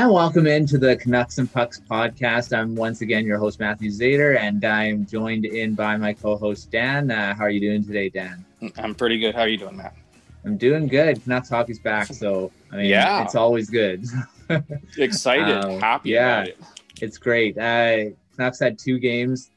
And 0.00 0.10
welcome 0.10 0.46
into 0.46 0.78
the 0.78 0.96
Canucks 0.96 1.36
and 1.36 1.52
Pucks 1.52 1.78
podcast. 1.78 2.56
I'm 2.56 2.74
once 2.74 3.02
again 3.02 3.26
your 3.26 3.36
host, 3.36 3.60
Matthew 3.60 3.90
Zader, 3.90 4.38
and 4.38 4.64
I'm 4.64 5.04
joined 5.04 5.44
in 5.44 5.74
by 5.74 5.98
my 5.98 6.14
co 6.14 6.38
host, 6.38 6.70
Dan. 6.70 7.10
Uh, 7.10 7.34
how 7.34 7.44
are 7.44 7.50
you 7.50 7.60
doing 7.60 7.84
today, 7.84 8.08
Dan? 8.08 8.42
I'm 8.78 8.94
pretty 8.94 9.18
good. 9.18 9.34
How 9.34 9.42
are 9.42 9.48
you 9.48 9.58
doing, 9.58 9.76
Matt? 9.76 9.94
I'm 10.46 10.56
doing 10.56 10.86
good. 10.86 11.22
Canucks 11.22 11.50
hockey's 11.50 11.80
back, 11.80 12.06
so 12.06 12.50
I 12.72 12.76
mean, 12.76 12.86
yeah. 12.86 13.22
it's 13.22 13.34
always 13.34 13.68
good. 13.68 14.06
Excited, 14.96 15.66
um, 15.66 15.78
happy 15.78 16.08
yeah, 16.12 16.44
it. 16.44 16.58
It's 17.02 17.18
great. 17.18 17.58
Uh, 17.58 18.16
Canucks 18.34 18.58
had 18.58 18.78
two 18.78 18.98
games 18.98 19.50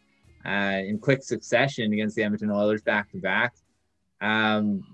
uh, 0.45 0.81
in 0.85 0.99
quick 0.99 1.23
succession 1.23 1.93
against 1.93 2.17
the 2.17 2.23
Edmonton 2.23 2.51
Oilers 2.51 2.81
back 2.81 3.09
to 3.11 3.17
back. 3.17 3.55
Um, 4.19 4.92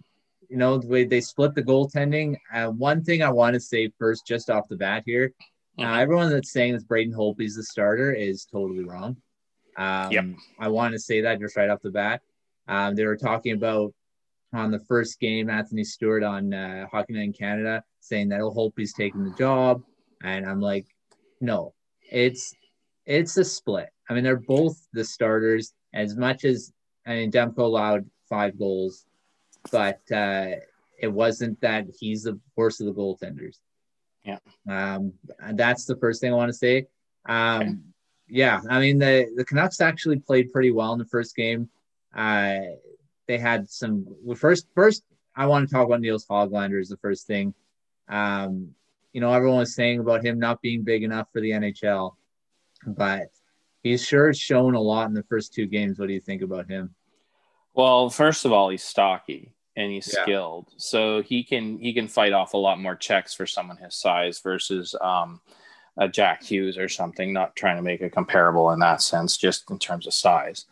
you 0.49 0.57
know, 0.57 0.77
the 0.77 0.87
way 0.87 1.05
they 1.05 1.21
split 1.21 1.53
the 1.53 1.63
goaltending. 1.63 2.35
Uh, 2.53 2.67
one 2.67 3.03
thing 3.03 3.21
I 3.21 3.29
want 3.29 3.53
to 3.53 3.59
say 3.59 3.91
first, 3.99 4.25
just 4.25 4.49
off 4.49 4.67
the 4.67 4.75
bat 4.75 5.03
here, 5.05 5.33
uh, 5.77 5.83
mm-hmm. 5.83 5.99
everyone 5.99 6.29
that's 6.29 6.51
saying 6.51 6.73
that 6.73 6.87
Braden 6.87 7.13
Holtby's 7.13 7.55
the 7.55 7.63
starter 7.63 8.11
is 8.11 8.45
totally 8.45 8.83
wrong. 8.83 9.15
Um, 9.77 10.11
yep. 10.11 10.25
I 10.59 10.67
want 10.67 10.93
to 10.93 10.99
say 10.99 11.21
that 11.21 11.39
just 11.39 11.55
right 11.55 11.69
off 11.69 11.81
the 11.81 11.91
bat. 11.91 12.21
Um, 12.67 12.95
they 12.95 13.05
were 13.05 13.17
talking 13.17 13.53
about 13.53 13.93
on 14.51 14.71
the 14.71 14.79
first 14.79 15.19
game, 15.19 15.49
Anthony 15.49 15.83
Stewart 15.83 16.23
on 16.23 16.53
uh, 16.53 16.87
Hockey 16.91 17.13
Night 17.13 17.23
in 17.25 17.33
Canada, 17.33 17.83
saying 17.99 18.29
that 18.29 18.41
Holtby's 18.41 18.93
taking 18.93 19.23
the 19.23 19.35
job, 19.37 19.83
and 20.23 20.45
I'm 20.45 20.59
like, 20.59 20.87
no, 21.39 21.73
it's 22.11 22.53
it's 23.05 23.37
a 23.37 23.45
split. 23.45 23.89
I 24.09 24.13
mean, 24.13 24.23
they're 24.23 24.37
both 24.37 24.87
the 24.93 25.03
starters. 25.03 25.73
As 25.93 26.15
much 26.15 26.45
as 26.45 26.73
I 27.05 27.15
mean, 27.15 27.31
Demko 27.31 27.59
allowed 27.59 28.09
five 28.27 28.57
goals 28.57 29.05
but 29.71 29.99
uh, 30.11 30.51
it 30.99 31.07
wasn't 31.07 31.59
that 31.61 31.87
he's 31.97 32.23
the 32.23 32.39
worst 32.55 32.81
of 32.81 32.87
the 32.87 32.93
goaltenders. 32.93 33.57
Yeah. 34.23 34.39
Um, 34.67 35.13
that's 35.53 35.85
the 35.85 35.95
first 35.95 36.21
thing 36.21 36.31
I 36.31 36.35
want 36.35 36.49
to 36.49 36.57
say. 36.57 36.87
Um, 37.27 37.61
okay. 37.61 37.73
Yeah, 38.31 38.61
I 38.69 38.79
mean 38.79 38.99
the 38.99 39.31
the 39.35 39.43
Canucks 39.43 39.81
actually 39.81 40.19
played 40.19 40.53
pretty 40.53 40.69
well 40.69 40.93
in 40.93 40.99
the 40.99 41.05
first 41.05 41.35
game. 41.35 41.67
Uh, 42.15 42.59
they 43.27 43.39
had 43.39 43.69
some 43.69 44.05
well, 44.23 44.35
first 44.35 44.67
first. 44.75 45.03
I 45.35 45.47
want 45.47 45.67
to 45.67 45.73
talk 45.73 45.87
about 45.87 46.01
Nils 46.01 46.27
Hoglander 46.27 46.79
is 46.79 46.89
the 46.89 46.97
first 46.97 47.25
thing. 47.25 47.55
Um, 48.07 48.75
you 49.13 49.21
know, 49.21 49.33
everyone 49.33 49.59
was 49.59 49.73
saying 49.73 49.99
about 49.99 50.23
him 50.23 50.37
not 50.37 50.61
being 50.61 50.83
big 50.83 51.03
enough 51.03 51.27
for 51.33 51.41
the 51.41 51.51
NHL, 51.51 52.13
but 52.85 53.29
he's 53.81 54.05
sure 54.05 54.31
shown 54.33 54.75
a 54.75 54.81
lot 54.81 55.07
in 55.07 55.13
the 55.13 55.23
first 55.23 55.53
two 55.53 55.65
games. 55.65 55.97
What 55.97 56.07
do 56.07 56.13
you 56.13 56.21
think 56.21 56.43
about 56.43 56.69
him? 56.69 56.93
Well, 57.73 58.09
first 58.11 58.45
of 58.45 58.51
all, 58.51 58.69
he's 58.69 58.83
stocky 58.83 59.53
and 59.79 59.91
he's 59.91 60.13
yeah. 60.13 60.23
skilled, 60.23 60.67
so 60.75 61.21
he 61.21 61.43
can 61.43 61.79
he 61.79 61.93
can 61.93 62.07
fight 62.07 62.33
off 62.33 62.53
a 62.53 62.57
lot 62.57 62.79
more 62.79 62.95
checks 62.95 63.33
for 63.33 63.47
someone 63.47 63.77
his 63.77 63.95
size 63.95 64.39
versus 64.39 64.93
um, 64.99 65.39
a 65.97 66.07
Jack 66.07 66.43
Hughes 66.43 66.77
or 66.77 66.89
something. 66.89 67.31
Not 67.31 67.55
trying 67.55 67.77
to 67.77 67.81
make 67.81 68.01
a 68.01 68.09
comparable 68.09 68.71
in 68.71 68.79
that 68.79 69.01
sense, 69.01 69.37
just 69.37 69.71
in 69.71 69.79
terms 69.79 70.05
of 70.05 70.13
size. 70.13 70.65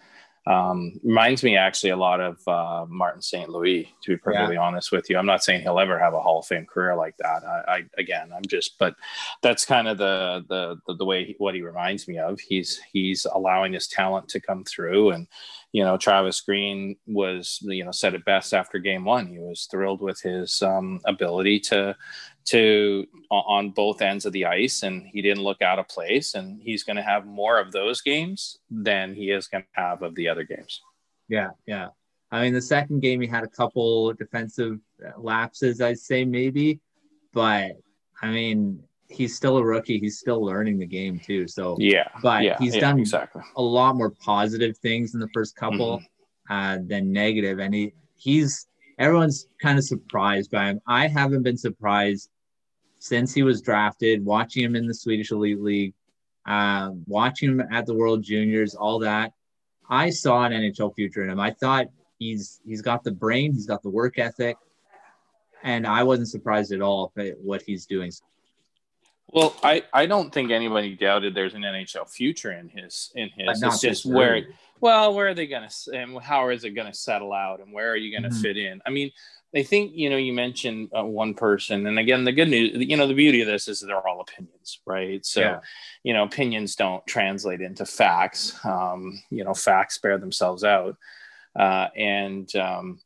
Um, 0.48 0.98
reminds 1.04 1.44
me 1.44 1.58
actually 1.58 1.90
a 1.90 1.98
lot 1.98 2.22
of 2.22 2.48
uh, 2.48 2.86
Martin 2.88 3.22
St. 3.22 3.50
Louis, 3.50 3.94
to 4.04 4.12
be 4.12 4.18
perfectly 4.18 4.56
yeah. 4.56 4.62
honest 4.62 4.94
with 4.94 5.10
you. 5.10 5.18
I'm 5.18 5.26
not 5.26 5.44
saying 5.44 5.62
he'll 5.62 5.80
ever 5.80 6.00
have 6.00 6.14
a 6.14 6.22
Hall 6.22 6.40
of 6.40 6.46
Fame 6.46 6.66
career 6.66 6.96
like 6.96 7.18
that. 7.18 7.44
I, 7.44 7.76
I 7.76 7.84
again, 7.98 8.32
I'm 8.34 8.46
just, 8.46 8.78
but 8.78 8.96
that's 9.42 9.66
kind 9.66 9.88
of 9.88 9.98
the 9.98 10.46
the 10.48 10.78
the, 10.88 10.96
the 10.96 11.06
way 11.06 11.26
he, 11.26 11.36
what 11.38 11.56
he 11.56 11.62
reminds 11.62 12.08
me 12.08 12.18
of. 12.18 12.40
He's 12.40 12.80
he's 12.92 13.26
allowing 13.26 13.74
his 13.74 13.88
talent 13.88 14.30
to 14.30 14.40
come 14.40 14.64
through, 14.64 15.12
and 15.12 15.28
you 15.78 15.84
know, 15.84 15.96
Travis 15.96 16.42
Green 16.42 16.96
was 17.06 17.60
you 17.62 17.86
know 17.86 17.92
said 17.92 18.16
it 18.16 18.26
best 18.26 18.52
after 18.52 18.80
Game 18.80 19.06
One. 19.06 19.28
He 19.28 19.38
was 19.38 19.68
thrilled 19.70 20.02
with 20.02 20.20
his 20.20 20.64
um, 20.64 21.00
ability 21.06 21.60
to 21.70 21.96
to 22.46 23.06
on 23.30 23.70
both 23.70 24.02
ends 24.02 24.26
of 24.26 24.34
the 24.34 24.46
ice 24.46 24.82
and 24.82 25.06
he 25.06 25.22
didn't 25.22 25.44
look 25.44 25.62
out 25.62 25.78
of 25.78 25.88
place 25.88 26.34
and 26.34 26.60
he's 26.64 26.84
going 26.84 26.96
to 26.96 27.04
have 27.04 27.28
more 27.28 27.60
of 27.60 27.72
those 27.72 28.02
games 28.02 28.58
than 28.72 29.14
he 29.14 29.30
is 29.30 29.48
going 29.48 29.64
to 29.64 29.82
have 29.82 30.02
of 30.02 30.16
the 30.16 30.30
other 30.30 30.44
games 30.44 30.82
yeah 31.28 31.50
yeah 31.66 31.90
i 32.32 32.42
mean 32.42 32.54
the 32.54 32.62
second 32.62 33.02
game 33.02 33.20
he 33.20 33.28
had 33.28 33.44
a 33.44 33.50
couple 33.50 34.14
defensive 34.14 34.80
lapses 35.18 35.82
i'd 35.82 36.00
say 36.00 36.24
maybe 36.24 36.80
but 37.34 37.72
i 38.22 38.30
mean 38.30 38.82
he's 39.10 39.36
still 39.36 39.58
a 39.58 39.64
rookie 39.64 40.00
he's 40.00 40.20
still 40.20 40.44
learning 40.44 40.78
the 40.78 40.86
game 40.86 41.20
too 41.20 41.48
so 41.48 41.78
yeah 41.80 42.08
but 42.22 42.44
yeah, 42.44 42.58
he's 42.60 42.76
yeah, 42.76 42.82
done 42.82 43.00
exactly 43.00 43.42
a 43.56 43.62
lot 43.62 43.96
more 43.96 44.10
positive 44.10 44.78
things 44.78 45.14
in 45.14 45.20
the 45.20 45.30
first 45.34 45.56
couple 45.56 46.00
mm-hmm. 46.00 46.54
uh, 46.54 46.78
than 46.88 47.12
negative 47.12 47.60
and 47.60 47.74
he 47.74 47.94
he's 48.16 48.68
everyone's 49.00 49.48
kind 49.62 49.78
of 49.78 49.86
surprised 49.86 50.52
by 50.52 50.66
him 50.66 50.82
i 50.88 51.08
haven't 51.08 51.44
been 51.44 51.58
surprised 51.58 52.30
since 53.00 53.34
he 53.34 53.44
was 53.44 53.62
drafted, 53.62 54.24
watching 54.24 54.64
him 54.64 54.76
in 54.76 54.88
the 54.88 54.94
Swedish 54.94 55.32
Elite 55.32 55.62
League, 55.62 55.94
uh, 56.46 56.92
watching 57.06 57.52
him 57.52 57.62
at 57.72 57.86
the 57.86 57.94
World 57.94 58.24
Juniors, 58.24 58.76
all 58.76 59.00
that. 59.00 59.34
I 59.90 60.10
saw 60.10 60.44
an 60.44 60.52
NHL 60.52 60.96
future 60.96 61.24
in 61.24 61.30
him. 61.30 61.40
I 61.40 61.52
thought 61.52 61.88
he's 62.20 62.62
he's 62.66 62.82
got 62.82 63.04
the 63.04 63.12
brain, 63.12 63.54
he's 63.54 63.68
got 63.68 63.84
the 63.84 63.90
work 63.90 64.20
ethic, 64.20 64.58
and 65.64 65.86
I 65.86 66.04
wasn't 66.04 66.30
surprised 66.30 66.72
at 66.72 66.82
all 66.82 67.12
at 67.18 67.36
what 67.42 67.62
he's 67.62 67.86
doing. 67.86 68.12
Well, 69.30 69.56
I, 69.62 69.84
I 69.94 70.06
don't 70.06 70.34
think 70.34 70.52
anybody 70.52 70.96
doubted 70.96 71.36
there's 71.36 71.54
an 71.54 71.62
NHL 71.62 72.10
future 72.10 72.54
in 72.54 72.70
his 72.70 73.12
in 73.16 73.30
his. 73.36 73.62
It's 73.62 73.82
just 73.82 74.06
where 74.06 74.48
well, 74.80 75.14
where 75.14 75.28
are 75.28 75.34
they 75.34 75.48
going 75.48 75.68
to 75.68 75.92
and 75.92 76.22
how 76.22 76.50
is 76.50 76.64
it 76.64 76.72
going 76.72 76.88
to 76.88 76.98
settle 76.98 77.34
out 77.34 77.60
and 77.60 77.74
where 77.74 77.92
are 77.92 77.98
you 77.98 78.12
going 78.12 78.24
to 78.24 78.30
mm-hmm. 78.30 78.42
fit 78.42 78.58
in? 78.58 78.82
I 78.86 78.90
mean, 78.90 79.12
I 79.56 79.64
think 79.64 79.92
you 79.96 80.10
know 80.10 80.18
you 80.18 80.34
mentioned 80.34 80.92
uh, 80.98 81.04
one 81.04 81.34
person, 81.34 81.88
and 81.88 82.00
again, 82.00 82.24
the 82.24 82.32
good 82.32 82.50
news, 82.50 82.72
you 82.78 82.96
know, 82.96 83.08
the 83.08 83.14
beauty 83.14 83.42
of 83.42 83.48
this 83.48 83.68
is 83.68 83.82
they're 83.82 84.08
all 84.08 84.22
opinions, 84.22 84.80
right? 84.86 85.26
So, 85.26 85.42
yeah. 85.42 85.60
you 86.04 86.14
know, 86.14 86.24
opinions 86.24 86.76
don't 86.76 87.06
translate 87.08 87.62
into 87.62 87.86
facts. 87.86 88.58
Um, 88.66 89.22
you 89.30 89.44
know, 89.44 89.54
facts 89.54 89.98
bear 89.98 90.18
themselves 90.18 90.64
out, 90.64 90.98
uh, 91.58 91.88
and 91.96 92.54
um, 92.56 93.00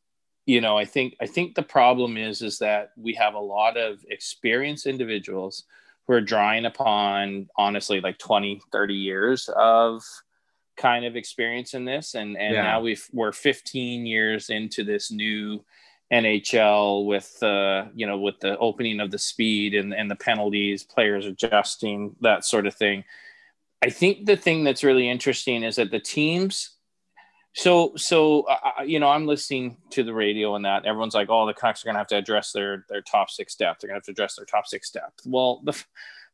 you 0.46 0.60
know, 0.60 0.76
I 0.76 0.84
think 0.84 1.16
I 1.20 1.26
think 1.26 1.54
the 1.54 1.62
problem 1.62 2.16
is 2.16 2.42
is 2.42 2.58
that 2.58 2.90
we 2.96 3.14
have 3.14 3.34
a 3.34 3.40
lot 3.40 3.76
of 3.76 4.04
experienced 4.08 4.86
individuals 4.86 5.64
who 6.06 6.14
are 6.14 6.20
drawing 6.20 6.64
upon 6.64 7.48
honestly 7.56 8.00
like 8.00 8.18
20 8.18 8.60
30 8.72 8.94
years 8.94 9.48
of 9.56 10.02
kind 10.76 11.04
of 11.04 11.16
experience 11.16 11.74
in 11.74 11.84
this 11.84 12.14
and 12.14 12.36
and 12.36 12.54
yeah. 12.54 12.62
now 12.62 12.80
we've 12.80 13.06
we're 13.12 13.32
15 13.32 14.06
years 14.06 14.50
into 14.50 14.84
this 14.84 15.10
new 15.10 15.62
NHL 16.12 17.06
with 17.06 17.42
uh, 17.42 17.86
you 17.94 18.06
know 18.06 18.18
with 18.18 18.38
the 18.40 18.58
opening 18.58 19.00
of 19.00 19.10
the 19.10 19.18
speed 19.18 19.74
and, 19.74 19.94
and 19.94 20.10
the 20.10 20.16
penalties, 20.16 20.84
players 20.84 21.26
adjusting 21.26 22.14
that 22.20 22.44
sort 22.44 22.66
of 22.66 22.74
thing. 22.74 23.04
I 23.82 23.88
think 23.88 24.26
the 24.26 24.36
thing 24.36 24.62
that's 24.62 24.84
really 24.84 25.08
interesting 25.08 25.62
is 25.64 25.76
that 25.76 25.90
the 25.90 26.00
teams. 26.00 26.71
So 27.54 27.92
so 27.96 28.42
uh, 28.42 28.82
you 28.82 28.98
know 28.98 29.08
I'm 29.08 29.26
listening 29.26 29.76
to 29.90 30.02
the 30.02 30.14
radio 30.14 30.54
and 30.54 30.64
that 30.64 30.86
everyone's 30.86 31.14
like, 31.14 31.28
oh, 31.30 31.46
the 31.46 31.54
Canucks 31.54 31.82
are 31.82 31.86
going 31.86 31.94
to 31.94 32.00
have 32.00 32.06
to 32.08 32.16
address 32.16 32.52
their 32.52 32.84
their 32.88 33.02
top 33.02 33.30
six 33.30 33.54
depth. 33.54 33.80
They're 33.80 33.88
going 33.88 34.00
to 34.00 34.04
have 34.04 34.06
to 34.06 34.12
address 34.12 34.36
their 34.36 34.46
top 34.46 34.66
six 34.66 34.90
depth. 34.90 35.20
Well, 35.26 35.60
the 35.64 35.72
f- 35.72 35.86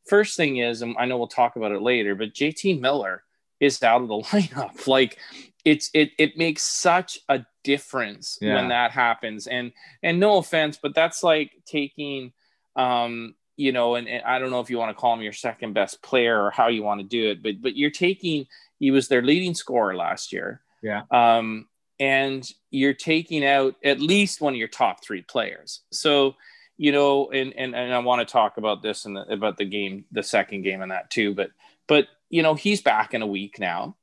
first 0.06 0.36
thing 0.36 0.58
is, 0.58 0.82
and 0.82 0.96
I 0.98 1.06
know 1.06 1.18
we'll 1.18 1.26
talk 1.26 1.56
about 1.56 1.72
it 1.72 1.82
later, 1.82 2.14
but 2.14 2.34
JT 2.34 2.80
Miller 2.80 3.24
is 3.58 3.82
out 3.82 4.02
of 4.02 4.08
the 4.08 4.14
lineup. 4.18 4.86
Like 4.86 5.18
it's 5.64 5.90
it 5.92 6.12
it 6.18 6.38
makes 6.38 6.62
such 6.62 7.18
a 7.28 7.44
difference 7.62 8.38
yeah. 8.40 8.54
when 8.54 8.68
that 8.68 8.90
happens 8.90 9.46
and 9.46 9.72
and 10.02 10.18
no 10.18 10.38
offense 10.38 10.78
but 10.80 10.94
that's 10.94 11.22
like 11.22 11.52
taking 11.66 12.32
um 12.76 13.34
you 13.56 13.72
know 13.72 13.96
and, 13.96 14.08
and 14.08 14.22
i 14.24 14.38
don't 14.38 14.50
know 14.50 14.60
if 14.60 14.70
you 14.70 14.78
want 14.78 14.88
to 14.88 14.98
call 14.98 15.12
him 15.12 15.20
your 15.20 15.32
second 15.32 15.74
best 15.74 16.00
player 16.02 16.42
or 16.42 16.50
how 16.50 16.68
you 16.68 16.82
want 16.82 17.00
to 17.00 17.06
do 17.06 17.30
it 17.30 17.42
but 17.42 17.60
but 17.60 17.76
you're 17.76 17.90
taking 17.90 18.46
he 18.78 18.90
was 18.90 19.08
their 19.08 19.20
leading 19.20 19.54
scorer 19.54 19.94
last 19.94 20.32
year 20.32 20.62
yeah 20.82 21.02
um 21.10 21.66
and 22.00 22.50
you're 22.70 22.94
taking 22.94 23.44
out 23.44 23.74
at 23.84 24.00
least 24.00 24.40
one 24.40 24.52
of 24.52 24.58
your 24.58 24.68
top 24.68 25.02
three 25.02 25.22
players 25.22 25.80
so 25.90 26.34
you 26.76 26.92
know 26.92 27.30
and 27.30 27.52
and, 27.56 27.74
and 27.74 27.92
i 27.92 27.98
want 27.98 28.26
to 28.26 28.30
talk 28.32 28.56
about 28.56 28.82
this 28.82 29.04
and 29.04 29.18
about 29.18 29.56
the 29.56 29.64
game 29.64 30.04
the 30.12 30.22
second 30.22 30.62
game 30.62 30.82
and 30.82 30.90
that 30.90 31.10
too 31.10 31.34
but 31.34 31.50
but 31.86 32.06
you 32.30 32.42
know 32.42 32.54
he's 32.54 32.80
back 32.80 33.14
in 33.14 33.22
a 33.22 33.26
week 33.26 33.58
now 33.58 33.96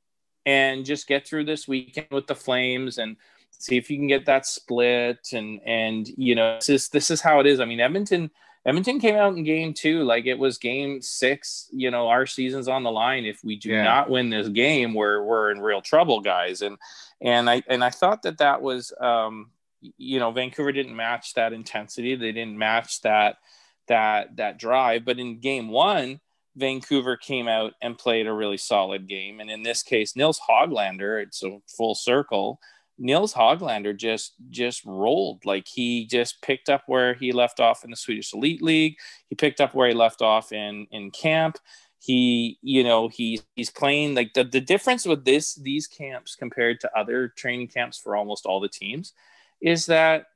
and 0.46 0.84
just 0.86 1.08
get 1.08 1.26
through 1.26 1.44
this 1.44 1.66
weekend 1.68 2.06
with 2.10 2.28
the 2.28 2.34
Flames 2.34 2.98
and 2.98 3.16
see 3.50 3.76
if 3.76 3.90
you 3.90 3.98
can 3.98 4.06
get 4.06 4.26
that 4.26 4.46
split 4.46 5.28
and 5.32 5.60
and 5.66 6.08
you 6.16 6.34
know 6.34 6.54
this 6.54 6.68
is 6.68 6.88
this 6.88 7.10
is 7.10 7.20
how 7.20 7.40
it 7.40 7.46
is. 7.46 7.60
I 7.60 7.64
mean 7.64 7.80
Edmonton 7.80 8.30
Edmonton 8.66 8.98
came 8.98 9.14
out 9.14 9.36
in 9.36 9.44
game 9.44 9.72
two 9.72 10.02
like 10.02 10.26
it 10.26 10.38
was 10.38 10.58
game 10.58 11.00
six. 11.00 11.68
You 11.72 11.90
know 11.90 12.08
our 12.08 12.26
season's 12.26 12.68
on 12.68 12.82
the 12.82 12.90
line. 12.90 13.24
If 13.24 13.42
we 13.44 13.56
do 13.56 13.70
yeah. 13.70 13.84
not 13.84 14.10
win 14.10 14.28
this 14.28 14.48
game, 14.48 14.92
we're 14.92 15.22
we're 15.22 15.52
in 15.52 15.60
real 15.60 15.80
trouble, 15.80 16.20
guys. 16.20 16.62
And 16.62 16.76
and 17.20 17.48
I 17.48 17.62
and 17.68 17.84
I 17.84 17.90
thought 17.90 18.22
that 18.22 18.38
that 18.38 18.60
was 18.60 18.92
um, 19.00 19.50
you 19.80 20.18
know 20.18 20.32
Vancouver 20.32 20.72
didn't 20.72 20.96
match 20.96 21.34
that 21.34 21.52
intensity. 21.52 22.16
They 22.16 22.32
didn't 22.32 22.58
match 22.58 23.02
that 23.02 23.36
that 23.86 24.36
that 24.36 24.58
drive. 24.58 25.04
But 25.04 25.20
in 25.20 25.38
game 25.38 25.68
one 25.68 26.20
Vancouver 26.56 27.16
came 27.16 27.48
out 27.48 27.74
and 27.82 27.98
played 27.98 28.26
a 28.26 28.32
really 28.32 28.56
solid 28.56 29.06
game. 29.06 29.40
And 29.40 29.50
in 29.50 29.62
this 29.62 29.82
case, 29.82 30.16
Nils 30.16 30.40
Hoglander, 30.48 31.22
it's 31.22 31.42
a 31.44 31.58
full 31.68 31.94
circle, 31.94 32.58
Nils 32.98 33.34
Hoglander 33.34 33.96
just 33.96 34.34
just 34.50 34.84
rolled 34.84 35.44
like 35.44 35.66
he 35.66 36.06
just 36.06 36.40
picked 36.42 36.68
up 36.68 36.82
where 36.86 37.14
he 37.14 37.32
left 37.32 37.60
off 37.60 37.84
in 37.84 37.90
the 37.90 37.96
Swedish 37.96 38.32
Elite 38.32 38.62
League. 38.62 38.96
He 39.28 39.34
picked 39.34 39.60
up 39.60 39.74
where 39.74 39.88
he 39.88 39.94
left 39.94 40.22
off 40.22 40.52
in 40.52 40.86
in 40.90 41.10
camp. 41.10 41.58
He, 41.98 42.58
you 42.62 42.84
know, 42.84 43.08
he 43.08 43.40
he's 43.54 43.70
playing 43.70 44.14
like 44.14 44.32
the, 44.34 44.44
the 44.44 44.60
difference 44.60 45.06
with 45.06 45.24
this 45.24 45.54
these 45.54 45.86
camps 45.86 46.34
compared 46.34 46.80
to 46.80 46.98
other 46.98 47.28
training 47.28 47.68
camps 47.68 47.98
for 47.98 48.16
almost 48.16 48.46
all 48.46 48.60
the 48.60 48.68
teams 48.68 49.12
is 49.60 49.86
that 49.86 50.26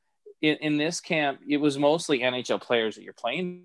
in, 0.42 0.56
in 0.56 0.76
this 0.76 1.00
camp 1.00 1.40
it 1.46 1.58
was 1.58 1.78
mostly 1.78 2.20
NHL 2.20 2.60
players 2.60 2.96
that 2.96 3.02
you're 3.02 3.12
playing 3.12 3.64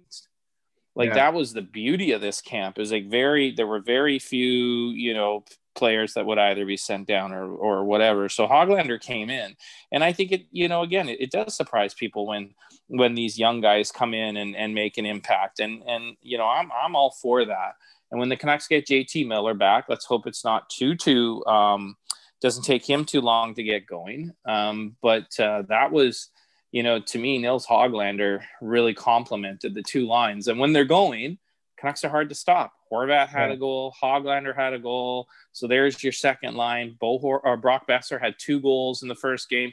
like 0.96 1.10
yeah. 1.10 1.16
that 1.16 1.34
was 1.34 1.54
the 1.54 1.62
beauty 1.62 2.12
of 2.12 2.22
this 2.22 2.42
camp 2.42 2.80
is 2.80 2.92
like 2.92 3.10
very 3.10 3.52
there 3.52 3.68
were 3.68 3.82
very 3.82 4.20
few 4.20 4.90
you 4.92 5.14
know 5.14 5.44
players 5.76 6.14
that 6.14 6.26
would 6.26 6.38
either 6.38 6.66
be 6.66 6.78
sent 6.78 7.08
down 7.08 7.34
or 7.34 7.50
or 7.50 7.84
whatever. 7.84 8.30
So 8.30 8.48
hoglander 8.48 9.00
came 9.00 9.30
in 9.30 9.56
and 9.92 10.04
i 10.04 10.12
think 10.12 10.32
it 10.32 10.46
you 10.52 10.68
know 10.68 10.82
again 10.82 11.10
it, 11.10 11.22
it 11.22 11.32
does 11.32 11.56
surprise 11.56 11.94
people 11.94 12.26
when 12.26 12.54
when 12.88 13.16
these 13.16 13.38
young 13.38 13.62
guys 13.62 13.92
come 13.92 14.14
in 14.14 14.38
and 14.38 14.56
and 14.56 14.74
make 14.74 14.98
an 14.98 15.06
impact 15.06 15.60
and 15.60 15.84
and 15.88 16.16
you 16.22 16.38
know 16.38 16.48
i'm 16.48 16.72
i'm 16.72 16.96
all 16.96 17.12
for 17.12 17.46
that. 17.46 17.74
And 18.12 18.20
when 18.20 18.30
the 18.30 18.38
canucks 18.38 18.68
get 18.68 18.88
jt 18.88 19.28
miller 19.28 19.54
back 19.54 19.86
let's 19.90 20.06
hope 20.06 20.28
it's 20.28 20.46
not 20.46 20.70
too 20.70 20.96
too 20.96 21.46
um 21.46 21.98
doesn't 22.42 22.64
take 22.64 22.88
him 22.88 23.06
too 23.06 23.22
long 23.22 23.56
to 23.56 23.64
get 23.64 23.88
going. 23.88 24.32
Um 24.46 24.96
but 25.02 25.38
uh, 25.40 25.64
that 25.70 25.92
was 25.92 26.30
you 26.76 26.84
know, 26.84 27.00
to 27.00 27.18
me, 27.18 27.38
Nils 27.38 27.66
Hoglander 27.66 28.42
really 28.60 28.94
complemented 28.94 29.74
the 29.74 29.82
two 29.82 30.06
lines. 30.06 30.50
And 30.50 30.60
when 30.60 30.74
they're 30.74 30.84
going, 30.84 31.38
Canucks 31.80 32.04
are 32.04 32.10
hard 32.10 32.28
to 32.28 32.36
stop. 32.36 32.74
Horvat 32.92 33.30
had 33.30 33.50
a 33.50 33.56
goal, 33.56 33.96
Hoglander 34.04 34.54
had 34.54 34.74
a 34.74 34.80
goal. 34.80 35.30
So 35.54 35.68
there's 35.68 36.04
your 36.04 36.12
second 36.12 36.56
line. 36.56 36.98
Bo 37.00 37.18
or 37.22 37.56
Brock 37.56 37.88
Boeser 37.88 38.20
had 38.20 38.36
two 38.38 38.60
goals 38.60 39.04
in 39.04 39.08
the 39.08 39.16
first 39.16 39.50
game, 39.50 39.72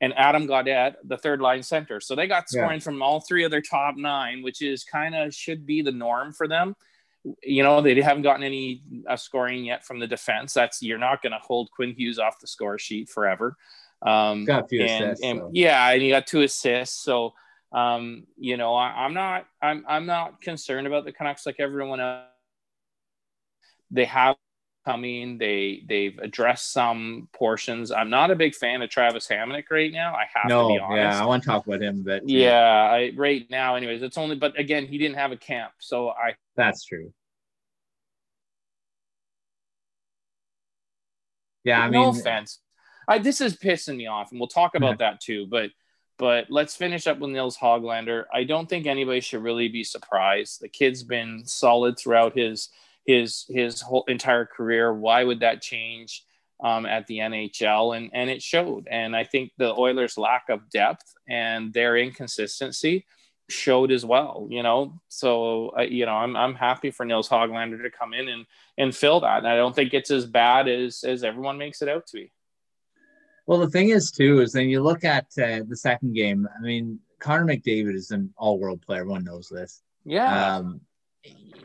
and 0.00 0.14
Adam 0.16 0.46
Gaudette, 0.46 0.94
the 1.02 1.18
third 1.18 1.40
line 1.40 1.64
center. 1.64 1.98
So 1.98 2.14
they 2.14 2.28
got 2.28 2.48
scoring 2.48 2.78
yeah. 2.78 2.84
from 2.84 3.02
all 3.02 3.18
three 3.18 3.42
of 3.42 3.50
their 3.50 3.60
top 3.60 3.96
nine, 3.96 4.40
which 4.44 4.62
is 4.62 4.84
kind 4.84 5.16
of 5.16 5.34
should 5.34 5.66
be 5.66 5.82
the 5.82 5.90
norm 5.90 6.32
for 6.32 6.46
them. 6.46 6.76
You 7.42 7.64
know, 7.64 7.80
they 7.80 8.00
haven't 8.00 8.22
gotten 8.22 8.44
any 8.44 8.84
uh, 9.08 9.16
scoring 9.16 9.64
yet 9.64 9.84
from 9.84 9.98
the 9.98 10.06
defense. 10.06 10.52
That's 10.52 10.82
you're 10.82 10.98
not 10.98 11.20
going 11.20 11.32
to 11.32 11.38
hold 11.38 11.72
Quinn 11.72 11.94
Hughes 11.96 12.20
off 12.20 12.38
the 12.38 12.46
score 12.46 12.78
sheet 12.78 13.08
forever. 13.08 13.56
Um, 14.04 14.44
got 14.44 14.64
a 14.64 14.68
few 14.68 14.82
and, 14.82 15.04
assists. 15.04 15.24
And, 15.24 15.38
so. 15.40 15.50
Yeah, 15.52 15.90
and 15.90 16.02
he 16.02 16.10
got 16.10 16.26
two 16.26 16.42
assists. 16.42 17.02
So, 17.02 17.32
um, 17.72 18.26
you 18.36 18.56
know, 18.56 18.74
I, 18.74 19.04
am 19.04 19.14
not, 19.14 19.46
I'm, 19.62 19.84
I'm 19.88 20.06
not 20.06 20.40
concerned 20.40 20.86
about 20.86 21.04
the 21.04 21.12
Canucks 21.12 21.46
like 21.46 21.56
everyone 21.58 22.00
else. 22.00 22.26
They 23.90 24.04
have 24.04 24.36
coming. 24.84 25.38
They, 25.38 25.82
they've 25.88 26.18
addressed 26.18 26.72
some 26.72 27.28
portions. 27.32 27.90
I'm 27.90 28.10
not 28.10 28.30
a 28.30 28.36
big 28.36 28.54
fan 28.54 28.82
of 28.82 28.90
Travis 28.90 29.26
Hamonic 29.28 29.64
right 29.70 29.92
now. 29.92 30.14
I 30.14 30.26
have 30.34 30.48
no, 30.48 30.68
to 30.68 30.74
be 30.74 30.78
honest. 30.78 31.16
Yeah, 31.16 31.22
I 31.22 31.26
want 31.26 31.42
to 31.42 31.48
talk 31.48 31.66
about 31.66 31.82
him, 31.82 32.02
but 32.02 32.28
yeah, 32.28 32.50
yeah 32.50 32.92
I, 32.92 33.12
right 33.16 33.46
now, 33.50 33.76
anyways, 33.76 34.02
it's 34.02 34.18
only. 34.18 34.36
But 34.36 34.58
again, 34.58 34.86
he 34.86 34.98
didn't 34.98 35.16
have 35.16 35.32
a 35.32 35.36
camp, 35.36 35.72
so 35.78 36.10
I. 36.10 36.34
That's 36.56 36.84
true. 36.84 37.12
Yeah, 41.64 41.80
I 41.80 41.88
mean, 41.88 41.92
no 41.92 42.10
offense. 42.10 42.60
I, 43.08 43.18
this 43.18 43.40
is 43.40 43.56
pissing 43.56 43.96
me 43.96 44.06
off, 44.06 44.30
and 44.30 44.40
we'll 44.40 44.48
talk 44.48 44.74
about 44.74 44.98
that 44.98 45.20
too. 45.20 45.46
But 45.46 45.70
but 46.18 46.46
let's 46.48 46.76
finish 46.76 47.06
up 47.06 47.18
with 47.18 47.30
Nils 47.30 47.56
Hoglander. 47.56 48.24
I 48.32 48.44
don't 48.44 48.68
think 48.68 48.86
anybody 48.86 49.20
should 49.20 49.42
really 49.42 49.68
be 49.68 49.82
surprised. 49.82 50.60
The 50.60 50.68
kid's 50.68 51.02
been 51.02 51.42
solid 51.44 51.98
throughout 51.98 52.36
his 52.36 52.70
his 53.04 53.44
his 53.48 53.80
whole 53.80 54.04
entire 54.08 54.46
career. 54.46 54.92
Why 54.92 55.24
would 55.24 55.40
that 55.40 55.60
change 55.60 56.24
um, 56.62 56.86
at 56.86 57.06
the 57.06 57.18
NHL? 57.18 57.96
And 57.96 58.10
and 58.12 58.30
it 58.30 58.42
showed. 58.42 58.86
And 58.90 59.16
I 59.16 59.24
think 59.24 59.52
the 59.58 59.74
Oilers' 59.74 60.16
lack 60.16 60.48
of 60.48 60.70
depth 60.70 61.14
and 61.28 61.72
their 61.72 61.96
inconsistency 61.96 63.06
showed 63.48 63.90
as 63.90 64.04
well. 64.04 64.46
You 64.50 64.62
know, 64.62 65.00
so 65.08 65.72
uh, 65.76 65.82
you 65.82 66.06
know 66.06 66.14
I'm 66.14 66.36
I'm 66.36 66.54
happy 66.54 66.92
for 66.92 67.04
Nils 67.04 67.28
Hoglander 67.28 67.82
to 67.82 67.90
come 67.90 68.14
in 68.14 68.28
and 68.28 68.46
and 68.78 68.94
fill 68.94 69.20
that. 69.20 69.38
And 69.38 69.48
I 69.48 69.56
don't 69.56 69.74
think 69.74 69.94
it's 69.94 70.12
as 70.12 70.26
bad 70.26 70.68
as 70.68 71.02
as 71.02 71.24
everyone 71.24 71.58
makes 71.58 71.82
it 71.82 71.88
out 71.88 72.06
to 72.08 72.16
be. 72.18 72.32
Well, 73.46 73.58
the 73.58 73.70
thing 73.70 73.90
is, 73.90 74.10
too, 74.10 74.40
is 74.40 74.52
then 74.52 74.68
you 74.68 74.82
look 74.82 75.04
at 75.04 75.26
uh, 75.38 75.60
the 75.68 75.76
second 75.76 76.14
game. 76.14 76.48
I 76.56 76.62
mean, 76.62 76.98
Connor 77.18 77.44
McDavid 77.44 77.94
is 77.94 78.10
an 78.10 78.32
all-world 78.36 78.82
player. 78.82 79.00
Everyone 79.00 79.24
knows 79.24 79.48
this. 79.48 79.82
Yeah. 80.04 80.56
Um, 80.56 80.80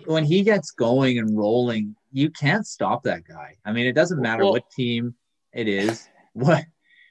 when 0.05 0.23
he 0.23 0.43
gets 0.43 0.71
going 0.71 1.19
and 1.19 1.37
rolling, 1.37 1.95
you 2.11 2.29
can't 2.29 2.65
stop 2.65 3.03
that 3.03 3.27
guy. 3.27 3.55
I 3.65 3.71
mean, 3.71 3.85
it 3.85 3.93
doesn't 3.93 4.21
matter 4.21 4.43
well, 4.43 4.53
what 4.53 4.69
team 4.71 5.15
it 5.53 5.67
is. 5.67 6.07
What 6.33 6.63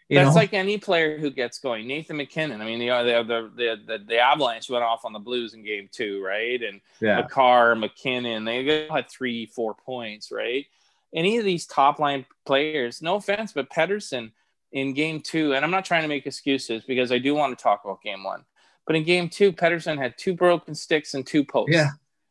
that's 0.08 0.34
know? 0.34 0.40
like 0.40 0.54
any 0.54 0.78
player 0.78 1.18
who 1.18 1.30
gets 1.30 1.58
going. 1.58 1.86
Nathan 1.86 2.16
MacKinnon. 2.16 2.62
I 2.62 2.64
mean, 2.64 2.78
the 2.78 2.88
the 2.88 3.50
the 3.54 3.76
the, 3.86 4.04
the 4.06 4.18
Avalanche 4.18 4.70
went 4.70 4.84
off 4.84 5.04
on 5.04 5.12
the 5.12 5.18
Blues 5.18 5.52
in 5.52 5.62
Game 5.62 5.88
Two, 5.92 6.22
right? 6.24 6.62
And 6.62 6.80
yeah. 7.00 7.16
Makar, 7.16 7.74
MacKinnon, 7.74 8.44
they 8.44 8.88
had 8.90 9.10
three, 9.10 9.46
four 9.46 9.74
points, 9.74 10.32
right? 10.32 10.64
Any 11.12 11.36
of 11.36 11.44
these 11.44 11.66
top 11.66 11.98
line 11.98 12.24
players, 12.46 13.02
no 13.02 13.16
offense, 13.16 13.52
but 13.52 13.70
Pettersson 13.70 14.32
in 14.72 14.94
game 14.94 15.20
two, 15.20 15.54
and 15.54 15.64
I'm 15.64 15.70
not 15.70 15.84
trying 15.84 16.02
to 16.02 16.08
make 16.08 16.26
excuses 16.26 16.82
because 16.86 17.10
I 17.12 17.18
do 17.18 17.34
want 17.34 17.56
to 17.56 17.62
talk 17.62 17.82
about 17.84 18.02
game 18.02 18.24
one, 18.24 18.44
but 18.86 18.96
in 18.96 19.04
game 19.04 19.28
two, 19.28 19.52
Pettersson 19.52 19.98
had 19.98 20.16
two 20.18 20.34
broken 20.34 20.74
sticks 20.74 21.14
and 21.14 21.26
two 21.26 21.44
posts. 21.44 21.74
Yeah. 21.74 21.90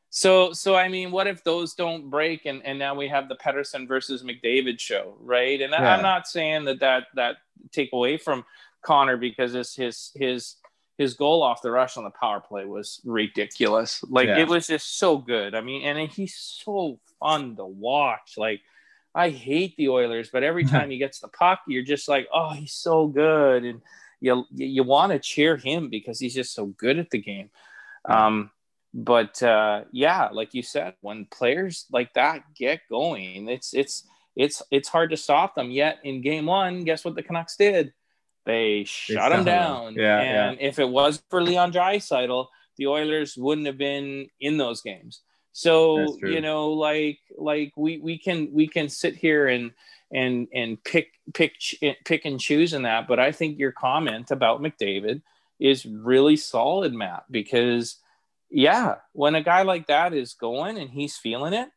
So, 0.10 0.54
so 0.54 0.76
I 0.76 0.88
mean, 0.88 1.12
what 1.12 1.28
if 1.28 1.44
those 1.44 1.74
don't 1.74 2.10
break, 2.10 2.46
and, 2.46 2.66
and 2.66 2.80
now 2.80 2.96
we 2.96 3.08
have 3.08 3.30
the 3.30 3.36
Pettersson 3.36 3.88
versus 3.88 4.24
McDavid 4.24 4.80
show, 4.80 5.18
right? 5.20 5.62
And 5.62 5.72
yeah. 5.72 5.94
I'm 5.94 6.02
not 6.02 6.28
saying 6.28 6.66
that 6.66 6.80
that 6.80 7.08
that 7.16 7.38
take 7.72 7.90
away 7.94 8.18
from 8.18 8.46
Connor 8.82 9.18
because 9.18 9.54
it's 9.54 9.76
his 9.76 10.12
his 10.16 10.56
his 10.98 11.14
goal 11.14 11.44
off 11.44 11.62
the 11.62 11.72
rush 11.72 11.98
on 11.98 12.04
the 12.04 12.10
power 12.10 12.40
play 12.40 12.66
was 12.66 13.02
ridiculous. 13.06 14.04
Like 14.10 14.28
yeah. 14.28 14.40
it 14.40 14.48
was 14.48 14.68
just 14.68 14.98
so 14.98 15.18
good. 15.18 15.54
I 15.54 15.62
mean, 15.62 15.84
and 15.84 16.10
he's 16.10 16.36
so 16.36 17.00
fun 17.20 17.56
to 17.58 17.66
watch. 17.66 18.34
Like 18.38 18.62
I 19.16 19.30
hate 19.30 19.76
the 19.78 19.90
Oilers, 19.90 20.30
but 20.32 20.44
every 20.44 20.66
time 20.74 20.90
he 20.90 20.98
gets 20.98 21.20
the 21.20 21.28
puck, 21.28 21.60
you're 21.68 21.84
just 21.84 22.08
like, 22.08 22.28
oh, 22.34 22.52
he's 22.52 22.74
so 22.74 23.08
good, 23.08 23.64
and 23.64 23.82
you 24.20 24.46
you 24.54 24.84
want 24.84 25.12
to 25.12 25.20
cheer 25.20 25.58
him 25.58 25.90
because 25.90 26.20
he's 26.20 26.36
just 26.36 26.54
so 26.54 26.68
good 26.68 27.00
at 27.00 27.10
the 27.10 27.20
game. 27.20 27.50
Um, 28.06 28.52
but 28.94 29.42
uh, 29.44 29.84
yeah, 29.92 30.30
like 30.32 30.54
you 30.54 30.64
said, 30.64 30.96
when 31.02 31.26
players 31.26 31.86
like 31.92 32.14
that 32.14 32.44
get 32.56 32.82
going, 32.90 33.50
it's 33.50 33.74
it's 33.74 34.08
it's 34.36 34.62
it's 34.72 34.90
hard 34.90 35.12
to 35.12 35.18
stop 35.18 35.56
them. 35.56 35.72
Yet 35.72 36.00
in 36.04 36.22
game 36.22 36.46
one, 36.46 36.84
guess 36.84 37.06
what 37.06 37.16
the 37.16 37.24
Canucks 37.24 37.58
did? 37.58 37.94
They 38.46 38.86
shut 38.86 39.32
them 39.32 39.44
down. 39.44 39.96
Yeah, 39.96 40.20
and 40.20 40.60
yeah. 40.60 40.68
if 40.68 40.80
it 40.80 40.88
was 40.88 41.22
for 41.30 41.44
Leon 41.44 41.74
Draisaitl, 41.74 42.48
the 42.78 42.88
Oilers 42.88 43.36
wouldn't 43.38 43.68
have 43.68 43.78
been 43.78 44.30
in 44.40 44.58
those 44.58 44.82
games. 44.82 45.22
So 45.58 46.20
you 46.20 46.40
know, 46.40 46.70
like 46.74 47.18
like 47.36 47.74
we 47.76 47.98
we 47.98 48.20
can 48.20 48.50
we 48.54 48.68
can 48.68 48.90
sit 48.90 49.16
here 49.16 49.48
and 49.48 49.72
and 50.14 50.48
and 50.54 50.84
pick 50.84 51.14
pick 51.34 51.56
pick 52.06 52.26
and 52.26 52.40
choose 52.40 52.74
in 52.74 52.84
that, 52.84 53.08
but 53.08 53.20
I 53.20 53.32
think 53.32 53.58
your 53.58 53.72
comment 53.72 54.30
about 54.30 54.62
McDavid 54.62 55.24
is 55.60 55.84
really 55.84 56.38
solid, 56.38 56.94
Matt, 56.94 57.24
because 57.32 57.96
yeah, 58.52 58.98
when 59.14 59.34
a 59.34 59.42
guy 59.42 59.64
like 59.64 59.88
that 59.88 60.14
is 60.14 60.36
going 60.36 60.78
and 60.78 60.92
he's 60.92 61.18
feeling 61.18 61.54
it, 61.54 61.70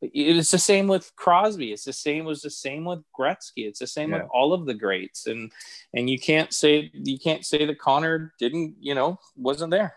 it's 0.00 0.50
the 0.50 0.58
same 0.58 0.88
with 0.88 1.12
Crosby. 1.16 1.72
It's 1.72 1.84
the 1.84 1.92
same 1.92 2.24
was 2.24 2.40
the 2.40 2.48
same 2.48 2.86
with 2.86 3.00
Gretzky. 3.14 3.66
It's 3.68 3.80
the 3.80 3.86
same 3.86 4.12
yeah. 4.12 4.22
with 4.22 4.28
all 4.32 4.54
of 4.54 4.64
the 4.64 4.72
greats, 4.72 5.26
and 5.26 5.52
and 5.92 6.08
you 6.08 6.18
can't 6.18 6.54
say 6.54 6.90
you 6.94 7.18
can't 7.18 7.44
say 7.44 7.66
that 7.66 7.78
Connor 7.78 8.32
didn't, 8.38 8.76
you 8.80 8.94
know, 8.94 9.18
wasn't 9.36 9.72
there. 9.72 9.96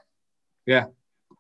Yeah, 0.66 0.88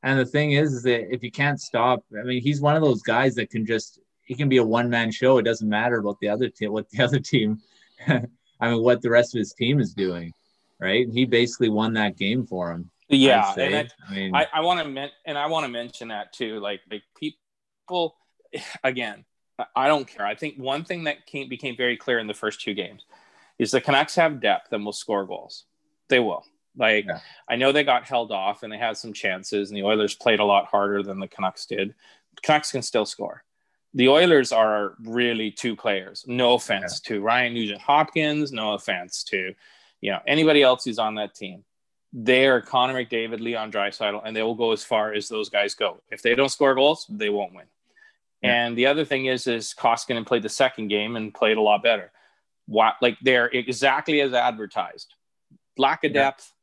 and 0.03 0.19
the 0.19 0.25
thing 0.25 0.51
is, 0.51 0.73
is 0.73 0.83
that 0.83 1.13
if 1.13 1.23
you 1.23 1.31
can't 1.31 1.59
stop, 1.59 2.03
I 2.17 2.23
mean, 2.23 2.41
he's 2.41 2.61
one 2.61 2.75
of 2.75 2.81
those 2.81 3.01
guys 3.01 3.35
that 3.35 3.49
can 3.49 3.65
just 3.65 3.99
he 4.23 4.35
can 4.35 4.49
be 4.49 4.57
a 4.57 4.63
one 4.63 4.89
man 4.89 5.11
show. 5.11 5.37
It 5.37 5.43
doesn't 5.43 5.67
matter 5.67 5.97
about 5.97 6.19
the 6.19 6.29
other 6.29 6.49
team, 6.49 6.71
what 6.71 6.89
the 6.89 7.03
other 7.03 7.19
team, 7.19 7.59
I 8.07 8.21
mean, 8.61 8.81
what 8.83 9.01
the 9.01 9.09
rest 9.09 9.35
of 9.35 9.39
his 9.39 9.53
team 9.53 9.79
is 9.79 9.93
doing, 9.93 10.33
right? 10.79 11.07
He 11.11 11.25
basically 11.25 11.69
won 11.69 11.93
that 11.93 12.17
game 12.17 12.45
for 12.45 12.71
him. 12.71 12.91
Yeah, 13.09 13.53
and 13.57 13.75
I, 13.75 13.89
I 14.09 14.13
mean, 14.13 14.35
I, 14.35 14.47
I 14.53 14.59
want 14.61 14.81
to 14.81 14.89
men- 14.89 15.11
and 15.25 15.37
I 15.37 15.47
want 15.47 15.65
to 15.65 15.71
mention 15.71 16.09
that 16.09 16.33
too. 16.33 16.59
Like, 16.59 16.81
like 16.91 17.03
people, 17.17 18.15
again, 18.83 19.23
I 19.75 19.87
don't 19.87 20.05
care. 20.05 20.25
I 20.25 20.35
think 20.35 20.57
one 20.57 20.83
thing 20.83 21.05
that 21.05 21.25
came 21.25 21.49
became 21.49 21.75
very 21.77 21.97
clear 21.97 22.19
in 22.19 22.27
the 22.27 22.33
first 22.33 22.61
two 22.61 22.73
games 22.73 23.05
is 23.57 23.71
the 23.71 23.81
Canucks 23.81 24.15
have 24.15 24.41
depth 24.41 24.71
and 24.71 24.85
will 24.85 24.93
score 24.93 25.25
goals. 25.25 25.63
They 26.09 26.19
will. 26.19 26.43
Like 26.77 27.05
yeah. 27.05 27.19
I 27.49 27.55
know 27.55 27.71
they 27.71 27.83
got 27.83 28.05
held 28.05 28.31
off 28.31 28.63
and 28.63 28.71
they 28.71 28.77
had 28.77 28.97
some 28.97 29.13
chances, 29.13 29.69
and 29.69 29.77
the 29.77 29.83
Oilers 29.83 30.15
played 30.15 30.39
a 30.39 30.45
lot 30.45 30.65
harder 30.65 31.03
than 31.03 31.19
the 31.19 31.27
Canucks 31.27 31.65
did. 31.65 31.95
The 32.35 32.41
Canucks 32.41 32.71
can 32.71 32.81
still 32.81 33.05
score. 33.05 33.43
The 33.93 34.09
Oilers 34.09 34.51
are 34.51 34.93
really 35.03 35.49
two 35.49 35.75
players. 35.75 36.23
No 36.27 36.53
offense 36.53 37.01
yeah. 37.03 37.15
to 37.15 37.21
Ryan 37.21 37.53
Nugent 37.53 37.81
Hopkins. 37.81 38.51
No 38.51 38.73
offense 38.73 39.23
to 39.25 39.53
you 40.01 40.11
know 40.11 40.19
anybody 40.27 40.61
else 40.61 40.85
who's 40.85 40.99
on 40.99 41.15
that 41.15 41.33
team. 41.33 41.63
They 42.13 42.47
are 42.47 42.61
Connor 42.61 42.93
McDavid, 42.93 43.41
Leon 43.41 43.71
Draisaitl, 43.71 44.21
and 44.23 44.35
they 44.35 44.41
will 44.41 44.55
go 44.55 44.71
as 44.71 44.83
far 44.83 45.13
as 45.13 45.27
those 45.27 45.49
guys 45.49 45.73
go. 45.73 46.01
If 46.09 46.21
they 46.21 46.35
don't 46.35 46.49
score 46.49 46.73
goals, 46.73 47.05
they 47.09 47.29
won't 47.29 47.53
win. 47.53 47.65
Yeah. 48.41 48.65
And 48.65 48.77
the 48.77 48.85
other 48.85 49.03
thing 49.03 49.25
is, 49.25 49.47
is 49.47 49.73
Koskinen 49.77 50.25
played 50.25 50.43
the 50.43 50.49
second 50.49 50.87
game 50.87 51.15
and 51.15 51.33
played 51.33 51.57
a 51.57 51.61
lot 51.61 51.83
better. 51.83 52.11
What 52.67 52.95
like 53.01 53.17
they're 53.21 53.47
exactly 53.47 54.21
as 54.21 54.33
advertised. 54.33 55.13
Lack 55.77 56.03
of 56.03 56.13
depth. 56.13 56.53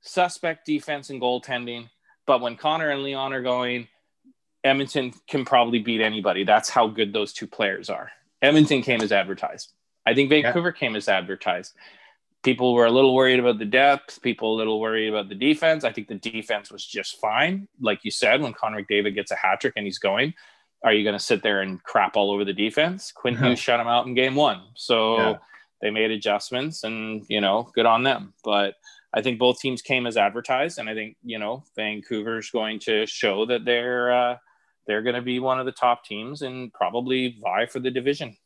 Suspect 0.00 0.66
defense 0.66 1.10
and 1.10 1.20
goaltending. 1.20 1.88
But 2.26 2.40
when 2.40 2.56
Connor 2.56 2.90
and 2.90 3.02
Leon 3.02 3.32
are 3.32 3.42
going, 3.42 3.88
Edmonton 4.62 5.12
can 5.28 5.44
probably 5.44 5.78
beat 5.78 6.00
anybody. 6.00 6.44
That's 6.44 6.68
how 6.68 6.86
good 6.86 7.12
those 7.12 7.32
two 7.32 7.46
players 7.46 7.88
are. 7.88 8.10
Edmonton 8.42 8.82
came 8.82 9.00
as 9.00 9.12
advertised. 9.12 9.72
I 10.06 10.14
think 10.14 10.30
Vancouver 10.30 10.68
yeah. 10.74 10.78
came 10.78 10.96
as 10.96 11.08
advertised. 11.08 11.74
People 12.42 12.72
were 12.72 12.86
a 12.86 12.90
little 12.90 13.14
worried 13.14 13.38
about 13.38 13.58
the 13.58 13.66
depth. 13.66 14.22
People 14.22 14.54
a 14.54 14.56
little 14.56 14.80
worried 14.80 15.08
about 15.08 15.28
the 15.28 15.34
defense. 15.34 15.84
I 15.84 15.92
think 15.92 16.08
the 16.08 16.14
defense 16.14 16.70
was 16.70 16.84
just 16.84 17.20
fine. 17.20 17.68
Like 17.80 18.00
you 18.02 18.10
said, 18.10 18.40
when 18.40 18.54
Connor 18.54 18.82
McDavid 18.82 19.14
gets 19.14 19.30
a 19.30 19.36
hat 19.36 19.60
trick 19.60 19.74
and 19.76 19.84
he's 19.84 19.98
going, 19.98 20.32
are 20.82 20.92
you 20.92 21.04
going 21.04 21.16
to 21.16 21.22
sit 21.22 21.42
there 21.42 21.60
and 21.60 21.82
crap 21.82 22.16
all 22.16 22.30
over 22.30 22.44
the 22.44 22.54
defense? 22.54 23.12
Quinn 23.12 23.36
Hughes 23.36 23.58
shut 23.58 23.78
him 23.78 23.88
out 23.88 24.06
in 24.06 24.14
game 24.14 24.34
one. 24.34 24.62
So 24.74 25.16
yeah. 25.18 25.36
they 25.82 25.90
made 25.90 26.10
adjustments 26.10 26.84
and, 26.84 27.24
you 27.28 27.42
know, 27.42 27.70
good 27.74 27.84
on 27.84 28.02
them. 28.02 28.32
But 28.42 28.76
I 29.12 29.22
think 29.22 29.38
both 29.38 29.58
teams 29.58 29.82
came 29.82 30.06
as 30.06 30.16
advertised. 30.16 30.78
And 30.78 30.88
I 30.88 30.94
think, 30.94 31.16
you 31.22 31.38
know, 31.38 31.64
Vancouver's 31.76 32.50
going 32.50 32.78
to 32.80 33.06
show 33.06 33.44
that 33.46 33.64
they're, 33.64 34.12
uh, 34.12 34.36
they're 34.86 35.02
going 35.02 35.16
to 35.16 35.22
be 35.22 35.40
one 35.40 35.58
of 35.58 35.66
the 35.66 35.72
top 35.72 36.04
teams 36.04 36.42
and 36.42 36.72
probably 36.72 37.38
vie 37.42 37.66
for 37.66 37.80
the 37.80 37.90
division. 37.90 38.36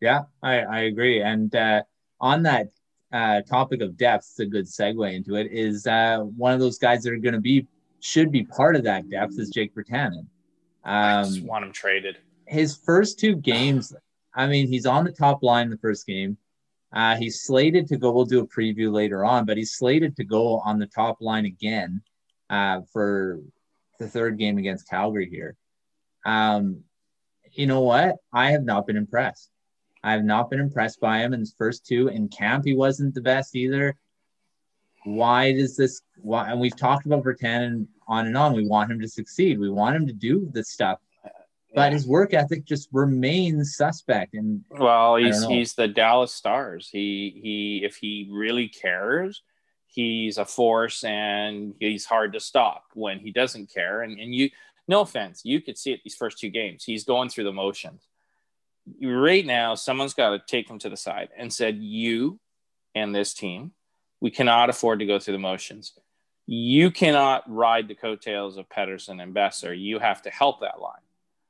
Yeah, 0.00 0.22
I, 0.42 0.60
I 0.60 0.80
agree. 0.80 1.22
And 1.22 1.54
uh, 1.54 1.82
on 2.20 2.42
that 2.44 2.68
uh, 3.12 3.42
topic 3.42 3.80
of 3.80 3.96
depth, 3.96 4.26
it's 4.30 4.40
a 4.40 4.46
good 4.46 4.66
segue 4.66 5.14
into 5.14 5.36
it. 5.36 5.48
Is 5.50 5.86
uh, 5.86 6.18
one 6.18 6.52
of 6.52 6.60
those 6.60 6.78
guys 6.78 7.02
that 7.02 7.12
are 7.12 7.16
going 7.16 7.34
to 7.34 7.40
be 7.40 7.66
should 8.00 8.30
be 8.30 8.44
part 8.44 8.76
of 8.76 8.84
that 8.84 9.08
depth 9.08 9.38
is 9.38 9.48
Jake 9.50 9.74
Virtanen. 9.74 10.18
Um, 10.18 10.26
I 10.84 11.22
just 11.22 11.40
um, 11.40 11.46
want 11.46 11.64
him 11.64 11.72
traded. 11.72 12.18
His 12.46 12.76
first 12.76 13.18
two 13.18 13.36
games, 13.36 13.94
I 14.34 14.46
mean, 14.46 14.68
he's 14.68 14.84
on 14.84 15.04
the 15.04 15.12
top 15.12 15.42
line 15.42 15.70
the 15.70 15.78
first 15.78 16.06
game. 16.06 16.36
Uh, 16.94 17.16
he's 17.16 17.42
slated 17.42 17.88
to 17.88 17.96
go. 17.96 18.12
We'll 18.12 18.24
do 18.24 18.40
a 18.40 18.46
preview 18.46 18.92
later 18.92 19.24
on, 19.24 19.44
but 19.44 19.56
he's 19.56 19.74
slated 19.74 20.16
to 20.16 20.24
go 20.24 20.60
on 20.60 20.78
the 20.78 20.86
top 20.86 21.20
line 21.20 21.44
again 21.44 22.00
uh, 22.48 22.82
for 22.92 23.40
the 23.98 24.06
third 24.06 24.38
game 24.38 24.58
against 24.58 24.88
Calgary 24.88 25.28
here. 25.28 25.56
Um, 26.24 26.84
you 27.52 27.66
know 27.66 27.80
what? 27.80 28.16
I 28.32 28.52
have 28.52 28.62
not 28.62 28.86
been 28.86 28.96
impressed. 28.96 29.50
I 30.04 30.12
have 30.12 30.24
not 30.24 30.50
been 30.50 30.60
impressed 30.60 31.00
by 31.00 31.18
him 31.18 31.32
in 31.32 31.40
his 31.40 31.54
first 31.56 31.84
two. 31.84 32.08
In 32.08 32.28
camp, 32.28 32.64
he 32.64 32.74
wasn't 32.74 33.14
the 33.14 33.22
best 33.22 33.56
either. 33.56 33.96
Why 35.04 35.52
does 35.52 35.76
this? 35.76 36.00
Why? 36.16 36.50
And 36.50 36.60
we've 36.60 36.76
talked 36.76 37.06
about 37.06 37.24
Virtanen 37.24 37.86
on 38.06 38.26
and 38.26 38.36
on. 38.36 38.54
We 38.54 38.68
want 38.68 38.90
him 38.90 39.00
to 39.00 39.08
succeed. 39.08 39.58
We 39.58 39.70
want 39.70 39.96
him 39.96 40.06
to 40.06 40.12
do 40.12 40.48
this 40.52 40.70
stuff. 40.70 40.98
But 41.74 41.92
his 41.92 42.06
work 42.06 42.34
ethic 42.34 42.64
just 42.64 42.88
remains 42.92 43.76
suspect. 43.76 44.34
And 44.34 44.64
well, 44.70 45.16
he's 45.16 45.44
he's 45.44 45.74
the 45.74 45.88
Dallas 45.88 46.32
Stars. 46.32 46.88
He 46.90 47.40
he 47.42 47.84
if 47.84 47.96
he 47.96 48.28
really 48.30 48.68
cares, 48.68 49.42
he's 49.86 50.38
a 50.38 50.44
force 50.44 51.02
and 51.02 51.74
he's 51.80 52.04
hard 52.04 52.32
to 52.34 52.40
stop 52.40 52.84
when 52.94 53.18
he 53.18 53.32
doesn't 53.32 53.72
care. 53.72 54.02
And 54.02 54.20
and 54.20 54.34
you 54.34 54.50
no 54.86 55.00
offense, 55.00 55.42
you 55.44 55.60
could 55.60 55.78
see 55.78 55.92
it 55.92 56.00
these 56.04 56.14
first 56.14 56.38
two 56.38 56.50
games. 56.50 56.84
He's 56.84 57.04
going 57.04 57.28
through 57.28 57.44
the 57.44 57.52
motions. 57.52 58.06
Right 59.02 59.46
now, 59.46 59.74
someone's 59.74 60.14
got 60.14 60.30
to 60.30 60.42
take 60.46 60.68
him 60.68 60.78
to 60.80 60.90
the 60.90 60.96
side 60.96 61.30
and 61.36 61.52
said, 61.52 61.78
"You 61.78 62.38
and 62.94 63.14
this 63.14 63.34
team, 63.34 63.72
we 64.20 64.30
cannot 64.30 64.70
afford 64.70 65.00
to 65.00 65.06
go 65.06 65.18
through 65.18 65.32
the 65.32 65.38
motions. 65.38 65.92
You 66.46 66.90
cannot 66.90 67.50
ride 67.50 67.88
the 67.88 67.94
coattails 67.94 68.58
of 68.58 68.68
Pettersson 68.68 69.22
and 69.22 69.34
Boeser. 69.34 69.78
You 69.78 69.98
have 69.98 70.22
to 70.22 70.30
help 70.30 70.60
that 70.60 70.80
line, 70.80 71.02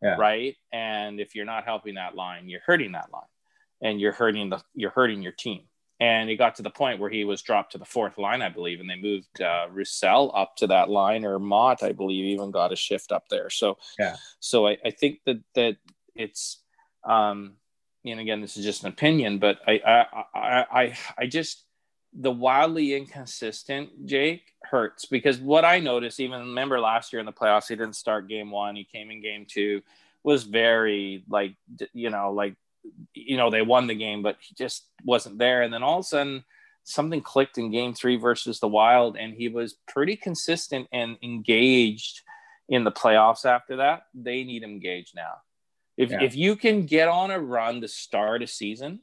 yeah. 0.04 0.16
right? 0.16 0.54
And 0.72 1.18
if 1.18 1.34
you're 1.34 1.44
not 1.44 1.64
helping 1.64 1.94
that 1.94 2.14
line, 2.14 2.48
you're 2.48 2.60
hurting 2.64 2.92
that 2.92 3.10
line, 3.12 3.22
and 3.82 4.00
you're 4.00 4.12
hurting 4.12 4.50
the 4.50 4.62
you're 4.74 4.90
hurting 4.90 5.22
your 5.22 5.32
team." 5.32 5.62
and 6.00 6.28
it 6.28 6.36
got 6.36 6.56
to 6.56 6.62
the 6.62 6.70
point 6.70 6.98
where 6.98 7.10
he 7.10 7.24
was 7.24 7.42
dropped 7.42 7.72
to 7.72 7.78
the 7.78 7.84
fourth 7.84 8.18
line, 8.18 8.42
I 8.42 8.48
believe, 8.48 8.80
and 8.80 8.90
they 8.90 8.96
moved 8.96 9.40
uh, 9.40 9.66
Roussel 9.70 10.32
up 10.34 10.56
to 10.56 10.66
that 10.66 10.90
line, 10.90 11.24
or 11.24 11.38
Motte, 11.38 11.82
I 11.82 11.92
believe, 11.92 12.24
even 12.24 12.50
got 12.50 12.72
a 12.72 12.76
shift 12.76 13.12
up 13.12 13.28
there. 13.30 13.48
So, 13.48 13.78
yeah. 13.98 14.16
So 14.40 14.66
I, 14.66 14.76
I 14.84 14.90
think 14.90 15.20
that 15.26 15.40
that 15.54 15.76
it's, 16.14 16.60
um, 17.04 17.54
and 18.04 18.20
again, 18.20 18.40
this 18.40 18.56
is 18.56 18.64
just 18.64 18.82
an 18.82 18.88
opinion, 18.88 19.38
but 19.38 19.60
I, 19.66 19.80
I, 19.86 20.24
I, 20.34 20.66
I, 20.70 20.98
I 21.18 21.26
just 21.26 21.63
the 22.14 22.30
wildly 22.30 22.94
inconsistent 22.94 24.06
Jake 24.06 24.42
hurts 24.62 25.04
because 25.06 25.38
what 25.38 25.64
I 25.64 25.80
noticed, 25.80 26.20
even 26.20 26.40
remember 26.40 26.80
last 26.80 27.12
year 27.12 27.20
in 27.20 27.26
the 27.26 27.32
playoffs, 27.32 27.68
he 27.68 27.76
didn't 27.76 27.96
start 27.96 28.28
game 28.28 28.50
one, 28.50 28.76
he 28.76 28.84
came 28.84 29.10
in 29.10 29.20
game 29.20 29.46
two, 29.48 29.82
was 30.22 30.44
very 30.44 31.24
like 31.28 31.54
you 31.92 32.10
know 32.10 32.32
like 32.32 32.54
you 33.14 33.36
know, 33.36 33.50
they 33.50 33.62
won 33.62 33.86
the 33.86 33.94
game, 33.94 34.22
but 34.22 34.36
he 34.40 34.54
just 34.54 34.86
wasn't 35.04 35.38
there. 35.38 35.62
And 35.62 35.72
then 35.72 35.82
all 35.82 35.98
of 35.98 36.04
a 36.04 36.08
sudden, 36.08 36.44
something 36.84 37.22
clicked 37.22 37.58
in 37.58 37.70
game 37.70 37.94
three 37.94 38.16
versus 38.16 38.60
the 38.60 38.68
Wild, 38.68 39.16
and 39.16 39.34
he 39.34 39.48
was 39.48 39.74
pretty 39.88 40.16
consistent 40.16 40.88
and 40.92 41.16
engaged 41.22 42.20
in 42.68 42.84
the 42.84 42.92
playoffs 42.92 43.44
after 43.44 43.76
that. 43.76 44.06
They 44.14 44.44
need 44.44 44.62
him 44.62 44.70
engaged 44.70 45.14
now. 45.14 45.36
If, 45.96 46.10
yeah. 46.10 46.22
if 46.22 46.34
you 46.34 46.56
can 46.56 46.86
get 46.86 47.08
on 47.08 47.30
a 47.30 47.38
run 47.38 47.80
to 47.80 47.88
start 47.88 48.42
a 48.42 48.46
season 48.46 49.00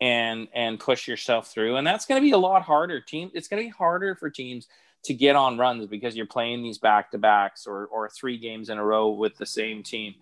and 0.00 0.48
and 0.54 0.78
push 0.78 1.08
yourself 1.08 1.48
through, 1.48 1.76
and 1.76 1.86
that's 1.86 2.06
going 2.06 2.20
to 2.20 2.24
be 2.24 2.32
a 2.32 2.38
lot 2.38 2.62
harder. 2.62 3.00
Team, 3.00 3.30
it's 3.34 3.48
going 3.48 3.62
to 3.62 3.66
be 3.68 3.74
harder 3.76 4.14
for 4.14 4.30
teams 4.30 4.68
to 5.04 5.14
get 5.14 5.36
on 5.36 5.58
runs 5.58 5.86
because 5.86 6.16
you're 6.16 6.26
playing 6.26 6.62
these 6.62 6.78
back 6.78 7.10
to 7.10 7.18
backs 7.18 7.66
or 7.66 7.86
or 7.86 8.08
three 8.08 8.38
games 8.38 8.68
in 8.68 8.78
a 8.78 8.84
row 8.84 9.10
with 9.10 9.36
the 9.36 9.46
same 9.46 9.82
team. 9.82 10.14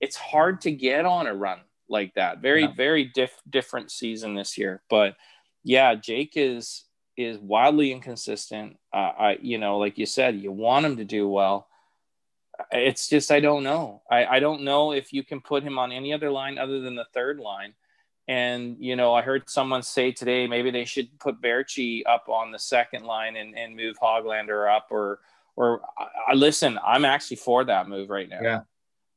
It's 0.00 0.16
hard 0.16 0.60
to 0.62 0.70
get 0.70 1.04
on 1.04 1.26
a 1.26 1.34
run 1.34 1.58
like 1.88 2.14
that. 2.14 2.40
Very, 2.40 2.62
yeah. 2.62 2.72
very 2.76 3.04
diff- 3.04 3.42
different 3.48 3.90
season 3.90 4.34
this 4.34 4.56
year. 4.56 4.82
But 4.88 5.16
yeah, 5.64 5.94
Jake 5.94 6.32
is 6.36 6.84
is 7.16 7.38
wildly 7.38 7.90
inconsistent. 7.90 8.76
Uh, 8.92 9.12
I, 9.18 9.38
you 9.42 9.58
know, 9.58 9.78
like 9.78 9.98
you 9.98 10.06
said, 10.06 10.36
you 10.36 10.52
want 10.52 10.86
him 10.86 10.96
to 10.98 11.04
do 11.04 11.28
well. 11.28 11.66
It's 12.72 13.08
just 13.08 13.30
I 13.30 13.40
don't 13.40 13.64
know. 13.64 14.02
I, 14.10 14.24
I 14.26 14.40
don't 14.40 14.62
know 14.62 14.92
if 14.92 15.12
you 15.12 15.22
can 15.22 15.40
put 15.40 15.62
him 15.62 15.78
on 15.78 15.92
any 15.92 16.12
other 16.12 16.30
line 16.30 16.58
other 16.58 16.80
than 16.80 16.94
the 16.94 17.06
third 17.12 17.38
line. 17.38 17.74
And 18.28 18.76
you 18.78 18.94
know, 18.94 19.14
I 19.14 19.22
heard 19.22 19.48
someone 19.48 19.82
say 19.82 20.12
today 20.12 20.46
maybe 20.46 20.70
they 20.70 20.84
should 20.84 21.18
put 21.18 21.40
Baertschi 21.40 22.02
up 22.06 22.28
on 22.28 22.52
the 22.52 22.58
second 22.58 23.04
line 23.04 23.36
and, 23.36 23.56
and 23.56 23.74
move 23.74 23.96
Hoglander 23.98 24.70
up 24.70 24.88
or 24.90 25.20
or 25.56 25.80
I, 25.98 26.32
I 26.32 26.34
listen. 26.34 26.78
I'm 26.84 27.06
actually 27.06 27.38
for 27.38 27.64
that 27.64 27.88
move 27.88 28.10
right 28.10 28.28
now. 28.28 28.40
Yeah, 28.42 28.60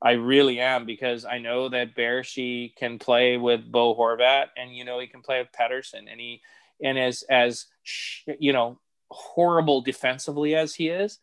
I 0.02 0.14
really 0.14 0.62
am 0.62 0.86
because 0.86 1.26
I 1.26 1.40
know 1.40 1.68
that 1.70 1.96
Baertschi 1.96 2.74
can 2.76 3.00
play 3.00 3.38
with 3.38 3.70
Bo 3.70 3.96
Horvat, 3.96 4.48
and 4.56 4.74
you 4.76 4.86
know 4.86 5.00
he 5.00 5.08
can 5.08 5.22
play 5.22 5.40
with 5.40 5.52
Pettersson 5.52 6.10
and 6.10 6.20
he 6.20 6.42
and 6.82 6.98
as 6.98 7.24
as 7.30 7.66
you 8.40 8.54
know 8.54 8.80
horrible 9.10 9.82
defensively 9.82 10.56
as 10.56 10.74
he 10.74 10.88
is, 10.88 11.20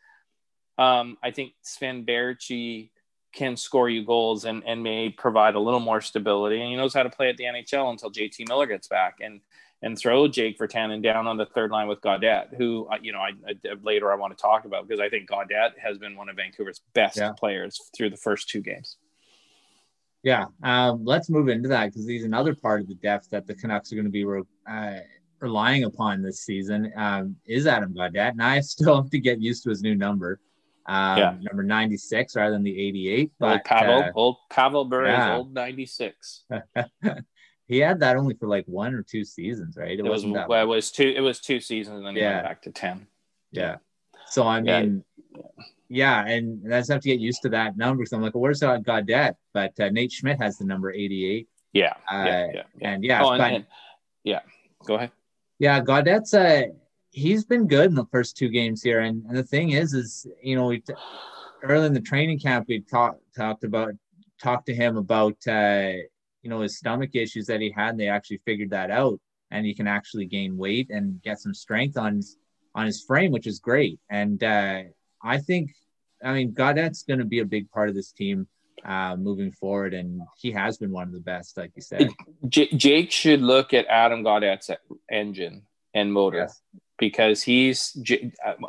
um, 0.76 1.16
I 1.22 1.30
think 1.30 1.54
Sven 1.62 2.04
Baertschi 2.04 2.90
can 3.32 3.56
score 3.56 3.88
you 3.88 4.04
goals 4.04 4.44
and 4.44 4.62
and 4.66 4.82
may 4.82 5.10
provide 5.10 5.54
a 5.54 5.60
little 5.60 5.80
more 5.80 6.00
stability, 6.00 6.60
and 6.60 6.70
he 6.70 6.76
knows 6.76 6.94
how 6.94 7.02
to 7.02 7.10
play 7.10 7.28
at 7.28 7.36
the 7.36 7.44
NHL 7.44 7.90
until 7.90 8.10
JT 8.10 8.48
Miller 8.48 8.66
gets 8.66 8.88
back, 8.88 9.18
and 9.20 9.40
and 9.82 9.96
throw 9.96 10.26
Jake 10.26 10.58
Virtanen 10.58 11.02
down 11.02 11.26
on 11.26 11.36
the 11.36 11.46
third 11.46 11.70
line 11.70 11.86
with 11.86 12.00
Gaudette, 12.00 12.56
who 12.56 12.88
you 13.02 13.12
know 13.12 13.20
I, 13.20 13.30
I, 13.46 13.74
later 13.82 14.12
I 14.12 14.16
want 14.16 14.36
to 14.36 14.40
talk 14.40 14.64
about 14.64 14.88
because 14.88 15.00
I 15.00 15.08
think 15.08 15.28
Gaudette 15.28 15.78
has 15.82 15.98
been 15.98 16.16
one 16.16 16.28
of 16.28 16.36
Vancouver's 16.36 16.80
best 16.94 17.18
yeah. 17.18 17.32
players 17.32 17.80
through 17.96 18.10
the 18.10 18.16
first 18.16 18.48
two 18.48 18.60
games. 18.60 18.96
Yeah, 20.22 20.46
um, 20.64 21.04
let's 21.04 21.30
move 21.30 21.48
into 21.48 21.68
that 21.68 21.86
because 21.86 22.06
he's 22.06 22.24
another 22.24 22.54
part 22.54 22.80
of 22.80 22.88
the 22.88 22.96
depth 22.96 23.30
that 23.30 23.46
the 23.46 23.54
Canucks 23.54 23.92
are 23.92 23.94
going 23.94 24.04
to 24.04 24.10
be 24.10 24.24
re- 24.24 24.42
uh, 24.68 24.98
relying 25.38 25.84
upon 25.84 26.22
this 26.22 26.40
season. 26.40 26.92
Um, 26.96 27.36
is 27.46 27.68
Adam 27.68 27.94
Gaudette, 27.94 28.32
and 28.32 28.42
I 28.42 28.60
still 28.60 29.02
have 29.02 29.10
to 29.10 29.20
get 29.20 29.40
used 29.40 29.62
to 29.64 29.70
his 29.70 29.82
new 29.82 29.94
number. 29.94 30.40
Um, 30.88 31.18
yeah. 31.18 31.34
number 31.42 31.62
96 31.62 32.34
rather 32.34 32.52
than 32.52 32.62
the 32.62 32.88
88. 32.88 33.32
But, 33.38 33.52
old 33.52 33.64
Pavel, 33.64 33.98
uh, 33.98 34.10
old 34.14 34.36
Pavel 34.48 34.84
Bure's 34.86 35.08
yeah. 35.08 35.36
old 35.36 35.52
96. 35.52 36.44
He 37.68 37.78
had 37.78 38.00
that 38.00 38.16
only 38.16 38.34
for 38.34 38.48
like 38.48 38.64
one 38.64 38.94
or 38.94 39.02
two 39.02 39.24
seasons, 39.24 39.76
right? 39.76 39.90
It, 39.90 40.00
it 40.00 40.08
was 40.08 40.24
well, 40.24 40.50
it 40.50 40.64
was 40.64 40.90
two. 40.90 41.12
It 41.14 41.20
was 41.20 41.38
two 41.38 41.60
seasons, 41.60 41.98
and 41.98 42.06
then 42.06 42.16
he 42.16 42.22
went 42.22 42.42
back 42.42 42.62
to 42.62 42.70
ten. 42.70 43.06
Yeah. 43.52 43.76
So 44.26 44.46
I 44.46 44.62
mean, 44.62 45.04
yeah, 45.36 45.42
yeah 45.88 46.26
and, 46.26 46.64
and 46.64 46.74
I 46.74 46.78
just 46.78 46.90
have 46.90 47.02
to 47.02 47.08
get 47.08 47.20
used 47.20 47.42
to 47.42 47.50
that 47.50 47.76
number. 47.76 48.02
because 48.02 48.14
I'm 48.14 48.22
like, 48.22 48.34
well, 48.34 48.40
where's 48.40 48.60
that 48.60 48.84
Gaudette? 48.84 49.34
But 49.52 49.78
uh, 49.80 49.90
Nate 49.90 50.12
Schmidt 50.12 50.40
has 50.40 50.56
the 50.56 50.64
number 50.64 50.90
88. 50.90 51.46
Yeah. 51.74 51.92
Uh, 52.10 52.24
yeah, 52.24 52.46
yeah, 52.54 52.62
And 52.80 53.04
yeah, 53.04 53.22
oh, 53.22 53.30
and, 53.30 53.38
but, 53.38 53.52
and, 53.52 53.66
yeah. 54.24 54.40
Go 54.86 54.94
ahead. 54.94 55.10
Yeah, 55.58 55.80
Gaudette's 55.82 56.32
uh 56.32 56.62
he's 57.10 57.44
been 57.44 57.66
good 57.66 57.86
in 57.86 57.94
the 57.94 58.06
first 58.06 58.36
two 58.36 58.48
games 58.48 58.82
here, 58.82 59.00
and, 59.00 59.24
and 59.26 59.36
the 59.36 59.42
thing 59.42 59.70
is, 59.70 59.94
is 59.94 60.26
you 60.42 60.56
know 60.56 60.66
we 60.66 60.82
early 61.62 61.86
in 61.86 61.94
the 61.94 62.00
training 62.00 62.38
camp 62.38 62.66
we 62.68 62.80
talked 62.80 63.20
talked 63.36 63.64
about 63.64 63.92
talked 64.40 64.66
to 64.66 64.74
him 64.74 64.96
about 64.96 65.36
uh 65.48 65.90
you 66.42 66.50
know 66.50 66.60
his 66.60 66.78
stomach 66.78 67.10
issues 67.14 67.46
that 67.46 67.60
he 67.60 67.70
had. 67.70 67.90
And 67.90 68.00
they 68.00 68.08
actually 68.08 68.40
figured 68.44 68.70
that 68.70 68.90
out. 68.90 69.20
And 69.50 69.64
he 69.64 69.74
can 69.74 69.86
actually 69.86 70.26
gain 70.26 70.56
weight 70.56 70.90
and 70.90 71.22
get 71.22 71.40
some 71.40 71.54
strength 71.54 71.96
on 71.96 72.16
his 72.16 72.36
on 72.74 72.86
his 72.86 73.02
frame 73.02 73.32
which 73.32 73.46
is 73.46 73.58
great. 73.58 73.98
And 74.10 74.42
uh, 74.42 74.82
i 75.22 75.38
think 75.38 75.70
i 76.22 76.32
mean 76.32 76.52
gaudette's 76.52 77.02
going 77.02 77.18
to 77.18 77.24
be 77.24 77.40
a 77.40 77.44
big 77.44 77.68
part 77.70 77.88
of 77.88 77.94
this 77.94 78.12
team 78.12 78.46
uh, 78.84 79.16
moving 79.16 79.50
forward, 79.50 79.94
and 79.94 80.20
he 80.36 80.52
has 80.52 80.78
been 80.78 80.92
one 80.92 81.08
of 81.08 81.12
the 81.12 81.20
best, 81.20 81.56
like 81.56 81.72
you 81.74 81.82
said. 81.82 82.10
J- 82.48 82.68
Jake 82.68 83.10
should 83.10 83.42
look 83.42 83.74
at 83.74 83.86
Adam 83.86 84.22
Gaudette's 84.22 84.70
engine 85.10 85.62
and 85.94 86.12
motor. 86.12 86.38
Yes. 86.38 86.62
Because 86.98 87.42
he's 87.42 87.96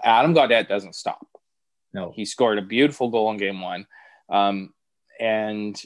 Adam 0.03 0.33
Gaudette 0.33 0.67
doesn't 0.67 0.95
stop. 0.95 1.25
No, 1.93 2.11
he 2.15 2.25
scored 2.25 2.59
a 2.59 2.63
beautiful 2.63 3.09
goal 3.09 3.31
in 3.31 3.37
game 3.37 3.61
one, 3.61 3.87
um, 4.29 4.73
and 5.19 5.79